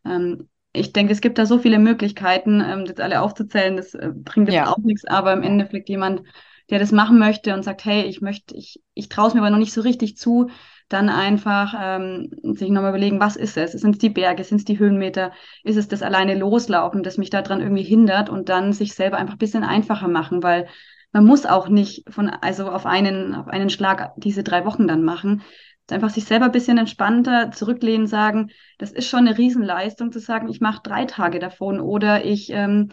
Ähm, 0.04 0.48
ich 0.72 0.92
denke, 0.92 1.12
es 1.12 1.20
gibt 1.20 1.38
da 1.38 1.46
so 1.46 1.58
viele 1.58 1.78
Möglichkeiten, 1.78 2.60
ähm, 2.60 2.84
das 2.84 2.98
alle 2.98 3.20
aufzuzählen, 3.20 3.76
das 3.76 3.94
äh, 3.94 4.10
bringt 4.12 4.48
jetzt 4.48 4.56
ja. 4.56 4.72
auch 4.72 4.78
nichts, 4.78 5.04
aber 5.04 5.32
im 5.32 5.42
Endeffekt 5.42 5.88
jemand, 5.88 6.22
der 6.68 6.80
das 6.80 6.90
machen 6.90 7.18
möchte 7.18 7.54
und 7.54 7.62
sagt, 7.62 7.84
hey, 7.84 8.02
ich 8.02 8.20
möchte, 8.20 8.56
ich, 8.56 8.82
ich 8.94 9.08
traue 9.08 9.28
es 9.28 9.34
mir 9.34 9.40
aber 9.40 9.50
noch 9.50 9.58
nicht 9.58 9.72
so 9.72 9.82
richtig 9.82 10.16
zu, 10.16 10.50
dann 10.88 11.08
einfach 11.08 11.74
ähm, 11.78 12.30
sich 12.42 12.70
nochmal 12.70 12.90
überlegen, 12.90 13.20
was 13.20 13.36
ist 13.36 13.56
es? 13.56 13.72
Sind 13.72 13.92
es 13.92 13.98
die 13.98 14.10
Berge, 14.10 14.44
sind 14.44 14.58
es 14.58 14.64
die 14.64 14.78
Höhenmeter, 14.78 15.32
ist 15.64 15.76
es 15.76 15.88
das 15.88 16.02
alleine 16.02 16.36
Loslaufen, 16.36 17.02
das 17.02 17.18
mich 17.18 17.30
daran 17.30 17.60
irgendwie 17.60 17.82
hindert 17.82 18.28
und 18.28 18.48
dann 18.48 18.72
sich 18.72 18.94
selber 18.94 19.16
einfach 19.16 19.34
ein 19.34 19.38
bisschen 19.38 19.64
einfacher 19.64 20.08
machen, 20.08 20.42
weil 20.42 20.68
man 21.12 21.24
muss 21.24 21.46
auch 21.46 21.68
nicht 21.68 22.04
von, 22.12 22.28
also 22.28 22.70
auf 22.70 22.86
einen, 22.86 23.34
auf 23.34 23.48
einen 23.48 23.70
Schlag 23.70 24.12
diese 24.16 24.42
drei 24.42 24.64
Wochen 24.64 24.86
dann 24.86 25.02
machen. 25.02 25.42
Einfach 25.90 26.10
sich 26.10 26.24
selber 26.24 26.46
ein 26.46 26.52
bisschen 26.52 26.78
entspannter 26.78 27.52
zurücklehnen, 27.52 28.06
sagen, 28.06 28.50
das 28.78 28.92
ist 28.92 29.08
schon 29.08 29.20
eine 29.20 29.38
Riesenleistung 29.38 30.12
zu 30.12 30.18
sagen, 30.18 30.48
ich 30.48 30.60
mache 30.60 30.82
drei 30.82 31.04
Tage 31.04 31.38
davon 31.38 31.80
oder 31.80 32.24
ich, 32.24 32.50
ähm, 32.50 32.90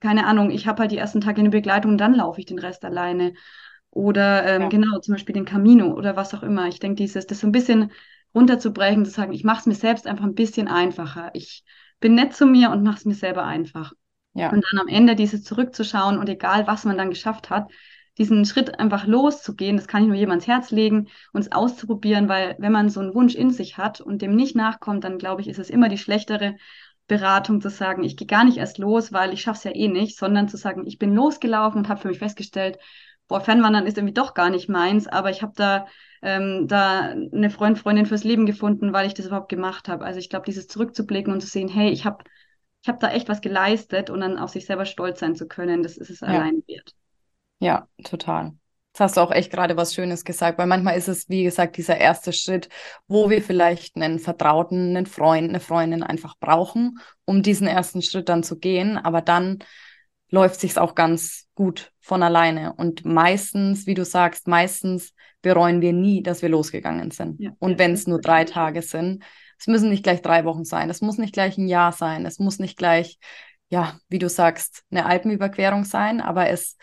keine 0.00 0.26
Ahnung, 0.26 0.50
ich 0.50 0.66
habe 0.66 0.80
halt 0.80 0.92
die 0.92 0.98
ersten 0.98 1.20
Tage 1.20 1.40
eine 1.40 1.50
Begleitung 1.50 1.92
und 1.92 1.98
dann 1.98 2.14
laufe 2.14 2.40
ich 2.40 2.46
den 2.46 2.58
Rest 2.58 2.84
alleine. 2.84 3.34
Oder 3.90 4.46
ähm, 4.46 4.62
ja. 4.62 4.68
genau, 4.68 4.98
zum 5.00 5.14
Beispiel 5.14 5.34
den 5.34 5.44
Camino 5.44 5.94
oder 5.94 6.16
was 6.16 6.34
auch 6.34 6.42
immer. 6.42 6.68
Ich 6.68 6.78
denke, 6.78 6.96
dieses, 6.96 7.26
das 7.26 7.40
so 7.40 7.46
ein 7.46 7.52
bisschen 7.52 7.90
runterzubrechen, 8.34 9.04
zu 9.04 9.10
sagen, 9.10 9.32
ich 9.32 9.44
mache 9.44 9.60
es 9.60 9.66
mir 9.66 9.74
selbst 9.74 10.06
einfach 10.06 10.24
ein 10.24 10.34
bisschen 10.34 10.68
einfacher. 10.68 11.30
Ich 11.34 11.64
bin 11.98 12.14
nett 12.14 12.34
zu 12.34 12.46
mir 12.46 12.70
und 12.70 12.82
mache 12.82 12.98
es 12.98 13.04
mir 13.04 13.14
selber 13.14 13.44
einfach. 13.44 13.92
Ja. 14.34 14.50
Und 14.50 14.64
dann 14.70 14.80
am 14.80 14.88
Ende 14.88 15.16
dieses 15.16 15.42
zurückzuschauen 15.42 16.18
und 16.18 16.28
egal, 16.28 16.66
was 16.66 16.84
man 16.84 16.96
dann 16.96 17.10
geschafft 17.10 17.50
hat, 17.50 17.68
diesen 18.16 18.44
Schritt 18.44 18.78
einfach 18.78 19.06
loszugehen, 19.06 19.76
das 19.76 19.88
kann 19.88 20.02
ich 20.02 20.08
nur 20.08 20.16
jemands 20.16 20.46
Herz 20.46 20.70
legen 20.70 21.08
und 21.32 21.40
es 21.40 21.52
auszuprobieren, 21.52 22.28
weil 22.28 22.54
wenn 22.58 22.72
man 22.72 22.90
so 22.90 23.00
einen 23.00 23.14
Wunsch 23.14 23.34
in 23.34 23.50
sich 23.50 23.76
hat 23.76 24.00
und 24.00 24.22
dem 24.22 24.36
nicht 24.36 24.54
nachkommt, 24.54 25.04
dann 25.04 25.18
glaube 25.18 25.40
ich, 25.40 25.48
ist 25.48 25.58
es 25.58 25.70
immer 25.70 25.88
die 25.88 25.98
schlechtere 25.98 26.56
Beratung 27.06 27.60
zu 27.60 27.70
sagen, 27.70 28.04
ich 28.04 28.16
gehe 28.16 28.26
gar 28.26 28.44
nicht 28.44 28.58
erst 28.58 28.78
los, 28.78 29.12
weil 29.12 29.32
ich 29.32 29.42
schaffe 29.42 29.58
es 29.58 29.64
ja 29.64 29.74
eh 29.74 29.88
nicht, 29.88 30.16
sondern 30.16 30.48
zu 30.48 30.56
sagen, 30.56 30.86
ich 30.86 30.98
bin 30.98 31.14
losgelaufen 31.14 31.78
und 31.78 31.88
habe 31.88 32.00
für 32.00 32.08
mich 32.08 32.18
festgestellt, 32.18 32.78
boah, 33.30 33.40
Fernwandern 33.40 33.86
ist 33.86 33.96
irgendwie 33.96 34.12
doch 34.12 34.34
gar 34.34 34.50
nicht 34.50 34.68
meins, 34.68 35.06
aber 35.06 35.30
ich 35.30 35.40
habe 35.40 35.52
da, 35.56 35.86
ähm, 36.20 36.66
da 36.68 37.14
eine 37.32 37.48
Freund, 37.48 37.78
Freundin 37.78 38.04
fürs 38.04 38.24
Leben 38.24 38.44
gefunden, 38.44 38.92
weil 38.92 39.06
ich 39.06 39.14
das 39.14 39.26
überhaupt 39.26 39.48
gemacht 39.48 39.88
habe. 39.88 40.04
Also 40.04 40.18
ich 40.18 40.28
glaube, 40.28 40.44
dieses 40.44 40.66
zurückzublicken 40.66 41.32
und 41.32 41.40
zu 41.40 41.46
sehen, 41.46 41.68
hey, 41.68 41.90
ich 41.90 42.04
habe 42.04 42.24
ich 42.82 42.88
habe 42.88 42.98
da 42.98 43.10
echt 43.10 43.28
was 43.28 43.40
geleistet 43.40 44.10
und 44.10 44.20
dann 44.20 44.38
auf 44.38 44.50
sich 44.50 44.66
selber 44.66 44.86
stolz 44.86 45.20
sein 45.20 45.34
zu 45.34 45.46
können, 45.46 45.82
das 45.82 45.96
ist 45.96 46.10
es 46.10 46.20
ja. 46.20 46.28
allein 46.28 46.62
wert. 46.66 46.94
Ja, 47.58 47.86
total. 48.02 48.52
Das 48.92 49.00
hast 49.00 49.16
du 49.16 49.20
auch 49.20 49.30
echt 49.30 49.52
gerade 49.52 49.76
was 49.76 49.94
Schönes 49.94 50.24
gesagt, 50.24 50.58
weil 50.58 50.66
manchmal 50.66 50.96
ist 50.96 51.06
es, 51.06 51.28
wie 51.28 51.44
gesagt, 51.44 51.76
dieser 51.76 51.98
erste 51.98 52.32
Schritt, 52.32 52.68
wo 53.06 53.30
wir 53.30 53.42
vielleicht 53.42 53.96
einen 53.96 54.18
Vertrauten, 54.18 54.96
einen 54.96 55.06
Freund, 55.06 55.50
eine 55.50 55.60
Freundin 55.60 56.02
einfach 56.02 56.36
brauchen, 56.40 56.98
um 57.24 57.42
diesen 57.42 57.68
ersten 57.68 58.02
Schritt 58.02 58.28
dann 58.28 58.42
zu 58.42 58.58
gehen. 58.58 58.96
Aber 58.96 59.20
dann 59.20 59.60
läuft 60.30 60.60
sich's 60.60 60.78
auch 60.78 60.94
ganz 60.94 61.48
gut 61.54 61.92
von 62.00 62.22
alleine. 62.22 62.72
Und 62.74 63.04
meistens, 63.04 63.86
wie 63.86 63.94
du 63.94 64.04
sagst, 64.04 64.48
meistens 64.48 65.14
bereuen 65.42 65.80
wir 65.80 65.92
nie, 65.92 66.22
dass 66.22 66.42
wir 66.42 66.48
losgegangen 66.48 67.10
sind. 67.10 67.40
Ja, 67.40 67.50
und 67.58 67.78
wenn 67.78 67.92
es 67.92 68.06
nur 68.06 68.20
drei 68.20 68.44
Tage 68.44 68.82
sind, 68.82 69.24
es 69.58 69.66
müssen 69.66 69.90
nicht 69.90 70.02
gleich 70.04 70.22
drei 70.22 70.44
Wochen 70.44 70.64
sein, 70.64 70.88
es 70.88 71.00
muss 71.00 71.18
nicht 71.18 71.34
gleich 71.34 71.58
ein 71.58 71.68
Jahr 71.68 71.92
sein, 71.92 72.24
es 72.24 72.38
muss 72.38 72.58
nicht 72.58 72.78
gleich, 72.78 73.18
ja, 73.68 73.98
wie 74.08 74.18
du 74.18 74.28
sagst, 74.28 74.84
eine 74.90 75.04
Alpenüberquerung 75.04 75.84
sein, 75.84 76.20
aber 76.20 76.48
es 76.48 76.76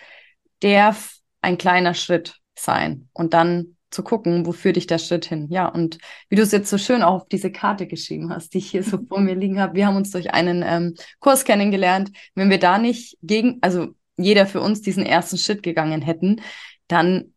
darf 0.59 1.17
ein 1.41 1.57
kleiner 1.57 1.93
Schritt 1.93 2.35
sein 2.55 3.09
und 3.13 3.33
dann 3.33 3.76
zu 3.89 4.03
gucken, 4.03 4.45
wo 4.45 4.51
führt 4.51 4.75
dich 4.75 4.87
der 4.87 4.97
Schritt 4.97 5.25
hin. 5.25 5.47
Ja, 5.49 5.67
und 5.67 5.97
wie 6.29 6.35
du 6.35 6.41
es 6.41 6.51
jetzt 6.51 6.69
so 6.69 6.77
schön 6.77 7.03
auch 7.03 7.21
auf 7.21 7.27
diese 7.27 7.51
Karte 7.51 7.87
geschrieben 7.87 8.31
hast, 8.31 8.53
die 8.53 8.59
ich 8.59 8.69
hier 8.69 8.83
so 8.83 8.99
vor 9.07 9.19
mir 9.19 9.35
liegen 9.35 9.59
habe, 9.59 9.75
wir 9.75 9.87
haben 9.87 9.95
uns 9.95 10.11
durch 10.11 10.33
einen 10.33 10.63
ähm, 10.65 10.95
Kurs 11.19 11.45
kennengelernt. 11.45 12.11
Wenn 12.35 12.49
wir 12.49 12.59
da 12.59 12.77
nicht 12.77 13.17
gegen, 13.21 13.59
also 13.61 13.89
jeder 14.17 14.45
für 14.45 14.61
uns 14.61 14.81
diesen 14.81 15.05
ersten 15.05 15.37
Schritt 15.37 15.63
gegangen 15.63 16.01
hätten, 16.01 16.41
dann 16.87 17.33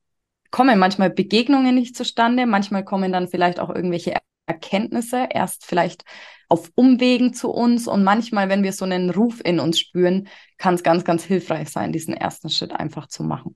kommen 0.51 0.79
manchmal 0.79 1.11
Begegnungen 1.11 1.75
nicht 1.75 1.97
zustande, 1.97 2.47
manchmal 2.47 2.85
kommen 2.85 3.13
dann 3.13 3.29
vielleicht 3.29 3.61
auch 3.61 3.71
irgendwelche 3.71 4.17
Erkenntnisse 4.47 5.29
erst 5.31 5.65
vielleicht 5.65 6.05
auf 6.49 6.73
Umwegen 6.75 7.33
zu 7.33 7.51
uns 7.51 7.87
und 7.87 8.03
manchmal, 8.03 8.49
wenn 8.49 8.65
wir 8.65 8.73
so 8.73 8.85
einen 8.85 9.11
Ruf 9.11 9.41
in 9.45 9.61
uns 9.61 9.79
spüren, 9.79 10.27
kann 10.59 10.75
es 10.75 10.83
ganz, 10.83 11.05
ganz 11.05 11.23
hilfreich 11.23 11.71
sein, 11.71 11.93
diesen 11.93 12.13
ersten 12.13 12.51
Schritt 12.51 12.73
einfach 12.73 13.07
zu 13.07 13.23
machen. 13.23 13.55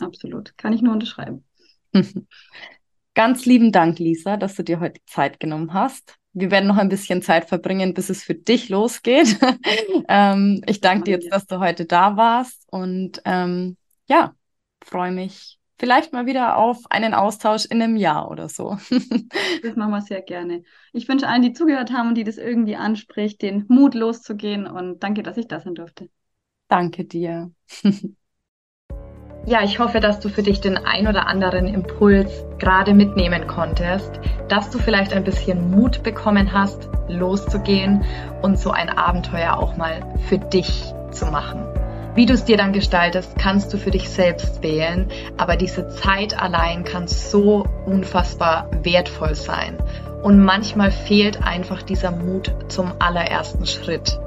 Absolut, 0.00 0.56
kann 0.56 0.72
ich 0.72 0.80
nur 0.80 0.94
unterschreiben. 0.94 1.44
Ganz 3.14 3.44
lieben 3.44 3.72
Dank, 3.72 3.98
Lisa, 3.98 4.36
dass 4.36 4.54
du 4.54 4.62
dir 4.62 4.80
heute 4.80 5.00
Zeit 5.06 5.40
genommen 5.40 5.74
hast. 5.74 6.16
Wir 6.32 6.50
werden 6.50 6.68
noch 6.68 6.76
ein 6.76 6.88
bisschen 6.88 7.22
Zeit 7.22 7.48
verbringen, 7.48 7.92
bis 7.92 8.08
es 8.08 8.22
für 8.22 8.34
dich 8.34 8.68
losgeht. 8.68 9.36
ähm, 10.08 10.62
ich 10.66 10.80
danke 10.80 11.04
dir 11.04 11.10
jetzt, 11.12 11.32
dass 11.32 11.46
du 11.46 11.58
heute 11.58 11.86
da 11.86 12.16
warst 12.16 12.66
und 12.70 13.20
ähm, 13.24 13.76
ja, 14.06 14.34
freue 14.84 15.10
mich 15.10 15.60
vielleicht 15.80 16.12
mal 16.12 16.26
wieder 16.26 16.58
auf 16.58 16.78
einen 16.90 17.14
Austausch 17.14 17.64
in 17.64 17.82
einem 17.82 17.96
Jahr 17.96 18.30
oder 18.30 18.48
so. 18.48 18.76
das 19.62 19.76
machen 19.76 19.90
wir 19.90 20.02
sehr 20.02 20.20
gerne. 20.20 20.62
Ich 20.92 21.08
wünsche 21.08 21.26
allen, 21.26 21.42
die 21.42 21.54
zugehört 21.54 21.90
haben 21.90 22.10
und 22.10 22.14
die 22.16 22.24
das 22.24 22.36
irgendwie 22.36 22.76
anspricht, 22.76 23.40
den 23.40 23.64
Mut 23.68 23.94
loszugehen 23.94 24.66
und 24.66 25.02
danke, 25.02 25.22
dass 25.22 25.38
ich 25.38 25.48
da 25.48 25.58
sein 25.58 25.74
durfte. 25.74 26.10
Danke 26.68 27.04
dir. 27.06 27.50
Ja, 29.46 29.62
ich 29.64 29.78
hoffe, 29.78 30.00
dass 30.00 30.20
du 30.20 30.28
für 30.28 30.42
dich 30.42 30.60
den 30.60 30.76
ein 30.76 31.08
oder 31.08 31.26
anderen 31.26 31.66
Impuls 31.66 32.30
gerade 32.58 32.92
mitnehmen 32.92 33.46
konntest, 33.46 34.20
dass 34.48 34.70
du 34.70 34.78
vielleicht 34.78 35.14
ein 35.14 35.24
bisschen 35.24 35.70
Mut 35.70 36.02
bekommen 36.02 36.52
hast, 36.52 36.88
loszugehen 37.08 38.04
und 38.42 38.58
so 38.58 38.70
ein 38.70 38.90
Abenteuer 38.90 39.56
auch 39.56 39.76
mal 39.76 40.02
für 40.28 40.38
dich 40.38 40.92
zu 41.10 41.26
machen. 41.26 41.64
Wie 42.14 42.26
du 42.26 42.34
es 42.34 42.44
dir 42.44 42.56
dann 42.56 42.72
gestaltest, 42.72 43.38
kannst 43.38 43.72
du 43.72 43.78
für 43.78 43.90
dich 43.90 44.10
selbst 44.10 44.62
wählen, 44.62 45.08
aber 45.38 45.56
diese 45.56 45.88
Zeit 45.88 46.40
allein 46.40 46.84
kann 46.84 47.08
so 47.08 47.64
unfassbar 47.86 48.68
wertvoll 48.82 49.34
sein. 49.34 49.78
Und 50.22 50.44
manchmal 50.44 50.90
fehlt 50.90 51.42
einfach 51.42 51.82
dieser 51.82 52.10
Mut 52.10 52.52
zum 52.68 52.92
allerersten 52.98 53.64
Schritt. 53.64 54.20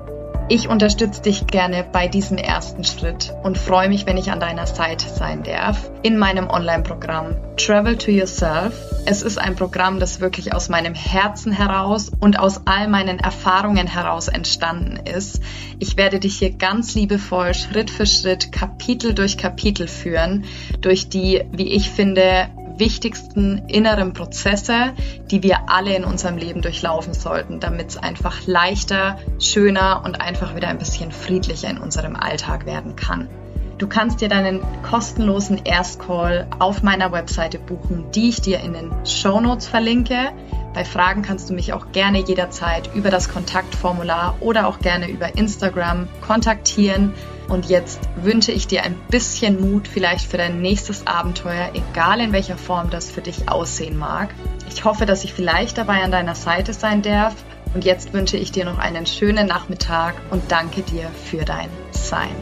Ich 0.49 0.67
unterstütze 0.67 1.21
dich 1.21 1.47
gerne 1.47 1.85
bei 1.89 2.09
diesem 2.09 2.37
ersten 2.37 2.83
Schritt 2.83 3.33
und 3.43 3.57
freue 3.57 3.87
mich, 3.87 4.05
wenn 4.05 4.17
ich 4.17 4.29
an 4.29 4.41
deiner 4.41 4.67
Seite 4.67 5.07
sein 5.07 5.41
darf 5.41 5.89
in 6.03 6.17
meinem 6.17 6.49
Online-Programm 6.49 7.37
Travel 7.55 7.97
to 7.97 8.11
Yourself. 8.11 8.73
Es 9.05 9.21
ist 9.21 9.37
ein 9.37 9.55
Programm, 9.55 10.01
das 10.01 10.19
wirklich 10.19 10.53
aus 10.53 10.67
meinem 10.67 10.95
Herzen 10.95 11.53
heraus 11.53 12.11
und 12.19 12.39
aus 12.39 12.61
all 12.65 12.89
meinen 12.89 13.19
Erfahrungen 13.19 13.87
heraus 13.87 14.27
entstanden 14.27 14.97
ist. 15.05 15.39
Ich 15.79 15.95
werde 15.95 16.19
dich 16.19 16.39
hier 16.39 16.51
ganz 16.51 16.93
liebevoll 16.93 17.53
Schritt 17.53 17.89
für 17.89 18.05
Schritt, 18.05 18.51
Kapitel 18.51 19.13
durch 19.13 19.37
Kapitel 19.37 19.87
führen, 19.87 20.43
durch 20.81 21.07
die, 21.07 21.45
wie 21.53 21.69
ich 21.69 21.89
finde, 21.89 22.49
wichtigsten 22.77 23.63
inneren 23.67 24.13
Prozesse, 24.13 24.93
die 25.31 25.43
wir 25.43 25.69
alle 25.69 25.95
in 25.95 26.03
unserem 26.03 26.37
Leben 26.37 26.61
durchlaufen 26.61 27.13
sollten, 27.13 27.59
damit 27.59 27.89
es 27.89 27.97
einfach 27.97 28.45
leichter, 28.45 29.17
schöner 29.39 30.01
und 30.05 30.19
einfach 30.21 30.55
wieder 30.55 30.67
ein 30.67 30.77
bisschen 30.77 31.11
friedlicher 31.11 31.69
in 31.69 31.77
unserem 31.77 32.15
Alltag 32.15 32.65
werden 32.65 32.95
kann. 32.95 33.29
Du 33.77 33.87
kannst 33.87 34.21
dir 34.21 34.29
deinen 34.29 34.61
kostenlosen 34.83 35.65
Erstcall 35.65 36.47
auf 36.59 36.83
meiner 36.83 37.11
Webseite 37.11 37.59
buchen, 37.59 38.05
die 38.15 38.29
ich 38.29 38.39
dir 38.39 38.59
in 38.59 38.73
den 38.73 38.91
Show 39.05 39.41
Notes 39.41 39.67
verlinke. 39.67 40.31
Bei 40.73 40.85
Fragen 40.85 41.21
kannst 41.21 41.49
du 41.49 41.53
mich 41.53 41.73
auch 41.73 41.91
gerne 41.91 42.19
jederzeit 42.19 42.89
über 42.95 43.09
das 43.09 43.29
Kontaktformular 43.29 44.37
oder 44.39 44.67
auch 44.67 44.79
gerne 44.79 45.09
über 45.09 45.35
Instagram 45.35 46.07
kontaktieren. 46.25 47.13
Und 47.53 47.67
jetzt 47.67 47.99
wünsche 48.15 48.51
ich 48.51 48.65
dir 48.65 48.81
ein 48.81 48.95
bisschen 49.11 49.61
Mut 49.61 49.87
vielleicht 49.87 50.25
für 50.25 50.37
dein 50.37 50.59
nächstes 50.59 51.05
Abenteuer, 51.05 51.69
egal 51.75 52.19
in 52.19 52.33
welcher 52.33 52.57
Form 52.57 52.89
das 52.89 53.11
für 53.11 53.21
dich 53.21 53.47
aussehen 53.47 53.95
mag. 53.95 54.33
Ich 54.67 54.85
hoffe, 54.85 55.05
dass 55.05 55.23
ich 55.23 55.33
vielleicht 55.33 55.77
dabei 55.77 56.01
an 56.01 56.11
deiner 56.11 56.33
Seite 56.33 56.73
sein 56.73 57.03
darf. 57.03 57.35
Und 57.75 57.85
jetzt 57.85 58.11
wünsche 58.11 58.37
ich 58.37 58.51
dir 58.51 58.65
noch 58.65 58.79
einen 58.79 59.05
schönen 59.05 59.45
Nachmittag 59.45 60.15
und 60.31 60.51
danke 60.51 60.81
dir 60.81 61.11
für 61.25 61.45
dein 61.45 61.69
Sein. 61.91 62.35